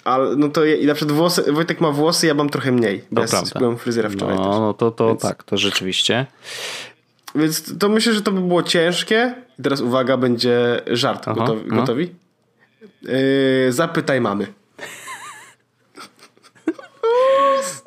Ale 0.08 0.36
no 0.36 0.50
to 0.50 0.66
i 0.66 0.86
na 0.86 0.94
przykład 0.94 1.18
włosy, 1.18 1.52
Wojtek 1.52 1.82
ma 1.82 1.92
włosy, 1.92 2.28
ja 2.28 2.34
mam 2.34 2.50
trochę 2.50 2.72
mniej. 2.72 3.04
To 3.16 3.22
ja 3.22 3.28
prawda. 3.28 3.60
byłem 3.60 3.78
fryzjera 3.78 4.10
wczoraj 4.10 4.36
no, 4.36 4.44
też. 4.44 4.60
No 4.60 4.74
to, 4.74 4.92
to 4.92 5.08
Więc... 5.08 5.22
tak, 5.22 5.44
to 5.44 5.58
rzeczywiście. 5.58 6.26
Więc 7.36 7.78
to 7.80 7.90
myślę, 7.90 8.14
że 8.14 8.22
to 8.22 8.32
by 8.32 8.42
było 8.42 8.64
ciężkie. 8.64 9.36
I 9.60 9.64
teraz 9.64 9.82
uwaga, 9.82 10.18
będzie 10.18 10.82
żart. 10.88 11.28
Aha, 11.28 11.34
gotowi? 11.40 11.62
No. 11.68 11.76
gotowi? 11.76 12.10
Yy, 13.02 13.12
zapytaj 13.70 14.22
mamy. 14.22 14.48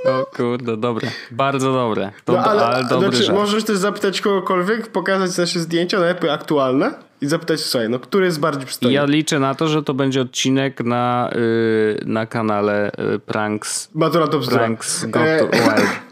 O 0.05 0.27
kurde, 0.37 0.77
dobre. 0.77 1.11
Bardzo 1.31 1.73
dobre. 1.73 2.13
To, 2.25 2.33
no, 2.33 2.39
ale, 2.39 2.63
ale 2.63 2.85
dobry 2.85 3.17
znaczy, 3.17 3.33
Możesz 3.33 3.65
też 3.65 3.77
zapytać 3.77 4.21
kogokolwiek, 4.21 4.89
pokazać 4.89 5.39
nasze 5.39 5.61
zdjęcia, 5.61 5.99
najlepiej 5.99 6.31
aktualne 6.31 6.95
i 7.21 7.27
zapytać, 7.27 7.61
słuchaj, 7.61 7.89
no 7.89 7.99
który 7.99 8.27
jest 8.27 8.41
bardziej 8.41 8.67
przystojny? 8.67 8.95
Ja 8.95 9.05
liczę 9.05 9.39
na 9.39 9.55
to, 9.55 9.69
że 9.69 9.83
to 9.83 9.95
będzie 9.95 10.21
odcinek 10.21 10.85
na, 10.85 11.31
yy, 11.35 12.03
na 12.07 12.27
kanale 12.27 12.91
yy, 12.99 13.19
Pranks. 13.19 13.91
Matura 13.95 14.29
to 14.29 14.41
Pranks 14.41 15.07
Go 15.07 15.21
e... 15.21 15.49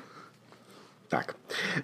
Tak. 1.09 1.34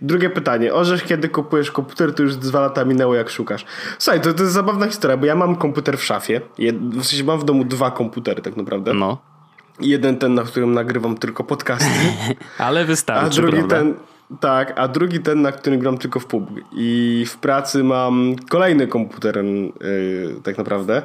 Drugie 0.02 0.30
pytanie. 0.30 0.74
Orzesz, 0.74 1.02
kiedy 1.02 1.28
kupujesz 1.28 1.70
komputer, 1.70 2.14
to 2.14 2.22
już 2.22 2.36
dwa 2.36 2.60
lata 2.60 2.84
minęło, 2.84 3.14
jak 3.14 3.30
szukasz. 3.30 3.64
Słuchaj, 3.98 4.20
to, 4.20 4.34
to 4.34 4.42
jest 4.42 4.54
zabawna 4.54 4.86
historia, 4.86 5.16
bo 5.16 5.26
ja 5.26 5.34
mam 5.34 5.56
komputer 5.56 5.98
w 5.98 6.04
szafie. 6.04 6.40
Jed, 6.58 6.76
w 6.78 7.04
sensie 7.04 7.24
mam 7.24 7.38
w 7.38 7.44
domu 7.44 7.64
dwa 7.64 7.90
komputery 7.90 8.42
tak 8.42 8.56
naprawdę. 8.56 8.94
No. 8.94 9.33
Jeden 9.80 10.16
ten, 10.16 10.34
na 10.34 10.42
którym 10.42 10.74
nagrywam 10.74 11.18
tylko 11.18 11.44
podcasty. 11.44 11.90
Ale 12.58 12.84
wystarczy, 12.84 13.26
A 13.26 13.42
drugi 13.42 13.56
prawda? 13.56 13.76
ten, 13.76 13.94
tak, 14.40 14.72
a 14.76 14.88
drugi 14.88 15.20
ten, 15.20 15.42
na 15.42 15.52
którym 15.52 15.80
gram 15.80 15.98
tylko 15.98 16.20
w 16.20 16.26
pub. 16.26 16.50
I 16.76 17.24
w 17.28 17.36
pracy 17.36 17.84
mam 17.84 18.36
kolejny 18.48 18.86
komputer 18.86 19.44
yy, 19.44 20.34
tak 20.44 20.58
naprawdę. 20.58 21.02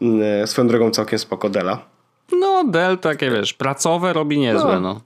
Yy, 0.00 0.46
swoją 0.46 0.68
drogą 0.68 0.90
całkiem 0.90 1.18
spoko 1.18 1.50
Dela. 1.50 1.78
No, 2.32 2.64
Dell 2.64 2.98
takie 2.98 3.30
wiesz, 3.30 3.52
pracowe 3.54 4.12
robi 4.12 4.38
niezłe, 4.38 4.74
no. 4.74 4.80
no. 4.80 5.00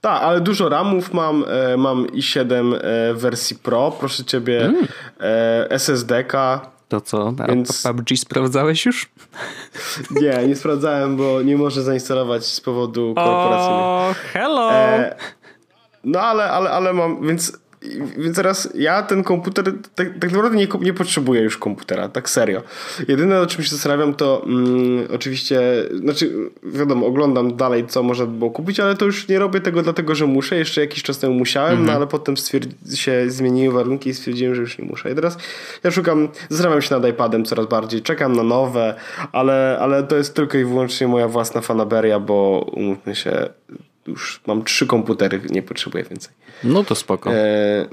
Tak, 0.00 0.22
ale 0.22 0.40
dużo 0.40 0.68
RAMów 0.68 1.12
mam. 1.12 1.44
E, 1.48 1.76
mam 1.76 2.06
i7 2.06 2.74
e, 2.74 3.14
wersji 3.14 3.56
Pro, 3.56 3.90
proszę 3.90 4.24
ciebie. 4.24 4.64
Mm. 4.64 4.86
E, 5.20 5.70
SSD-ka. 5.70 6.71
To 6.92 7.00
co? 7.00 7.32
Więc... 7.48 7.82
PUBG 7.82 8.16
sprawdzałeś 8.16 8.86
już? 8.86 9.08
Nie, 10.10 10.46
nie 10.48 10.56
sprawdzałem, 10.56 11.16
bo 11.16 11.42
nie 11.42 11.56
może 11.56 11.82
zainstalować 11.82 12.46
z 12.46 12.60
powodu 12.60 13.14
korporacyjnego. 13.14 13.84
O, 13.84 14.14
hello! 14.32 14.72
E, 14.72 15.16
No 16.04 16.20
ale, 16.20 16.50
ale, 16.50 16.70
ale 16.70 16.92
mam, 16.92 17.26
więc 17.26 17.58
więc 18.18 18.36
teraz 18.36 18.68
ja 18.74 19.02
ten 19.02 19.22
komputer 19.22 19.64
tak, 19.94 20.18
tak 20.20 20.32
naprawdę 20.32 20.56
nie, 20.56 20.68
nie 20.80 20.94
potrzebuję 20.94 21.40
już 21.40 21.58
komputera, 21.58 22.08
tak 22.08 22.30
serio. 22.30 22.62
Jedyne 23.08 23.40
o 23.40 23.46
czym 23.46 23.64
się 23.64 23.70
zastanawiam 23.70 24.14
to 24.14 24.42
mm, 24.46 25.08
oczywiście, 25.14 25.60
znaczy 25.94 26.50
wiadomo, 26.62 27.06
oglądam 27.06 27.56
dalej 27.56 27.86
co 27.86 28.02
można 28.02 28.26
by 28.26 28.32
było 28.38 28.50
kupić, 28.50 28.80
ale 28.80 28.96
to 28.96 29.04
już 29.04 29.28
nie 29.28 29.38
robię 29.38 29.60
tego 29.60 29.82
dlatego, 29.82 30.14
że 30.14 30.26
muszę. 30.26 30.56
Jeszcze 30.56 30.80
jakiś 30.80 31.02
czas 31.02 31.18
temu 31.18 31.34
musiałem, 31.34 31.70
mhm. 31.70 31.86
no 31.86 31.92
ale 31.92 32.06
potem 32.06 32.34
się 32.94 33.30
zmieniły 33.30 33.74
warunki 33.74 34.10
i 34.10 34.14
stwierdziłem, 34.14 34.54
że 34.54 34.60
już 34.60 34.78
nie 34.78 34.84
muszę. 34.84 35.12
I 35.12 35.14
teraz 35.14 35.38
ja 35.84 35.90
szukam, 35.90 36.28
zastanawiam 36.48 36.82
się 36.82 36.94
nad 36.94 37.08
iPadem 37.10 37.44
coraz 37.44 37.66
bardziej, 37.66 38.02
czekam 38.02 38.36
na 38.36 38.42
nowe, 38.42 38.94
ale, 39.32 39.78
ale 39.80 40.02
to 40.02 40.16
jest 40.16 40.34
tylko 40.34 40.58
i 40.58 40.64
wyłącznie 40.64 41.08
moja 41.08 41.28
własna 41.28 41.60
fanaberia, 41.60 42.20
bo 42.20 42.66
umówmy 42.72 43.14
się, 43.14 43.48
już 44.06 44.40
mam 44.46 44.64
trzy 44.64 44.86
komputery, 44.86 45.40
nie 45.50 45.62
potrzebuję 45.62 46.04
więcej. 46.04 46.32
No 46.64 46.84
to 46.84 46.94
spoko. 46.94 47.34
E, 47.34 47.88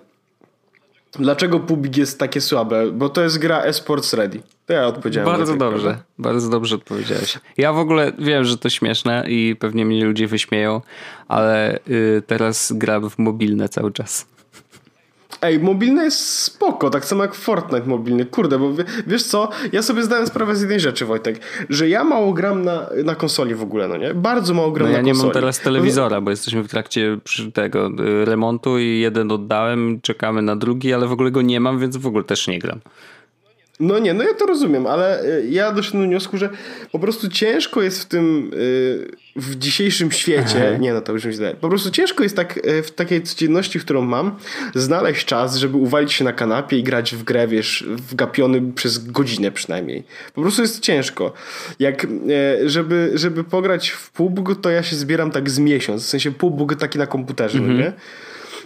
dlaczego 1.12 1.60
PUBG 1.60 1.98
jest 1.98 2.20
takie 2.20 2.42
słabe? 2.42 2.92
Bo 2.92 3.10
to 3.10 3.22
jest 3.22 3.38
gra 3.38 3.62
eSports 3.62 4.14
Ready. 4.14 4.42
To 4.66 4.74
ja 4.74 4.88
odpowiedziałem. 4.88 5.30
Bardzo 5.30 5.58
dobrze, 5.58 5.98
bardzo 6.20 6.50
dobrze 6.50 6.76
odpowiedziałeś. 6.76 7.40
Ja 7.58 7.74
w 7.74 7.78
ogóle 7.78 8.12
wiem, 8.20 8.44
że 8.44 8.58
to 8.58 8.70
śmieszne 8.70 9.26
i 9.28 9.56
pewnie 9.60 9.86
mnie 9.86 10.06
ludzie 10.06 10.28
wyśmieją, 10.28 10.82
ale 11.28 11.80
y, 11.90 12.24
teraz 12.28 12.74
gram 12.76 13.10
w 13.10 13.18
mobilne 13.20 13.70
cały 13.70 13.92
czas. 13.92 14.26
Ej, 15.42 15.60
mobilny 15.60 16.04
jest 16.04 16.40
spoko, 16.40 16.90
tak 16.90 17.06
samo 17.06 17.24
jak 17.24 17.36
Fortnite 17.36 17.88
mobilny. 17.88 18.26
Kurde, 18.26 18.60
bo 18.60 18.72
wiesz 19.08 19.24
co, 19.24 19.50
ja 19.72 19.82
sobie 19.82 20.04
zdałem 20.04 20.28
sprawę 20.28 20.56
z 20.56 20.62
jednej 20.62 20.80
rzeczy, 20.80 21.06
Wojtek, 21.06 21.40
że 21.70 21.90
ja 21.90 22.04
mało 22.04 22.34
gram 22.34 22.66
na, 22.66 22.90
na 23.04 23.16
konsoli 23.16 23.56
w 23.56 23.64
ogóle, 23.64 23.88
no 23.88 23.98
nie? 23.98 24.14
Bardzo 24.14 24.54
mało 24.54 24.72
gram 24.72 24.88
no 24.88 24.92
na 24.92 24.98
ja 24.98 25.04
konsoli. 25.04 25.18
Ja 25.18 25.24
nie 25.24 25.28
mam 25.28 25.34
teraz 25.34 25.60
telewizora, 25.60 26.22
bo 26.22 26.30
jesteśmy 26.30 26.64
w 26.64 26.68
trakcie 26.68 27.18
tego 27.54 27.88
y, 28.22 28.26
remontu 28.26 28.80
i 28.80 29.00
jeden 29.00 29.32
oddałem, 29.32 30.02
czekamy 30.02 30.42
na 30.42 30.56
drugi, 30.56 30.94
ale 30.94 31.08
w 31.08 31.12
ogóle 31.12 31.32
go 31.32 31.42
nie 31.42 31.60
mam, 31.60 31.80
więc 31.80 31.98
w 31.98 32.08
ogóle 32.08 32.24
też 32.24 32.48
nie 32.48 32.60
gram. 32.60 32.80
No 33.80 34.00
nie, 34.00 34.14
no 34.14 34.24
ja 34.24 34.34
to 34.34 34.46
rozumiem, 34.46 34.88
ale 34.88 35.24
y, 35.24 35.48
ja 35.50 35.72
doszedłem 35.72 36.04
do 36.04 36.08
wniosku, 36.08 36.38
że 36.38 36.50
po 36.92 37.00
prostu 37.00 37.30
ciężko 37.30 37.82
jest 37.82 38.02
w 38.02 38.06
tym 38.06 38.52
y, 38.54 39.12
w 39.40 39.56
dzisiejszym 39.56 40.12
świecie, 40.12 40.78
nie 40.80 40.94
no 40.94 41.02
to 41.02 41.14
już 41.14 41.24
źle, 41.24 41.56
po 41.62 41.70
prostu 41.70 41.92
ciężko 41.92 42.24
jest 42.24 42.36
tak 42.36 42.58
y, 42.58 42.84
w 42.84 42.92
takiej 42.92 43.24
codzienności, 43.24 43.80
którą 43.80 44.02
mam, 44.02 44.36
znaleźć 44.76 45.26
czas, 45.26 45.56
żeby 45.56 45.78
uwalić 45.78 46.14
się 46.14 46.24
na 46.26 46.34
kanapie 46.34 46.78
i 46.78 46.84
grać 46.84 47.16
w 47.16 47.24
grę, 47.24 47.48
wiesz, 47.48 47.86
wgapiony 47.90 48.74
przez 48.76 49.12
godzinę 49.12 49.52
przynajmniej. 49.52 50.04
Po 50.34 50.42
prostu 50.42 50.62
jest 50.62 50.80
ciężko. 50.80 51.34
Jak, 51.80 52.08
żeby, 52.66 53.12
żeby 53.14 53.44
pograć 53.44 53.90
w 53.90 54.12
PUBG, 54.12 54.62
to 54.62 54.70
ja 54.70 54.84
się 54.84 54.96
zbieram 54.96 55.32
tak 55.32 55.50
z 55.50 55.60
miesiąc, 55.60 56.04
w 56.04 56.06
sensie 56.06 56.32
PUBG 56.32 56.76
taki 56.76 56.98
na 56.98 57.08
komputerze, 57.08 57.60
-hmm. 57.60 57.78
nie? 57.78 57.94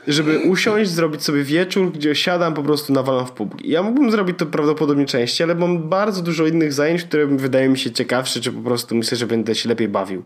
Żeby 0.08 0.40
usiąść, 0.40 0.92
zrobić 0.92 1.24
sobie 1.24 1.44
wieczór, 1.44 1.92
gdzie 1.92 2.16
siadam, 2.16 2.54
po 2.54 2.64
prostu 2.64 2.94
nawalam 2.94 3.26
w 3.26 3.32
PUBG. 3.32 3.66
Ja 3.66 3.84
mógłbym 3.84 4.12
zrobić 4.12 4.38
to 4.40 4.46
prawdopodobnie 4.46 5.06
częściej, 5.06 5.46
ale 5.46 5.56
mam 5.56 5.90
bardzo 5.90 6.22
dużo 6.22 6.48
innych 6.48 6.74
zajęć, 6.74 7.04
które 7.04 7.26
wydają 7.28 7.72
mi 7.72 7.78
się 7.78 7.92
ciekawsze, 7.92 8.42
czy 8.42 8.52
po 8.52 8.62
prostu 8.62 8.96
myślę, 8.96 9.18
że 9.18 9.28
będę 9.28 9.56
się 9.56 9.70
lepiej 9.70 9.88
bawił. 9.88 10.24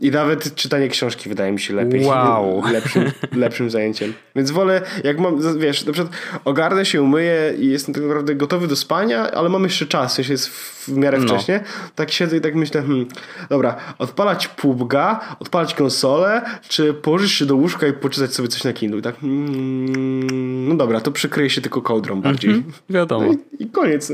I 0.00 0.10
nawet 0.10 0.54
czytanie 0.54 0.88
książki 0.88 1.28
wydaje 1.28 1.52
mi 1.52 1.60
się 1.60 1.74
lepiej. 1.74 2.04
Wow. 2.04 2.62
Lepszym, 2.72 3.10
lepszym 3.32 3.70
zajęciem. 3.70 4.12
Więc 4.36 4.50
wolę, 4.50 4.82
jak 5.04 5.18
mam, 5.18 5.58
wiesz, 5.58 5.84
na 5.84 5.92
przykład 5.92 6.14
ogarnę 6.44 6.84
się, 6.84 7.02
umyję 7.02 7.54
i 7.58 7.66
jestem 7.66 7.94
tak 7.94 8.02
naprawdę 8.02 8.34
gotowy 8.34 8.68
do 8.68 8.76
spania, 8.76 9.30
ale 9.30 9.48
mam 9.48 9.62
jeszcze 9.62 9.86
czas, 9.86 10.12
w 10.12 10.14
sensie 10.14 10.32
jest 10.32 10.48
w 10.48 10.88
miarę 10.88 11.18
no. 11.18 11.26
wcześnie. 11.26 11.60
Tak 11.94 12.10
siedzę 12.10 12.36
i 12.36 12.40
tak 12.40 12.54
myślę, 12.54 12.82
hmm, 12.82 13.06
dobra, 13.48 13.76
odpalać 13.98 14.48
pubga, 14.48 15.36
odpalać 15.40 15.74
konsolę, 15.74 16.42
czy 16.68 16.94
położyć 16.94 17.32
się 17.32 17.46
do 17.46 17.56
łóżka 17.56 17.86
i 17.86 17.92
poczytać 17.92 18.34
sobie 18.34 18.48
coś 18.48 18.64
na 18.64 18.72
Kindle. 18.72 18.98
I 18.98 19.02
tak, 19.02 19.20
hmm, 19.20 20.68
no 20.68 20.74
dobra, 20.74 21.00
to 21.00 21.12
przykryje 21.12 21.50
się 21.50 21.60
tylko 21.60 21.82
kołdrą 21.82 22.20
bardziej. 22.20 22.50
Mm 22.50 22.62
-hmm, 22.62 22.72
wiadomo. 22.90 23.26
No 23.26 23.32
i, 23.32 23.62
I 23.62 23.66
koniec. 23.66 24.12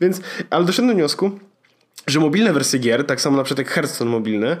Więc, 0.00 0.20
ale 0.50 0.64
doszedłem 0.64 0.88
do 0.88 0.94
wniosku, 0.94 1.30
że 2.06 2.20
mobilne 2.20 2.52
wersje 2.52 2.78
gier, 2.78 3.06
tak 3.06 3.20
samo 3.20 3.36
na 3.36 3.44
przykład 3.44 3.66
jak 3.66 3.74
Hearthstone 3.74 4.10
mobilny, 4.10 4.46
e, 4.50 4.56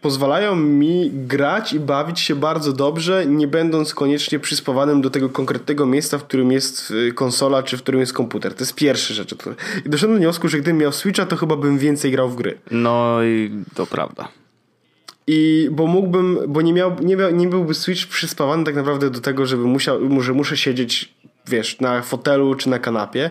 pozwalają 0.00 0.56
mi 0.56 1.10
grać 1.12 1.72
i 1.72 1.80
bawić 1.80 2.20
się 2.20 2.34
bardzo 2.34 2.72
dobrze, 2.72 3.26
nie 3.26 3.48
będąc 3.48 3.94
koniecznie 3.94 4.38
przyspawanym 4.38 5.02
do 5.02 5.10
tego 5.10 5.28
konkretnego 5.28 5.86
miejsca, 5.86 6.18
w 6.18 6.24
którym 6.24 6.52
jest 6.52 6.92
e, 7.08 7.12
konsola, 7.12 7.62
czy 7.62 7.76
w 7.76 7.82
którym 7.82 8.00
jest 8.00 8.12
komputer. 8.12 8.54
To 8.54 8.62
jest 8.62 8.74
pierwsza 8.74 9.14
rzecz. 9.14 9.34
I 9.86 9.90
doszedłem 9.90 10.18
do 10.18 10.20
wniosku, 10.20 10.48
że 10.48 10.58
gdybym 10.58 10.80
miał 10.80 10.92
Switcha, 10.92 11.26
to 11.26 11.36
chyba 11.36 11.56
bym 11.56 11.78
więcej 11.78 12.10
grał 12.10 12.28
w 12.28 12.36
gry. 12.36 12.58
No 12.70 13.22
i 13.22 13.50
to 13.74 13.86
prawda. 13.86 14.28
I 15.26 15.68
bo 15.72 15.86
mógłbym, 15.86 16.38
bo 16.48 16.62
nie, 16.62 16.72
miał, 16.72 16.96
nie, 17.00 17.16
miał, 17.16 17.30
nie 17.30 17.48
byłby 17.48 17.74
Switch 17.74 18.06
przyspawany 18.06 18.64
tak 18.64 18.74
naprawdę 18.74 19.10
do 19.10 19.20
tego, 19.20 19.46
żeby 19.46 19.64
musiał, 19.64 20.20
że 20.20 20.32
muszę 20.32 20.56
siedzieć, 20.56 21.14
wiesz, 21.46 21.80
na 21.80 22.02
fotelu 22.02 22.54
czy 22.54 22.68
na 22.68 22.78
kanapie 22.78 23.30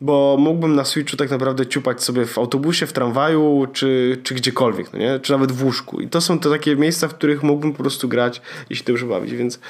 bo 0.00 0.36
mógłbym 0.38 0.74
na 0.74 0.84
Switchu 0.84 1.16
tak 1.16 1.30
naprawdę 1.30 1.66
ciupać 1.66 2.02
sobie 2.02 2.26
w 2.26 2.38
autobusie, 2.38 2.86
w 2.86 2.92
tramwaju, 2.92 3.66
czy, 3.72 4.20
czy 4.22 4.34
gdziekolwiek, 4.34 4.92
no 4.92 4.98
nie? 4.98 5.20
czy 5.20 5.32
nawet 5.32 5.52
w 5.52 5.64
łóżku. 5.64 6.00
I 6.00 6.08
to 6.08 6.20
są 6.20 6.38
te 6.38 6.50
takie 6.50 6.76
miejsca, 6.76 7.08
w 7.08 7.14
których 7.14 7.42
mógłbym 7.42 7.72
po 7.72 7.82
prostu 7.82 8.08
grać 8.08 8.42
i 8.70 8.76
się 8.76 8.84
dobrze 8.84 9.06
bawić, 9.06 9.34
więc... 9.34 9.60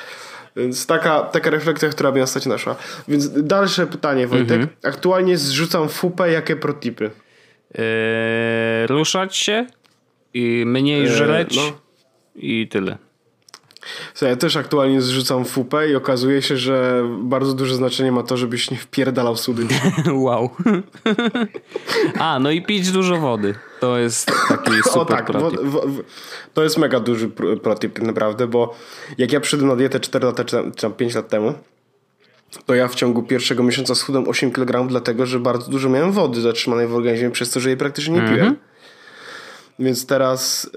Więc 0.57 0.87
taka, 0.87 1.21
taka 1.21 1.51
refleksja, 1.51 1.89
która 1.89 2.11
mi 2.11 2.21
ostatnio 2.21 2.53
naszła. 2.53 2.77
Więc 3.09 3.43
dalsze 3.43 3.87
pytanie, 3.87 4.27
Wojtek. 4.27 4.61
Mhm. 4.61 4.69
Aktualnie 4.85 5.39
zrzucam 5.39 5.89
fupę, 5.89 6.33
jakie 6.33 6.57
protipy? 6.57 7.11
Eee, 7.75 8.87
ruszać 8.87 9.37
się 9.37 9.67
i 10.35 10.65
mniej 10.67 11.01
eee, 11.01 11.09
żreć 11.09 11.57
no. 11.57 11.63
i 12.37 12.69
tyle. 12.69 12.99
Ja 14.23 14.37
też 14.37 14.57
aktualnie 14.57 15.03
zrzucam 15.03 15.45
fupę 15.45 15.91
i 15.91 15.95
okazuje 15.95 16.43
się, 16.43 16.57
że 16.57 17.05
bardzo 17.21 17.55
duże 17.55 17.75
znaczenie 17.75 18.13
ma 18.13 18.23
to, 18.23 18.37
żebyś 18.37 18.71
nie 18.71 18.77
wpierdalał 18.77 19.37
sudy. 19.37 19.67
wow. 20.27 20.51
A, 22.19 22.39
no 22.39 22.51
i 22.51 22.63
pić 22.63 22.91
dużo 22.91 23.17
wody. 23.17 23.55
To 23.81 23.99
jest 23.99 24.33
taki 24.49 24.73
super 24.83 25.01
o, 25.01 25.05
tak, 25.05 25.31
to 26.55 26.63
jest 26.63 26.79
mega 26.79 27.01
duży 27.01 27.29
protip 27.63 27.99
naprawdę, 28.03 28.47
bo 28.47 28.75
jak 29.19 29.33
ja 29.33 29.41
przyszedłem 29.41 29.69
na 29.69 29.77
dietę 29.77 30.01
4 30.01 30.27
lata 30.27 30.45
czy 30.45 30.91
5 30.97 31.15
lat 31.15 31.29
temu, 31.29 31.55
to 32.67 32.75
ja 32.75 32.89
w 32.89 32.95
ciągu 32.95 33.23
pierwszego 33.23 33.63
miesiąca 33.63 33.95
schudłem 33.95 34.29
8 34.29 34.51
kg, 34.51 34.89
dlatego 34.89 35.27
że 35.27 35.41
bardzo 35.41 35.71
dużo 35.71 35.89
miałem 35.89 36.13
wody 36.13 36.41
zatrzymanej 36.41 36.87
w 36.87 36.95
organizmie, 36.95 37.31
przez 37.31 37.51
to, 37.51 37.61
że 37.61 37.69
jej 37.69 37.79
praktycznie 37.79 38.15
nie 38.15 38.21
piłem. 38.21 38.41
Mm 38.41 38.55
-hmm. 38.55 38.68
Więc 39.79 40.07
teraz, 40.07 40.71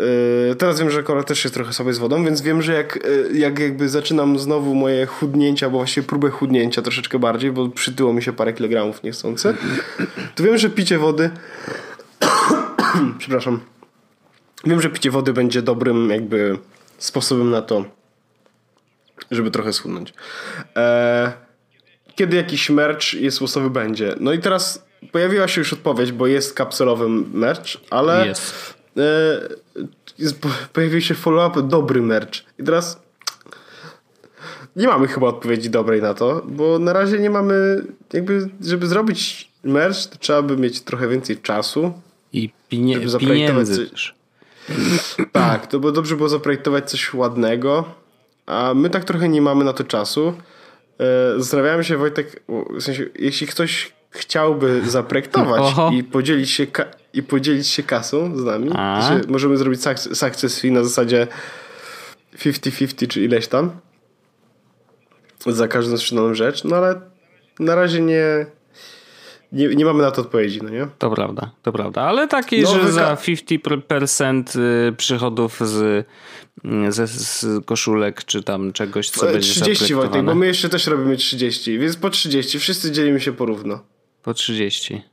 yy, 0.49 0.56
teraz 0.56 0.80
wiem, 0.80 0.89
że 0.91 0.99
akurat 0.99 1.28
też 1.28 1.43
jest 1.43 1.54
trochę 1.54 1.74
sobie 1.74 1.93
z 1.93 1.97
wodą, 1.97 2.26
więc 2.26 2.41
wiem, 2.41 2.62
że 2.62 2.74
jak, 2.74 2.99
yy, 3.32 3.39
jak 3.39 3.60
jakby 3.60 3.89
zaczynam 3.89 4.39
znowu 4.39 4.76
moje 4.76 5.06
chudnięcia, 5.06 5.70
bo 5.70 5.78
właściwie 5.78 6.08
próbę 6.08 6.30
chudnięcia 6.30 6.82
troszeczkę 6.82 7.20
bardziej, 7.20 7.52
bo 7.52 7.70
przytyło 7.70 8.14
mi 8.14 8.24
się 8.24 8.34
parę 8.34 8.54
kilogramów 8.54 9.04
niechcący, 9.04 9.56
to 10.36 10.43
wiem, 10.43 10.58
że 10.58 10.70
picie 10.70 10.97
wody 10.97 11.30
przepraszam, 13.20 13.60
wiem, 14.64 14.82
że 14.82 14.89
picie 14.89 15.12
wody 15.12 15.34
będzie 15.34 15.62
dobrym 15.62 16.10
jakby 16.10 16.58
sposobem 16.97 17.49
na 17.49 17.62
to, 17.62 17.86
żeby 19.32 19.52
trochę 19.52 19.74
schudnąć. 19.74 20.14
Eee, 20.76 21.32
kiedy 22.16 22.38
jakiś 22.38 22.70
merch 22.70 23.14
jest 23.14 23.41
losowy 23.41 23.70
będzie? 23.70 24.16
No 24.20 24.34
i 24.34 24.39
teraz 24.39 24.86
pojawiła 25.12 25.47
się 25.47 25.62
już 25.62 25.74
odpowiedź, 25.74 26.12
bo 26.12 26.28
jest 26.28 26.54
kapsulowy 26.54 27.10
merch, 27.34 27.78
ale 27.89 28.32
yes. 28.32 28.74
E, 28.98 30.32
pojawił 30.74 31.02
się 31.02 31.14
follow-up 31.16 31.62
dobry 31.62 32.02
merch. 32.02 32.32
I 32.60 32.64
teraz 32.64 33.02
nie 34.76 34.88
mamy 34.88 35.08
chyba 35.08 35.28
odpowiedzi 35.28 35.70
dobrej 35.70 36.02
na 36.02 36.14
to, 36.14 36.42
bo 36.46 36.80
na 36.80 36.94
razie 36.94 37.20
nie 37.20 37.30
mamy, 37.30 37.84
jakby, 38.14 38.50
żeby 38.62 38.88
zrobić 38.88 39.52
merch, 39.64 40.06
to 40.06 40.18
trzeba 40.18 40.42
by 40.42 40.58
mieć 40.58 40.82
trochę 40.82 41.08
więcej 41.08 41.38
czasu. 41.38 41.94
I 42.34 42.50
pienie- 42.72 42.94
żeby 42.96 43.10
zaprojektować 43.10 43.68
coś. 43.68 44.14
Tak, 45.32 45.68
to 45.68 45.80
by 45.80 45.92
dobrze 45.92 46.16
było 46.16 46.30
zaprojektować 46.30 46.89
coś 46.89 47.14
ładnego, 47.14 47.86
a 48.46 48.74
my 48.76 48.89
tak 48.89 49.06
trochę 49.06 49.30
nie 49.30 49.42
mamy 49.42 49.64
na 49.64 49.74
to 49.74 49.84
czasu. 49.84 50.34
E, 51.00 51.39
zastanawiałem 51.39 51.84
się, 51.84 51.98
Wojtek, 51.98 52.44
w 52.50 52.82
sensie, 52.82 53.06
jeśli 53.20 53.48
ktoś 53.48 53.92
chciałby 54.10 54.82
zaprojektować 54.89 55.64
i 55.96 56.04
podzielić 56.04 56.50
się 56.50 56.68
i 57.14 57.24
podzielić 57.24 57.68
się 57.68 57.84
kasą 57.84 58.38
z 58.38 58.43
nami. 58.43 58.70
możemy 59.28 59.57
zrobić 59.57 59.82
success 60.14 60.59
fee 60.59 60.72
na 60.72 60.84
zasadzie 60.84 61.28
50-50 62.38 63.07
czy 63.07 63.24
ileś 63.24 63.47
tam 63.47 63.72
za 65.47 65.68
każdą 65.68 65.97
sprzedaną 65.97 66.34
rzecz, 66.34 66.64
no 66.64 66.76
ale 66.76 67.01
na 67.59 67.76
razie 67.76 68.01
nie, 68.01 68.45
nie, 69.51 69.68
nie 69.68 69.86
mamy 69.86 70.01
na 70.01 70.12
to 70.12 70.22
odpowiedzi, 70.22 70.59
no 70.64 70.70
nie? 70.70 70.88
To 70.97 71.12
prawda, 71.12 71.51
to 71.62 71.72
prawda, 71.72 72.01
ale 72.01 72.28
takie, 72.28 72.62
no, 72.62 72.74
że 72.74 72.80
wyka- 72.80 72.91
za 72.91 73.16
50% 73.16 74.59
y, 74.89 74.93
przychodów 74.93 75.59
z, 75.59 76.07
z, 76.89 77.09
z 77.12 77.66
koszulek 77.66 78.24
czy 78.24 78.43
tam 78.43 78.74
czegoś, 78.74 79.09
co 79.09 79.28
30 79.28 79.59
będzie 79.59 79.76
30 79.76 79.95
Wojtek, 79.95 80.24
bo 80.26 80.36
my 80.36 80.47
jeszcze 80.47 80.70
też 80.70 80.88
robimy 80.88 81.18
30, 81.18 81.80
więc 81.80 81.95
po 81.97 82.09
30, 82.09 82.59
wszyscy 82.59 82.91
dzielimy 82.91 83.20
się 83.22 83.34
porówno. 83.34 83.80
Po 84.24 84.34
30. 84.34 85.11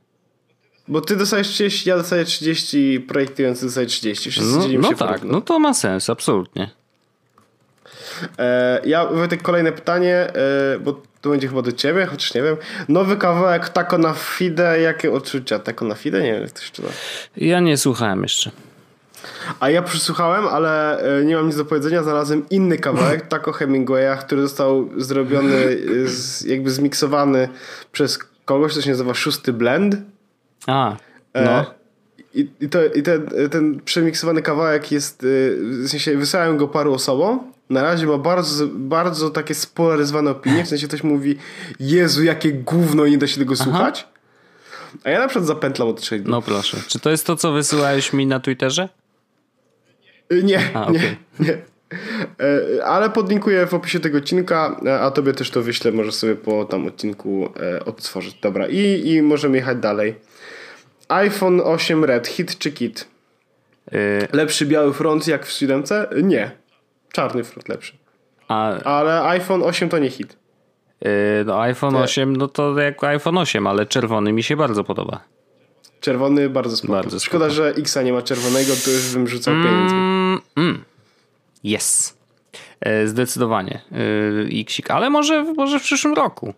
Bo 0.89 1.01
ty 1.01 1.15
dostajesz 1.15 1.47
30, 1.47 1.89
ja 1.89 1.97
dostaję 1.97 2.25
30, 2.25 2.99
projektujący 2.99 3.65
dostaje 3.65 3.87
30. 3.87 4.31
Wszyscy 4.31 4.57
no, 4.57 4.61
dzielimy 4.61 4.81
no 4.81 4.89
się 4.89 4.95
tak, 4.95 5.23
no 5.23 5.41
to 5.41 5.59
ma 5.59 5.73
sens, 5.73 6.09
absolutnie. 6.09 6.69
E, 8.39 8.81
ja, 8.85 9.05
Wojtek, 9.05 9.41
kolejne 9.41 9.71
pytanie, 9.71 10.15
e, 10.15 10.79
bo 10.79 11.01
to 11.21 11.29
będzie 11.29 11.47
chyba 11.47 11.61
do 11.61 11.71
ciebie, 11.71 12.05
chociaż 12.05 12.33
nie 12.33 12.41
wiem. 12.41 12.57
Nowy 12.87 13.17
kawałek 13.17 13.69
Taco 13.69 13.97
na 13.97 14.13
Fide, 14.13 14.81
jakie 14.81 15.11
odczucia? 15.11 15.59
Taco 15.59 15.85
na 15.85 15.95
Fide? 15.95 16.21
Nie 16.21 16.33
wiem, 16.33 16.41
jak 16.41 16.51
to 16.51 16.61
się 16.61 16.71
czyta. 16.71 16.87
Ja 17.37 17.59
nie 17.59 17.77
słuchałem 17.77 18.23
jeszcze. 18.23 18.51
A 19.59 19.69
ja 19.69 19.81
przysłuchałem, 19.81 20.47
ale 20.47 21.01
e, 21.19 21.25
nie 21.25 21.35
mam 21.35 21.47
nic 21.47 21.55
do 21.55 21.65
powiedzenia. 21.65 22.03
Znalazłem 22.03 22.49
inny 22.49 22.77
kawałek, 22.77 23.27
Taco 23.29 23.51
Hemingwaya, 23.51 24.17
który 24.21 24.41
został 24.41 24.89
zrobiony, 24.97 25.77
e, 26.05 26.07
z, 26.07 26.41
jakby 26.41 26.71
zmiksowany 26.71 27.49
przez 27.91 28.19
kogoś, 28.45 28.75
to 28.75 28.81
się 28.81 28.89
nazywa 28.89 29.13
Szósty 29.13 29.53
Blend. 29.53 29.95
A, 30.73 30.97
no. 31.35 31.51
E, 31.51 31.65
I, 32.33 32.47
i, 32.61 32.69
to, 32.69 32.85
i 32.85 33.03
ten, 33.03 33.29
ten 33.51 33.79
przemiksowany 33.85 34.41
kawałek 34.41 34.91
jest, 34.91 35.25
w 35.25 35.87
sensie 35.87 36.17
wysłałem 36.17 36.57
go 36.57 36.67
paru 36.67 36.93
osobom. 36.93 37.51
Na 37.69 37.83
razie 37.83 38.05
ma 38.05 38.17
bardzo, 38.17 38.67
bardzo 38.67 39.29
takie 39.29 39.53
spolaryzowane 39.53 40.31
opinie. 40.31 40.63
W 40.63 40.67
sensie 40.67 40.87
ktoś 40.87 41.03
mówi, 41.03 41.37
Jezu, 41.79 42.23
jakie 42.23 42.53
gówno, 42.53 43.07
nie 43.07 43.17
da 43.17 43.27
się 43.27 43.39
tego 43.39 43.53
Aha. 43.53 43.63
słuchać. 43.63 44.07
A 45.03 45.09
ja 45.09 45.19
na 45.19 45.27
przykład 45.27 45.47
zapętlam 45.47 45.87
od 45.87 46.01
trzech 46.01 46.25
No 46.25 46.41
proszę. 46.41 46.77
Czy 46.87 46.99
to 46.99 47.09
jest 47.09 47.25
to, 47.25 47.35
co 47.35 47.51
wysyłałeś 47.51 48.13
mi 48.13 48.27
na 48.27 48.39
Twitterze? 48.39 48.89
Y, 50.33 50.43
nie, 50.43 50.59
a, 50.73 50.91
nie, 50.91 50.99
okay. 50.99 51.15
nie. 51.39 51.57
E, 52.79 52.85
ale 52.85 53.09
podlinkuję 53.09 53.67
w 53.67 53.73
opisie 53.73 53.99
tego 53.99 54.17
odcinka, 54.17 54.79
e, 54.85 54.99
a 54.99 55.11
tobie 55.11 55.33
też 55.33 55.51
to 55.51 55.61
wyślę, 55.61 55.91
może 55.91 56.11
sobie 56.11 56.35
po 56.35 56.65
tam 56.65 56.87
odcinku 56.87 57.49
e, 57.59 57.85
odtworzyć. 57.85 58.35
Dobra, 58.41 58.67
i, 58.67 59.09
i 59.09 59.21
możemy 59.21 59.57
jechać 59.57 59.77
dalej. 59.77 60.15
iPhone 61.09 61.61
8 61.61 62.05
Red, 62.05 62.27
hit 62.27 62.57
czy 62.57 62.71
kit? 62.71 63.07
Yy. 63.91 64.27
Lepszy 64.31 64.65
biały 64.65 64.93
front 64.93 65.27
jak 65.27 65.45
w 65.45 65.51
7? 65.51 65.83
Nie. 66.23 66.51
Czarny 67.11 67.43
front 67.43 67.69
lepszy. 67.69 67.93
A... 68.47 68.83
Ale 68.83 69.23
iPhone 69.23 69.63
8 69.63 69.89
to 69.89 69.99
nie 69.99 70.09
hit. 70.09 70.37
Yy, 71.01 71.09
no 71.45 71.61
iPhone 71.61 71.93
Te... 71.93 71.99
8, 71.99 72.35
no 72.35 72.47
to 72.47 72.79
jak 72.79 73.03
iPhone 73.03 73.37
8, 73.37 73.67
ale 73.67 73.85
czerwony 73.85 74.33
mi 74.33 74.43
się 74.43 74.55
bardzo 74.55 74.83
podoba. 74.83 75.23
Czerwony 76.01 76.49
bardzo 76.49 76.77
spoko. 76.77 76.93
Bardzo 76.93 77.19
Szkoda, 77.19 77.45
spoko. 77.45 77.55
że 77.55 77.69
Xa 77.69 78.01
nie 78.01 78.13
ma 78.13 78.21
czerwonego, 78.21 78.73
to 78.85 78.91
już 78.91 79.13
bym 79.13 79.27
rzucał 79.27 79.53
mm, 79.53 79.67
pieniędzy. 79.67 79.95
Mm. 80.55 80.83
Yes. 81.63 82.17
E, 82.81 83.07
zdecydowanie. 83.07 83.81
E, 83.91 84.59
Xik, 84.59 84.91
ale 84.91 85.09
może, 85.09 85.43
może 85.43 85.79
w 85.79 85.83
przyszłym 85.83 86.13
roku. 86.13 86.53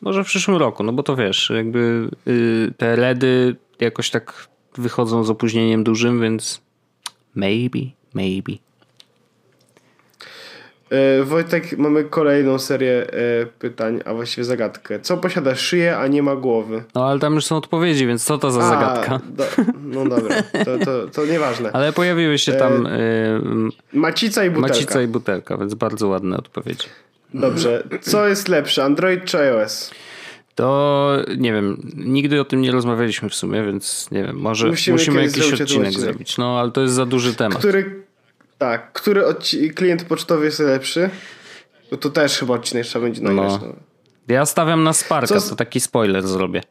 Może 0.00 0.24
w 0.24 0.26
przyszłym 0.26 0.56
roku, 0.56 0.82
no 0.82 0.92
bo 0.92 1.02
to 1.02 1.16
wiesz, 1.16 1.52
jakby 1.54 2.08
y, 2.28 2.72
te 2.76 2.96
LEDy 2.96 3.56
jakoś 3.80 4.10
tak 4.10 4.48
wychodzą 4.76 5.24
z 5.24 5.30
opóźnieniem 5.30 5.84
dużym, 5.84 6.20
więc 6.20 6.60
maybe, 7.34 7.78
maybe. 8.14 8.52
E, 10.90 11.24
Wojtek, 11.24 11.78
mamy 11.78 12.04
kolejną 12.04 12.58
serię 12.58 13.06
e, 13.12 13.46
pytań, 13.46 14.00
a 14.04 14.14
właściwie 14.14 14.44
zagadkę. 14.44 15.00
Co 15.00 15.16
posiada 15.16 15.54
szyję, 15.54 15.96
a 15.96 16.06
nie 16.06 16.22
ma 16.22 16.36
głowy? 16.36 16.82
No 16.94 17.06
ale 17.06 17.20
tam 17.20 17.34
już 17.34 17.46
są 17.46 17.56
odpowiedzi, 17.56 18.06
więc 18.06 18.24
co 18.24 18.38
to 18.38 18.50
za 18.50 18.60
a, 18.60 18.68
zagadka? 18.68 19.20
Do, 19.28 19.44
no 19.82 20.04
dobra, 20.04 20.42
to, 20.42 20.78
to, 20.84 21.08
to 21.08 21.26
nieważne. 21.26 21.72
Ale 21.72 21.92
pojawiły 21.92 22.38
się 22.38 22.52
tam... 22.52 22.86
E, 22.86 22.90
macica 23.92 24.44
i 24.44 24.50
butelka. 24.50 24.68
Macica 24.74 25.02
i 25.02 25.06
butelka, 25.06 25.56
więc 25.56 25.74
bardzo 25.74 26.08
ładne 26.08 26.36
odpowiedzi. 26.36 26.88
Dobrze. 27.34 27.88
Co 28.00 28.28
jest 28.28 28.48
lepsze, 28.48 28.84
Android 28.84 29.24
czy 29.24 29.38
iOS? 29.38 29.90
To 30.54 31.16
nie 31.38 31.52
wiem, 31.52 31.90
nigdy 31.96 32.40
o 32.40 32.44
tym 32.44 32.60
nie 32.60 32.72
rozmawialiśmy 32.72 33.28
w 33.28 33.34
sumie, 33.34 33.64
więc 33.64 34.10
nie 34.10 34.24
wiem, 34.24 34.36
może 34.36 34.66
musimy, 34.66 34.94
musimy 34.94 35.22
jakiś 35.22 35.38
odcinek, 35.38 35.60
odcinek 35.60 35.92
zrobić. 35.92 36.38
No 36.38 36.60
ale 36.60 36.70
to 36.70 36.80
jest 36.80 36.94
za 36.94 37.06
duży 37.06 37.34
temat. 37.34 37.58
Który, 37.58 38.02
tak, 38.58 38.92
który 38.92 39.22
klient 39.74 40.04
pocztowy 40.04 40.44
jest 40.44 40.58
lepszy? 40.58 41.10
Bo 41.90 41.96
to 41.96 42.10
też 42.10 42.38
chyba 42.38 42.54
odcinek 42.54 42.86
trzeba 42.86 43.04
będzie 43.04 43.22
nagrać. 43.22 43.52
No. 43.60 43.66
no. 43.66 43.74
Ja 44.28 44.46
stawiam 44.46 44.82
na 44.82 44.92
Sparka, 44.92 45.40
to 45.40 45.56
taki 45.56 45.80
spoiler 45.80 46.26
zrobię. 46.26 46.62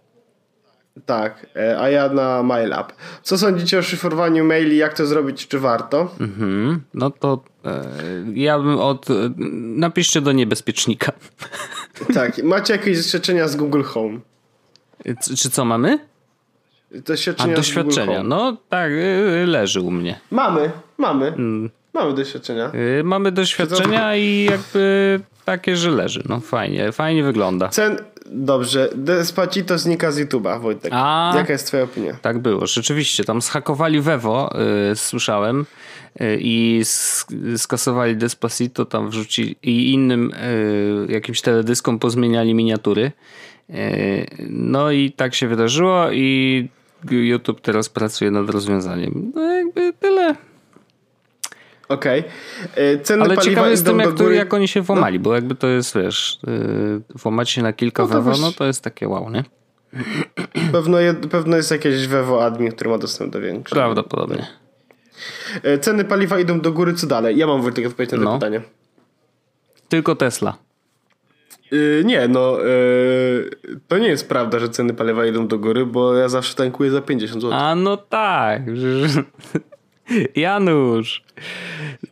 Tak, 1.05 1.45
e, 1.55 1.80
a 1.80 1.89
ja 1.89 2.10
na 2.10 2.43
MailUp. 2.43 2.93
Co 3.24 3.38
sądzicie 3.38 3.80
o 3.80 3.82
szyfrowaniu 3.82 4.45
maili? 4.45 4.78
Jak 4.78 4.93
to 4.93 5.05
zrobić? 5.05 5.47
Czy 5.47 5.60
warto? 5.60 6.16
Mhm. 6.20 6.82
No 6.93 7.10
to 7.10 7.43
ja 8.34 8.59
bym 8.59 8.80
od... 8.80 9.09
E, 9.09 9.13
napiszcie 9.76 10.22
do 10.22 10.32
niebezpiecznika. 10.32 11.11
Tak. 12.13 12.43
Macie 12.43 12.74
jakieś 12.74 12.97
doświadczenia 12.97 13.47
z 13.47 13.55
Google 13.55 13.82
Home? 13.82 14.20
C 15.20 15.36
czy 15.36 15.49
co 15.49 15.65
mamy? 15.65 15.99
Doświadczenia 16.91 17.53
a, 17.53 17.55
doświadczenia. 17.55 18.24
No 18.24 18.57
tak, 18.70 18.91
leży 19.45 19.82
u 19.82 19.91
mnie. 19.91 20.20
Mamy, 20.32 20.72
mamy. 20.97 21.28
Mm. 21.28 21.70
Mamy 21.93 22.13
doświadczenia. 22.13 22.72
Yy, 22.74 23.03
mamy 23.03 23.32
doświadczenia 23.32 24.15
i 24.15 24.43
jakby 24.43 25.20
takie, 25.45 25.76
że 25.76 25.91
leży. 25.91 26.24
No 26.30 26.39
fajnie, 26.39 26.91
fajnie 26.91 27.24
wygląda. 27.24 27.67
Cen... 27.67 27.97
Dobrze, 28.32 28.89
Despacito 28.95 29.77
znika 29.77 30.11
z 30.11 30.19
YouTube'a, 30.19 30.61
Wojtek. 30.61 30.91
A, 30.95 31.34
Jaka 31.36 31.53
jest 31.53 31.67
twoja 31.67 31.84
opinia? 31.84 32.17
Tak 32.21 32.39
było, 32.39 32.67
rzeczywiście. 32.67 33.23
Tam 33.23 33.41
zhakowali 33.41 34.01
Wewo, 34.01 34.53
yy, 34.89 34.95
słyszałem, 34.95 35.65
yy, 36.19 36.38
i 36.41 36.82
skasowali 37.57 38.17
Despacito, 38.17 38.86
tam 38.86 39.09
wrzucili 39.09 39.55
i 39.63 39.93
innym 39.93 40.32
yy, 41.07 41.13
jakimś 41.13 41.41
teledyskom 41.41 41.99
pozmieniali 41.99 42.53
miniatury. 42.53 43.11
Yy, 43.69 43.75
no 44.49 44.91
i 44.91 45.11
tak 45.11 45.36
się 45.36 45.47
wydarzyło 45.47 46.11
i 46.11 46.69
YouTube 47.11 47.61
teraz 47.61 47.89
pracuje 47.89 48.32
nad 48.32 48.49
rozwiązaniem. 48.49 49.32
No 49.36 49.53
jakby 49.53 49.93
tyle. 49.99 50.18
Okej. 51.90 52.24
Okay. 52.74 53.00
Ceny 53.04 53.24
Ale 53.24 53.38
ciekawe 53.38 53.70
jestem, 53.70 54.00
jak, 54.00 54.14
to, 54.14 54.30
jak 54.30 54.54
oni 54.54 54.68
się 54.68 54.82
włamali, 54.82 55.20
no. 55.20 55.24
bo 55.24 55.36
jakby 55.36 55.56
to 55.56 55.68
jest, 55.68 55.96
wiesz, 55.96 56.40
yy, 56.48 57.02
włamać 57.16 57.50
się 57.50 57.62
na 57.62 57.74
kilka 57.74 58.04
no 58.04 58.10
Wewo, 58.10 58.32
no 58.42 58.52
to 58.52 58.66
jest 58.66 58.84
takie 58.84 59.08
wow, 59.08 59.30
nie? 59.30 59.44
Pewno, 60.72 61.00
je, 61.00 61.14
pewno 61.14 61.58
jest 61.58 61.72
jakieś 61.72 62.08
Wewo 62.08 62.46
admin, 62.46 62.72
który 62.72 62.90
ma 62.90 62.98
dostęp 62.98 63.34
do 63.34 63.42
większego. 63.42 63.82
Prawdopodobnie. 63.82 64.48
E, 65.64 65.78
ceny 65.78 66.06
paliwa 66.06 66.40
idą 66.40 66.62
do 66.62 66.72
góry, 66.72 66.94
co 66.94 67.08
dalej? 67.08 67.38
Ja 67.38 67.48
mam 67.48 67.62
Wojtek 67.62 67.88
odpowiedź 67.88 68.12
na 68.12 68.18
to 68.18 68.24
no. 68.24 68.34
pytanie. 68.34 68.62
Tylko 69.90 70.16
Tesla. 70.16 70.58
Yy, 71.72 72.04
nie, 72.06 72.28
no 72.28 72.58
yy, 72.60 73.50
to 73.88 73.98
nie 73.98 74.08
jest 74.08 74.30
prawda, 74.30 74.60
że 74.60 74.70
ceny 74.70 74.94
paliwa 74.94 75.26
idą 75.26 75.48
do 75.48 75.60
góry, 75.60 75.86
bo 75.86 76.16
ja 76.16 76.30
zawsze 76.30 76.56
tankuję 76.56 76.92
za 76.92 77.02
50 77.02 77.42
zł. 77.42 77.60
A 77.60 77.76
no 77.76 77.98
tak. 77.98 78.62
Janusz. 80.36 81.24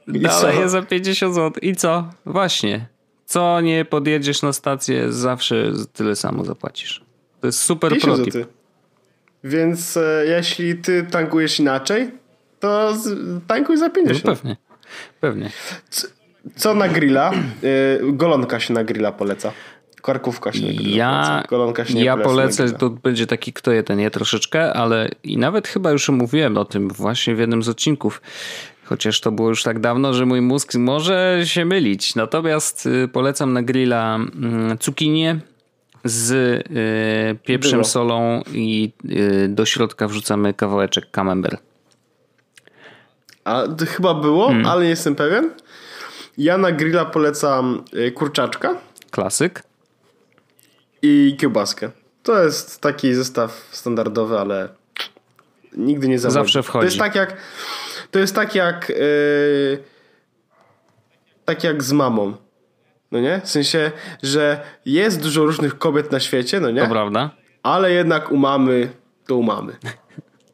Je 0.08 0.70
za 0.70 0.82
50 0.82 1.36
zł. 1.36 1.52
I 1.62 1.76
co? 1.76 2.10
Właśnie. 2.26 2.88
Co 3.26 3.62
nie 3.62 3.86
podjedziesz 3.86 4.42
na 4.42 4.54
stację, 4.54 5.12
zawsze 5.12 5.72
tyle 5.94 6.16
samo 6.16 6.46
zapłacisz. 6.46 7.04
To 7.42 7.48
jest 7.48 7.60
super 7.60 8.00
protip. 8.00 8.34
Więc 9.44 9.98
e, 9.98 10.26
jeśli 10.26 10.76
ty 10.76 11.08
tankujesz 11.12 11.60
inaczej, 11.60 12.12
to 12.60 12.94
tankuj 13.48 13.78
za 13.78 13.90
50. 13.90 14.26
No 14.26 14.36
pewnie. 14.36 14.58
Pewnie. 15.20 15.52
Co, 15.90 16.08
co 16.56 16.76
na 16.76 16.90
grilla? 16.90 17.32
Y, 17.64 18.00
golonka 18.04 18.60
się 18.60 18.74
na 18.74 18.84
grilla 18.84 19.12
poleca. 19.12 19.52
Karkówka 20.02 20.54
się 20.54 20.68
ja, 20.74 21.44
Golonka 21.50 21.86
się 21.86 22.00
Ja 22.00 22.18
polecę, 22.18 22.72
to 22.72 22.90
będzie 22.90 23.28
taki 23.28 23.54
kto 23.54 23.72
je 23.72 23.84
ten 23.84 24.00
je 24.00 24.12
troszeczkę, 24.12 24.74
ale 24.74 25.10
i 25.24 25.38
nawet 25.38 25.68
chyba 25.68 25.92
już 25.92 26.10
mówiłem 26.10 26.58
o 26.58 26.66
tym 26.66 26.90
właśnie 26.90 27.36
w 27.36 27.40
jednym 27.40 27.64
z 27.64 27.70
odcinków. 27.70 28.22
Chociaż 28.84 29.22
to 29.22 29.32
było 29.32 29.50
już 29.50 29.64
tak 29.64 29.80
dawno, 29.80 30.14
że 30.14 30.26
mój 30.26 30.42
mózg 30.42 30.76
może 30.76 31.42
się 31.46 31.66
mylić. 31.66 32.16
Natomiast 32.16 32.86
y, 32.86 33.08
polecam 33.08 33.54
na 33.54 33.64
grilla 33.64 34.16
mm, 34.16 34.78
cukinię 34.78 35.40
z 36.04 36.32
y, 36.32 37.36
pieprzem, 37.46 37.72
było. 37.72 37.84
solą 37.84 38.42
i 38.54 38.92
do 39.50 39.66
środka 39.66 40.08
wrzucamy 40.08 40.54
kawałeczek 40.54 41.12
camembert. 41.12 41.62
A 43.46 43.64
chyba 43.88 44.14
było, 44.14 44.48
hmm. 44.48 44.66
ale 44.66 44.84
nie 44.84 44.90
jestem 44.90 45.16
pewien. 45.16 45.50
Ja 46.38 46.58
na 46.58 46.72
grilla 46.72 47.06
polecam 47.06 47.84
y, 47.94 48.12
kurczaczka. 48.12 48.76
Klasyk. 49.12 49.67
I 51.08 51.38
kiełbaskę. 51.38 51.92
To 52.24 52.44
jest 52.44 52.82
taki 52.82 53.14
zestaw 53.14 53.70
standardowy, 53.72 54.40
ale 54.40 54.70
nigdy 55.78 56.08
nie 56.08 56.20
zawodzi. 56.20 56.34
Zawsze 56.34 56.64
wchodzi. 56.64 56.82
To 56.82 56.86
jest 56.86 56.98
tak 56.98 57.16
jak 57.16 57.38
to 58.12 58.20
jest 58.20 58.36
tak 58.36 58.56
jak 58.56 58.90
yy, 58.90 59.84
tak 61.46 61.64
jak 61.64 61.84
z 61.84 61.92
mamą. 61.92 62.34
No 63.12 63.20
nie? 63.20 63.42
W 63.44 63.50
sensie, 63.50 63.92
że 64.24 64.62
jest 64.86 65.22
dużo 65.22 65.46
różnych 65.46 65.78
kobiet 65.78 66.12
na 66.12 66.20
świecie, 66.20 66.60
no 66.60 66.72
nie? 66.72 66.82
To 66.82 66.88
prawda. 66.88 67.32
Ale 67.64 67.92
jednak 67.92 68.32
u 68.32 68.38
mamy 68.38 68.90
to 69.28 69.36
u 69.36 69.44
mamy. 69.44 69.74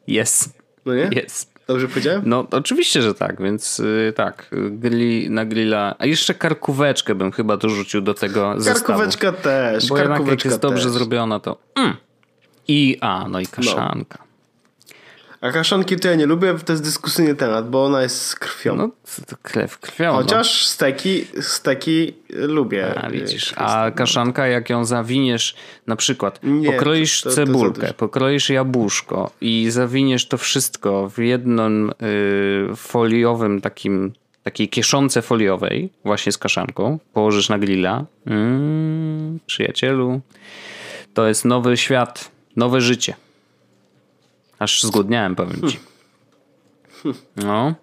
Jest. 0.06 0.48
No 0.86 0.94
nie? 0.94 1.10
Jest. 1.12 1.53
Dobrze 1.66 1.88
powiedziałem? 1.88 2.22
No 2.24 2.46
oczywiście, 2.50 3.02
że 3.02 3.14
tak, 3.14 3.42
więc 3.42 3.78
yy, 3.78 4.12
tak, 4.16 4.50
grilli, 4.70 5.30
na 5.30 5.44
grilla, 5.44 5.94
a 5.98 6.06
jeszcze 6.06 6.34
karkóweczkę 6.34 7.14
bym 7.14 7.32
chyba 7.32 7.56
dorzucił 7.56 8.00
do 8.00 8.14
tego 8.14 8.54
zestawu. 8.56 8.86
Karkóweczka 8.86 9.32
też, 9.32 9.88
Bo 9.88 9.94
karkóweczka 9.94 10.30
jak 10.30 10.44
jest 10.44 10.60
dobrze 10.60 10.90
zrobiona 10.90 11.40
to 11.40 11.58
mm. 11.74 11.96
i 12.68 12.98
a, 13.00 13.26
no 13.28 13.40
i 13.40 13.46
kaszanka. 13.46 14.23
No. 15.44 15.48
A 15.50 15.52
kaszanki 15.52 15.96
to 15.96 16.08
ja 16.08 16.14
nie 16.14 16.26
lubię, 16.26 16.54
to 16.64 16.72
jest 16.72 16.82
dyskusyjny 16.84 17.34
temat, 17.34 17.70
bo 17.70 17.84
ona 17.84 18.02
jest 18.02 18.22
z 18.26 18.34
krwią. 18.34 18.76
No, 18.76 18.90
to 19.26 19.36
krew 19.42 19.78
krwią. 19.78 20.12
no. 20.12 20.18
Chociaż 20.18 20.66
steki, 20.66 21.24
steki 21.40 22.14
lubię. 22.30 22.94
A 23.02 23.10
widzisz, 23.10 23.52
a 23.56 23.90
kaszanka 23.90 24.46
jak 24.46 24.70
ją 24.70 24.84
zawiniesz, 24.84 25.54
na 25.86 25.96
przykład 25.96 26.40
Nie, 26.42 26.72
pokroisz 26.72 27.20
to- 27.22 27.30
to- 27.30 27.36
to 27.36 27.46
cebulkę, 27.46 27.80
dużo. 27.80 27.94
pokroisz 27.94 28.50
jabłuszko 28.50 29.30
i 29.40 29.66
zawiniesz 29.70 30.28
to 30.28 30.38
wszystko 30.38 31.08
w 31.08 31.18
jednym 31.18 31.90
y, 32.72 32.76
foliowym 32.76 33.60
takim, 33.60 34.12
takiej 34.42 34.68
kieszonce 34.68 35.22
foliowej, 35.22 35.90
właśnie 36.04 36.32
z 36.32 36.38
kaszanką, 36.38 36.98
położysz 37.12 37.48
na 37.48 37.58
grilla. 37.58 38.04
Mm, 38.26 39.40
przyjacielu, 39.46 40.20
to 41.14 41.26
jest 41.28 41.44
nowy 41.44 41.76
świat, 41.76 42.30
nowe 42.56 42.80
życie. 42.80 43.14
Aż 44.64 44.82
zgłodniałem, 44.82 45.36
powiem 45.36 45.70
ci. 45.70 45.78
No. 47.36 47.74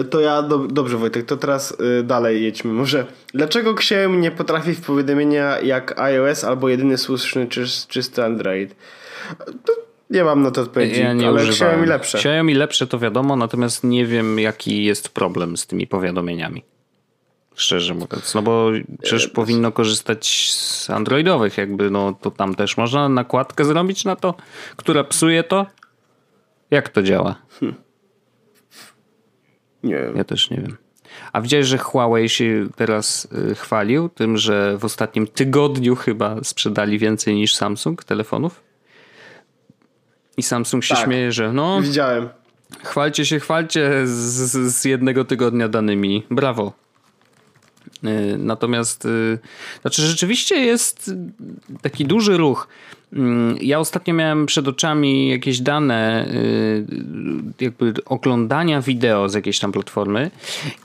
E, 0.00 0.04
To 0.04 0.20
ja, 0.20 0.42
do, 0.42 0.58
dobrze 0.58 0.96
Wojtek, 0.96 1.26
to 1.26 1.36
teraz 1.36 1.76
e, 2.00 2.02
dalej 2.02 2.42
jedźmy. 2.44 2.72
Może, 2.72 3.06
dlaczego 3.34 3.70
Xiaomi 3.70 4.18
nie 4.18 4.30
potrafi 4.30 4.74
w 4.74 4.80
powiadomienia 4.80 5.60
jak 5.60 6.00
iOS 6.00 6.44
albo 6.44 6.68
jedyny 6.68 6.98
słuszny 6.98 7.46
czys, 7.46 7.86
czysty 7.86 8.24
Android? 8.24 8.74
To 9.64 9.72
nie 10.10 10.24
mam 10.24 10.42
na 10.42 10.50
to 10.50 10.60
odpowiedzi, 10.62 11.00
Ja 11.00 11.12
nie 11.12 11.28
ale 11.28 11.42
używałem. 11.42 11.52
Xiaomi 11.74 11.86
lepsze. 11.88 12.18
Xiaomi 12.18 12.54
lepsze 12.54 12.86
to 12.86 12.98
wiadomo, 12.98 13.36
natomiast 13.36 13.84
nie 13.84 14.06
wiem 14.06 14.38
jaki 14.38 14.84
jest 14.84 15.08
problem 15.08 15.56
z 15.56 15.66
tymi 15.66 15.86
powiadomieniami. 15.86 16.62
Szczerze 17.60 17.94
mówiąc, 17.94 18.34
no 18.34 18.42
bo 18.42 18.70
przecież 19.02 19.26
E, 19.26 19.28
powinno 19.28 19.72
korzystać 19.72 20.50
z 20.52 20.90
androidowych, 20.90 21.58
jakby 21.58 21.90
no 21.90 22.12
to 22.20 22.30
tam 22.30 22.54
też 22.54 22.76
można 22.76 23.08
nakładkę 23.08 23.64
zrobić 23.64 24.04
na 24.04 24.16
to, 24.16 24.34
która 24.76 25.04
psuje 25.04 25.42
to. 25.44 25.66
Jak 26.70 26.88
to 26.88 27.02
działa? 27.02 27.34
Nie 29.82 29.94
wiem. 29.94 30.16
Ja 30.16 30.24
też 30.24 30.50
nie 30.50 30.56
wiem. 30.56 30.76
A 31.32 31.40
widziałeś, 31.40 31.66
że 31.66 31.78
Huawei 31.78 32.28
się 32.28 32.68
teraz 32.76 33.28
y, 33.50 33.54
chwalił 33.54 34.08
tym, 34.08 34.36
że 34.36 34.78
w 34.78 34.84
ostatnim 34.84 35.26
tygodniu 35.26 35.96
chyba 35.96 36.36
sprzedali 36.44 36.98
więcej 36.98 37.34
niż 37.34 37.54
Samsung 37.54 38.04
telefonów? 38.04 38.62
I 40.36 40.42
Samsung 40.42 40.84
się 40.84 40.94
Tak. 40.94 41.04
śmieje, 41.04 41.32
że 41.32 41.52
no, 41.52 41.80
Widziałem. 41.82 42.28
Chwalcie 42.84 43.26
się, 43.26 43.40
chwalcie 43.40 44.06
z, 44.06 44.10
z 44.10 44.74
z 44.74 44.84
jednego 44.84 45.24
tygodnia 45.24 45.68
danymi. 45.68 46.26
Brawo. 46.30 46.72
Y, 48.04 48.38
Natomiast, 48.38 49.04
y, 49.04 49.38
znaczy 49.82 50.02
rzeczywiście 50.02 50.56
jest 50.56 51.10
taki 51.82 52.04
duży 52.04 52.36
ruch. 52.36 52.68
Mm, 53.12 53.56
Ja 53.60 53.78
ostatnio 53.78 54.14
miałem 54.14 54.46
przed 54.46 54.68
oczami 54.68 55.28
jakieś 55.28 55.60
dane 55.60 56.28
y, 56.34 56.84
jakby 57.60 57.94
oglądania 58.04 58.80
wideo 58.80 59.28
z 59.28 59.34
jakiejś 59.34 59.58
tam 59.58 59.72
platformy 59.72 60.30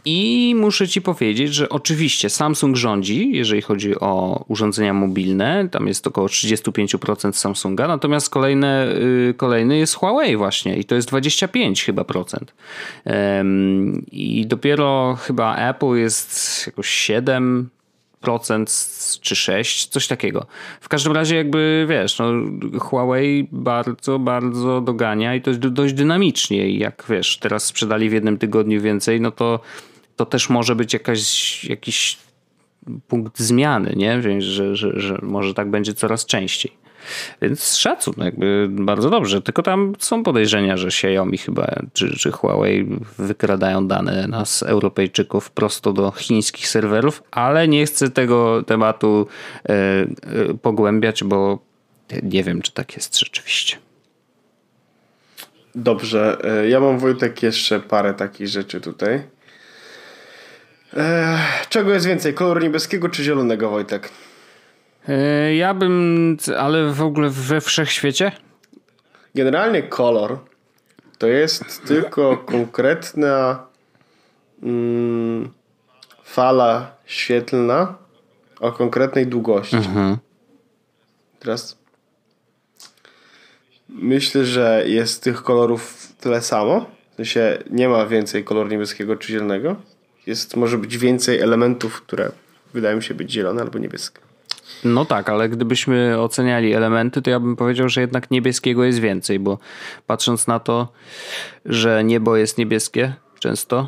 i 0.05 0.53
muszę 0.57 0.88
ci 0.88 1.01
powiedzieć, 1.01 1.53
że 1.53 1.69
oczywiście 1.69 2.30
Samsung 2.30 2.76
rządzi, 2.76 3.32
jeżeli 3.34 3.61
chodzi 3.61 3.99
o 3.99 4.43
urządzenia 4.47 4.93
mobilne, 4.93 5.69
tam 5.71 5.88
jest 5.88 6.07
około 6.07 6.28
35% 6.28 7.34
Samsunga, 7.34 7.88
natomiast 7.88 8.30
kolejne, 8.30 8.95
y, 9.30 9.34
kolejny 9.38 9.78
jest 9.78 9.95
Huawei 9.95 10.38
właśnie 10.38 10.78
i 10.78 10.86
to 10.86 10.95
jest 10.95 11.07
25 11.07 11.84
chyba 11.84 12.03
procent. 12.03 12.53
I 14.11 14.45
dopiero 14.47 15.17
chyba 15.21 15.55
Apple 15.69 15.95
jest 15.95 16.63
jakoś 16.67 16.89
7 16.89 17.69
procent 18.26 18.89
czy 19.21 19.36
6, 19.36 19.88
coś 19.88 20.07
takiego. 20.07 20.45
W 20.82 20.89
każdym 20.89 21.13
razie 21.13 21.36
jakby 21.36 21.86
wiesz, 21.89 22.19
no, 22.19 22.26
Huawei 22.80 23.47
bardzo, 23.51 24.19
bardzo 24.19 24.82
dogania 24.82 25.36
i 25.36 25.41
to 25.41 25.53
dość 25.53 25.93
dynamicznie 25.93 26.69
i 26.69 26.80
jak 26.80 27.03
wiesz, 27.09 27.38
teraz 27.38 27.65
sprzedali 27.65 28.09
w 28.09 28.13
jednym 28.13 28.38
tygodniu 28.38 28.82
więcej, 28.82 29.21
no 29.21 29.32
to 29.32 29.59
to 30.15 30.26
też 30.26 30.49
może 30.49 30.76
być 30.76 30.93
jakaś, 30.93 31.63
jakiś 31.65 32.17
punkt 33.07 33.39
zmiany, 33.39 33.93
nie? 33.95 34.21
Że, 34.21 34.41
że, 34.76 34.99
że 34.99 35.19
może 35.21 35.53
tak 35.53 35.69
będzie 35.69 35.93
coraz 35.93 36.26
częściej. 36.26 36.84
Więc 37.41 37.78
szacun, 37.78 38.14
jakby 38.18 38.68
bardzo 38.70 39.10
dobrze. 39.10 39.41
Tylko 39.41 39.64
tam 39.64 39.93
są 39.99 40.24
podejrzenia, 40.24 40.78
że 40.78 40.88
Xiaomi 40.88 41.38
chyba, 41.38 41.76
czy, 41.93 42.18
czy 42.18 42.32
Huawei 42.32 42.99
wykradają 43.18 43.88
dane 43.88 44.28
nas, 44.28 44.64
Europejczyków, 44.64 45.51
prosto 45.51 45.93
do 45.93 46.12
chińskich 46.12 46.68
serwerów, 46.68 47.24
ale 47.32 47.68
nie 47.68 47.86
chcę 47.86 48.10
tego 48.10 48.64
tematu 48.64 49.28
e, 49.66 49.72
e, 49.72 50.08
pogłębiać, 50.62 51.24
bo 51.24 51.60
nie 52.24 52.43
wiem, 52.43 52.62
czy 52.62 52.72
tak 52.72 52.95
jest 52.95 53.20
rzeczywiście. 53.20 53.78
Dobrze, 55.76 56.38
e, 56.43 56.70
ja 56.70 56.80
mam 56.80 56.99
Wojtek 56.99 57.43
jeszcze 57.43 57.80
parę 57.80 58.14
takich 58.14 58.47
rzeczy 58.47 58.82
tutaj. 58.82 59.36
Czego 61.70 61.93
jest 61.93 62.06
więcej, 62.06 62.34
koloru 62.34 62.60
niebieskiego 62.60 63.10
czy 63.10 63.24
zielonego, 63.24 63.70
Wojtek? 63.70 64.10
E, 65.10 65.56
Ja 65.56 65.74
bym, 65.74 66.38
ale 66.58 66.93
w 66.93 67.01
ogóle 67.01 67.30
we 67.30 67.62
wszechświecie? 67.62 68.32
Generalnie 69.36 69.84
kolor 69.84 70.38
to 71.18 71.28
jest 71.28 71.84
tylko 71.88 72.38
konkretna 72.38 73.66
mm, 74.64 75.49
fala 76.24 76.91
świetlna 77.06 77.95
o 78.60 78.72
konkretnej 78.72 79.28
długości. 79.28 79.78
Teraz 81.39 81.78
myślę, 83.89 84.45
że 84.45 84.84
jest 84.88 85.24
tych 85.24 85.43
kolorów 85.43 86.14
tyle 86.20 86.41
samo. 86.41 86.86
W 87.12 87.16
sensie 87.16 87.58
nie 87.70 87.89
ma 87.89 88.06
więcej 88.06 88.43
koloru 88.43 88.70
niebieskiego 88.70 89.16
czy 89.16 89.32
zielonego. 89.32 89.76
Jest, 90.28 90.56
może 90.56 90.78
być 90.78 90.97
więcej 90.97 91.39
elementów, 91.39 92.01
które 92.01 92.32
wydają 92.74 93.01
się 93.01 93.14
być 93.14 93.32
zielone 93.32 93.62
albo 93.62 93.80
niebieskie. 93.80 94.20
No 94.84 95.05
tak, 95.05 95.30
ale 95.30 95.49
gdybyśmy 95.49 96.22
oceniali 96.22 96.74
elementy, 96.74 97.22
to 97.22 97.30
ja 97.30 97.39
bym 97.39 97.55
powiedział, 97.55 97.89
że 97.89 98.01
jednak 98.01 98.32
niebieskiego 98.32 98.84
jest 98.84 98.99
więcej, 98.99 99.39
bo 99.39 99.57
patrząc 100.07 100.47
na 100.47 100.59
to, 100.59 100.88
że 101.66 102.03
niebo 102.03 102.38
jest 102.38 102.57
niebieskie 102.57 103.13
często, 103.39 103.88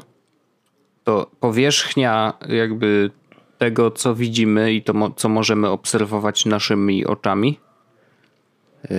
to 1.04 1.32
powierzchnia 1.40 2.34
jakby 2.50 3.12
tego, 3.58 3.92
co 3.92 4.16
widzimy 4.16 4.74
i 4.74 4.82
to, 4.82 5.12
co 5.16 5.30
możemy 5.30 5.70
obserwować 5.70 6.46
naszymi 6.46 7.06
oczami, 7.06 7.60
yy, 8.90 8.98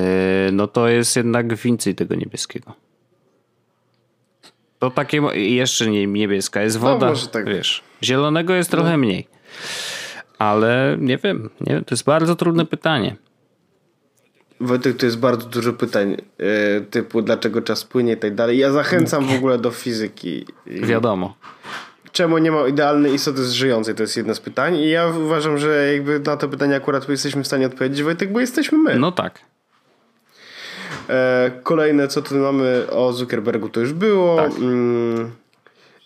no 0.53 0.67
to 0.67 0.89
jest 0.89 1.17
jednak 1.17 1.55
więcej 1.55 1.95
tego 1.95 2.15
niebieskiego. 2.15 2.73
To 4.79 4.91
takie 4.91 5.17
jeszcze 5.35 5.87
nie 5.91 6.07
niebieska 6.07 6.63
jest 6.63 6.77
woda, 6.77 7.09
może 7.09 7.27
tak. 7.27 7.49
wiesz. 7.49 7.83
Zielonego 8.03 8.55
jest 8.55 8.71
trochę 8.71 8.97
mniej. 8.97 9.29
Ale 10.39 10.97
nie 11.01 11.19
wiem, 11.19 11.51
nie 11.61 11.75
wiem, 11.75 11.85
to 11.85 11.95
jest 11.95 12.05
bardzo 12.05 12.37
trudne 12.37 12.67
pytanie. 12.67 13.17
Wojtek, 14.61 14.97
to 14.97 15.07
jest 15.07 15.19
bardzo 15.19 15.47
dużo 15.47 15.73
pytań, 15.73 16.17
e, 16.39 16.81
typu 16.81 17.23
dlaczego 17.23 17.63
czas 17.63 17.85
płynie 17.85 18.13
i 18.13 18.17
tak 18.17 18.35
dalej. 18.35 18.59
Ja 18.59 18.73
zachęcam 18.73 19.27
w 19.27 19.35
ogóle 19.35 19.59
do 19.59 19.71
fizyki. 19.71 20.47
Wiadomo. 20.67 21.35
Czemu 22.13 22.39
nie 22.39 22.51
ma 22.51 22.69
idealnej 22.69 23.15
istoty 23.15 23.45
żyjącej? 23.45 23.95
To 23.95 24.03
jest 24.03 24.17
jedno 24.17 24.35
z 24.35 24.41
pytań. 24.41 24.77
I 24.77 24.91
ja 24.91 25.07
uważam, 25.07 25.59
że 25.59 25.93
jakby 25.93 26.21
na 26.21 26.37
to 26.37 26.49
pytanie 26.49 26.77
akurat 26.77 27.09
jesteśmy 27.09 27.43
w 27.43 27.47
stanie 27.47 27.67
odpowiedzieć, 27.67 28.03
Wojtek, 28.03 28.33
bo 28.33 28.41
jesteśmy 28.41 28.79
my. 28.79 28.99
No 28.99 29.13
tak. 29.13 29.41
E, 31.09 31.51
kolejne, 31.63 32.09
co 32.09 32.23
tu 32.23 32.37
mamy 32.37 32.87
o 32.91 33.13
Zuckerbergu, 33.13 33.69
to 33.69 33.81
już 33.81 33.93
było. 33.93 34.37
Tak. 34.37 34.53
Mm, 34.59 35.31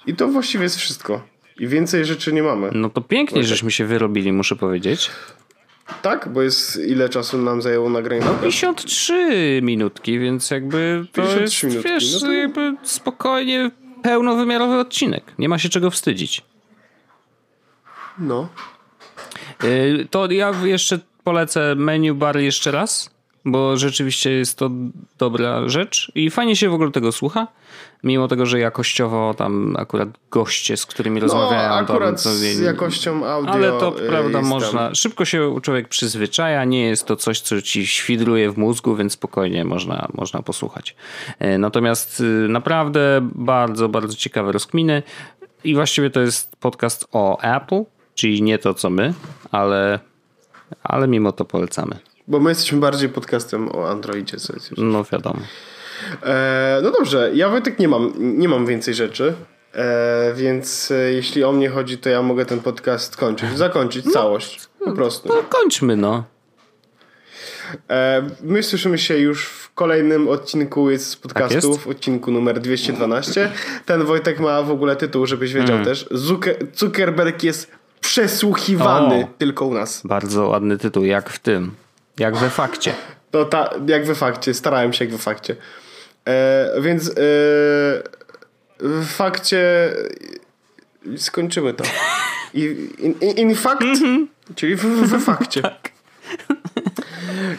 I 0.07 0.15
to 0.15 0.29
właściwie 0.29 0.65
jest 0.65 0.77
wszystko. 0.77 1.32
I 1.61 1.67
więcej 1.67 2.05
rzeczy 2.05 2.33
nie 2.33 2.43
mamy. 2.43 2.71
No 2.75 2.91
to 2.91 3.01
pięknie, 3.01 3.45
żeśmy 3.45 3.71
się 3.71 3.87
wyrobili, 3.87 4.33
muszę 4.33 4.57
powiedzieć. 4.57 5.11
Tak? 6.03 6.29
Bo 6.29 6.43
jest 6.43 6.77
ile 6.77 7.09
czasu 7.09 7.39
nam 7.39 7.63
zajęło 7.63 7.91
nagranie? 7.91 8.25
No 8.25 8.35
53 8.35 9.61
minutki, 9.63 10.19
więc 10.19 10.51
jakby 10.51 11.05
to 11.13 11.23
53 11.23 11.41
jest, 11.43 11.63
minutki, 11.65 11.89
wiesz, 11.93 12.15
no 12.15 12.21
to- 12.21 12.33
jakby 12.33 12.75
spokojnie 12.83 13.71
pełnowymiarowy 14.03 14.79
odcinek. 14.79 15.25
Nie 15.39 15.49
ma 15.49 15.59
się 15.59 15.69
czego 15.69 15.91
wstydzić. 15.91 16.43
No. 18.19 18.49
Yy, 19.63 20.07
To 20.11 20.31
ja 20.31 20.53
jeszcze 20.65 20.99
polecę 21.25 21.75
menu 21.75 22.13
bar 22.15 22.39
jeszcze 22.39 22.71
raz, 22.71 23.11
bo 23.45 23.77
rzeczywiście 23.77 24.31
jest 24.31 24.59
to 24.59 24.71
dobra 25.19 25.69
rzecz 25.69 26.13
i 26.15 26.31
fajnie 26.31 26.57
się 26.57 26.69
w 26.69 26.75
ogóle 26.75 26.91
tego 26.91 27.13
słucha. 27.13 27.47
Mimo 28.05 28.29
tego, 28.29 28.47
że 28.47 28.59
jakościowo 28.59 29.35
tam 29.35 29.77
akurat 29.79 30.09
goście, 30.31 30.77
z 30.77 30.87
którymi 30.87 31.21
No, 31.21 31.27
rozmawiają, 31.27 31.71
akurat 31.73 32.23
to 32.23 32.31
z 32.31 32.59
jakością 32.61 33.27
audio. 33.27 33.53
Ale 33.53 33.69
to 33.71 33.93
prawda, 33.93 34.43
można. 34.43 34.79
tam- 34.81 34.95
Szybko 34.95 35.25
się 35.25 35.57
człowiek 35.63 35.89
przyzwyczaja, 35.89 36.65
nie 36.65 36.87
jest 36.87 37.07
to 37.07 37.17
coś, 37.17 37.41
co 37.41 37.63
ci 37.63 37.87
świdruje 37.87 38.51
w 38.51 38.59
mózgu, 38.59 38.97
więc 38.97 39.13
spokojnie 39.13 39.65
można, 39.65 40.09
można 40.15 40.43
posłuchać. 40.43 40.97
E, 41.39 41.59
Natomiast 41.59 42.21
y, 42.21 42.25
naprawdę 42.49 43.21
bardzo, 43.35 43.89
bardzo 43.89 44.17
ciekawe 44.17 44.53
rozkminy. 44.53 45.03
I 45.65 45.75
właściwie 45.75 46.11
to 46.11 46.21
jest 46.21 46.57
podcast 46.57 47.09
o 47.13 47.41
Apple, 47.57 47.83
czyli 48.15 48.43
nie 48.43 48.59
to 48.59 48.75
co 48.75 48.91
my, 48.91 49.15
ale, 49.51 49.99
ale 50.83 51.09
mimo 51.09 51.33
to 51.33 51.45
polecamy. 51.45 51.99
Bo 52.29 52.41
my 52.41 52.51
jesteśmy 52.51 52.81
bardziej 52.81 53.09
podcastem 53.09 53.69
o 53.69 53.91
Androidzie, 53.91 54.37
co 54.37 54.53
jest 54.53 54.71
już. 54.71 54.81
No 54.83 55.05
wiadomo. 55.13 55.41
E, 56.23 56.81
no 56.83 56.91
dobrze, 56.91 57.31
ja 57.35 57.49
Wojtek 57.49 57.79
nie 57.79 57.89
mam, 57.89 58.13
nie 58.19 58.49
mam 58.49 58.67
więcej 58.67 58.95
rzeczy. 58.95 59.35
E, 59.75 60.33
więc 60.35 60.91
e, 60.91 61.13
jeśli 61.13 61.45
o 61.45 61.53
mnie 61.53 61.69
chodzi, 61.69 61.99
to 61.99 62.09
ja 62.09 62.23
mogę 62.23 62.47
ten 62.47 62.61
podcast 62.61 63.17
kończyć, 63.17 63.59
zakończyć 63.59 64.05
no, 64.05 64.13
całość. 64.13 64.69
Po 64.85 64.93
prostu. 64.93 65.29
No 65.29 65.43
kończmy, 65.49 65.97
no. 65.97 66.25
E, 67.91 68.29
my 68.43 68.63
słyszymy 68.63 68.99
się 68.99 69.19
już 69.19 69.47
w 69.47 69.75
kolejnym 69.75 70.29
odcinku 70.29 70.89
z 70.97 71.17
podcastów, 71.17 71.79
tak 71.79 71.87
odcinku 71.87 72.31
numer 72.31 72.61
212. 72.61 73.53
Ten 73.87 74.05
Wojtek 74.05 74.41
ma 74.41 74.63
w 74.63 74.71
ogóle 74.71 74.97
tytuł, 74.97 75.27
żebyś 75.27 75.53
wiedział 75.53 75.77
mm. 75.77 75.85
też. 75.85 76.07
Zucker 76.11 76.57
Zuckerberg 76.75 77.43
jest 77.43 77.71
przesłuchiwany 78.01 79.25
o, 79.25 79.39
tylko 79.39 79.65
u 79.65 79.75
nas. 79.75 80.03
Bardzo 80.05 80.49
ładny 80.49 80.79
tytuł, 80.79 81.05
jak 81.05 81.31
w 81.31 81.39
tym. 81.39 81.71
Jak 82.19 82.37
we 82.37 82.51
fakcie. 82.51 82.95
No 83.33 83.45
ta, 83.45 83.71
jak 83.87 84.07
we 84.07 84.15
fakcie, 84.15 84.55
starałem 84.55 84.93
się 84.93 85.05
jak 85.05 85.13
we 85.13 85.19
fakcie. 85.19 85.57
E, 86.29 86.81
więc 86.81 87.09
e, 87.09 87.13
w 88.81 89.07
fakcie 89.07 89.93
skończymy 91.17 91.75
to. 91.75 91.85
In, 92.55 92.93
in, 92.99 93.39
in 93.39 93.55
fact, 93.55 93.83
mhm. 93.83 94.29
czyli 94.55 94.77
w, 94.77 94.85
w, 94.85 95.25
fakcie. 95.25 95.63
tak. 95.63 95.92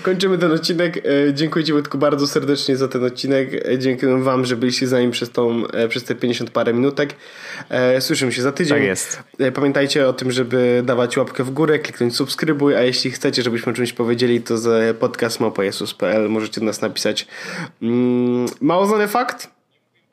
Kończymy 0.04 0.38
ten 0.38 0.52
odcinek. 0.52 0.98
E, 0.98 1.34
dziękuję 1.34 1.66
Ci 1.66 1.74
Wojtku 1.74 1.98
bardzo 1.98 2.28
serdecznie 2.28 2.78
za 2.78 2.88
ten 2.88 3.04
odcinek. 3.04 3.68
E, 3.68 3.80
dziękuję 3.80 4.18
Wam, 4.18 4.46
że 4.46 4.56
byliście 4.56 4.88
z 4.88 4.92
nami 4.92 5.12
przez, 5.12 5.32
tą, 5.32 5.68
e, 5.68 5.88
przez 5.88 6.04
te 6.04 6.16
50 6.16 6.52
parę 6.52 6.74
minutek. 6.74 7.16
Słyszymy 8.00 8.32
się 8.32 8.42
za 8.42 8.52
tydzień. 8.52 8.78
Tak 8.78 8.88
jest. 8.88 9.24
Pamiętajcie 9.54 10.08
o 10.08 10.14
tym, 10.14 10.32
żeby 10.32 10.84
dawać 10.86 11.18
łapkę 11.18 11.44
w 11.44 11.52
górę, 11.52 11.80
kliknąć 11.80 12.16
subskrybuj, 12.16 12.76
a 12.76 12.82
jeśli 12.82 13.12
chcecie, 13.12 13.44
żebyśmy 13.44 13.74
czymś 13.74 13.94
powiedzieli, 13.94 14.42
to 14.42 14.58
z 14.58 14.98
podcast 14.98 15.40
małpajesus.pl 15.40 16.30
możecie 16.30 16.60
do 16.62 16.66
nas 16.66 16.82
napisać. 16.82 17.28
Mm, 17.82 18.46
mało 18.62 18.86
znany 18.86 19.08
fakt. 19.08 19.50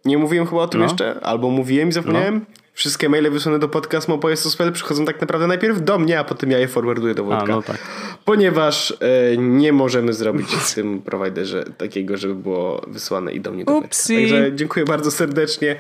Nie 0.05 0.19
mówiłem 0.19 0.47
chyba 0.47 0.63
o 0.63 0.69
tym 0.69 0.81
no. 0.81 0.87
jeszcze, 0.87 1.21
albo 1.23 1.51
mówiłem 1.51 1.89
i 1.89 1.93
zapomniałem. 1.93 2.35
No 2.35 2.60
wszystkie 2.81 3.09
maile 3.09 3.31
wysłane 3.31 3.59
do 3.59 3.69
podcast.mopojest.pl 3.69 4.73
przychodzą 4.73 5.05
tak 5.05 5.21
naprawdę 5.21 5.47
najpierw 5.47 5.85
do 5.85 5.99
mnie, 5.99 6.19
a 6.19 6.25
potem 6.25 6.51
ja 6.51 6.59
je 6.59 6.69
forwarduję 6.69 7.15
do 7.15 7.25
Wojtka. 7.25 7.47
No 7.47 7.63
tak. 7.63 7.79
Ponieważ 8.25 8.95
e, 9.01 9.37
nie 9.37 9.73
możemy 9.73 10.13
zrobić 10.13 10.49
w 10.49 10.75
tym 10.75 11.03
prowajderze 11.03 11.65
takiego, 11.65 12.17
żeby 12.17 12.35
było 12.35 12.85
wysłane 12.87 13.33
i 13.33 13.41
do 13.41 13.53
mnie 13.53 13.65
do 13.65 13.73
Upsi. 13.73 14.17
Także 14.17 14.53
dziękuję 14.55 14.85
bardzo 14.85 15.11
serdecznie. 15.11 15.77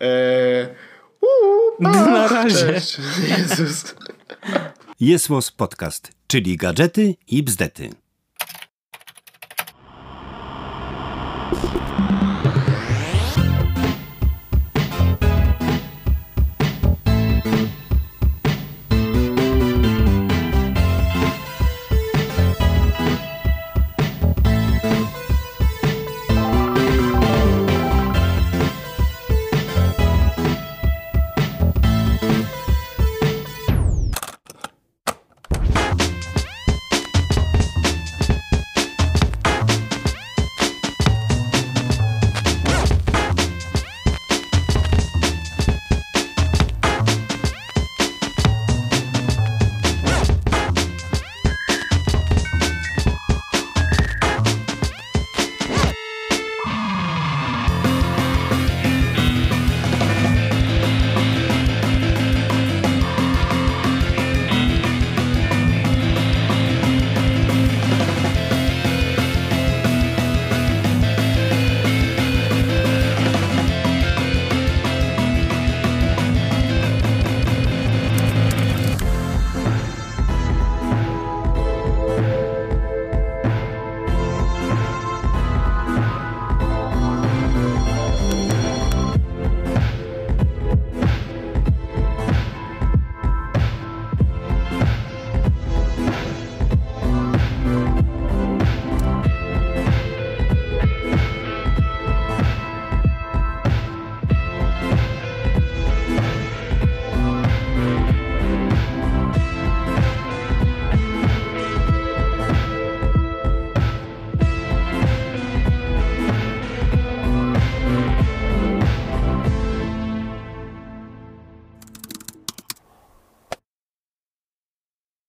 E, 0.00 0.68
uu, 1.20 1.82
pa, 1.82 2.06
Na 2.10 2.28
razie. 2.28 2.80
Jezus. 3.38 3.94
Jesłos 5.00 5.50
Podcast, 5.50 6.10
czyli 6.26 6.56
gadżety 6.56 7.14
i 7.28 7.42
bzdety. 7.42 7.90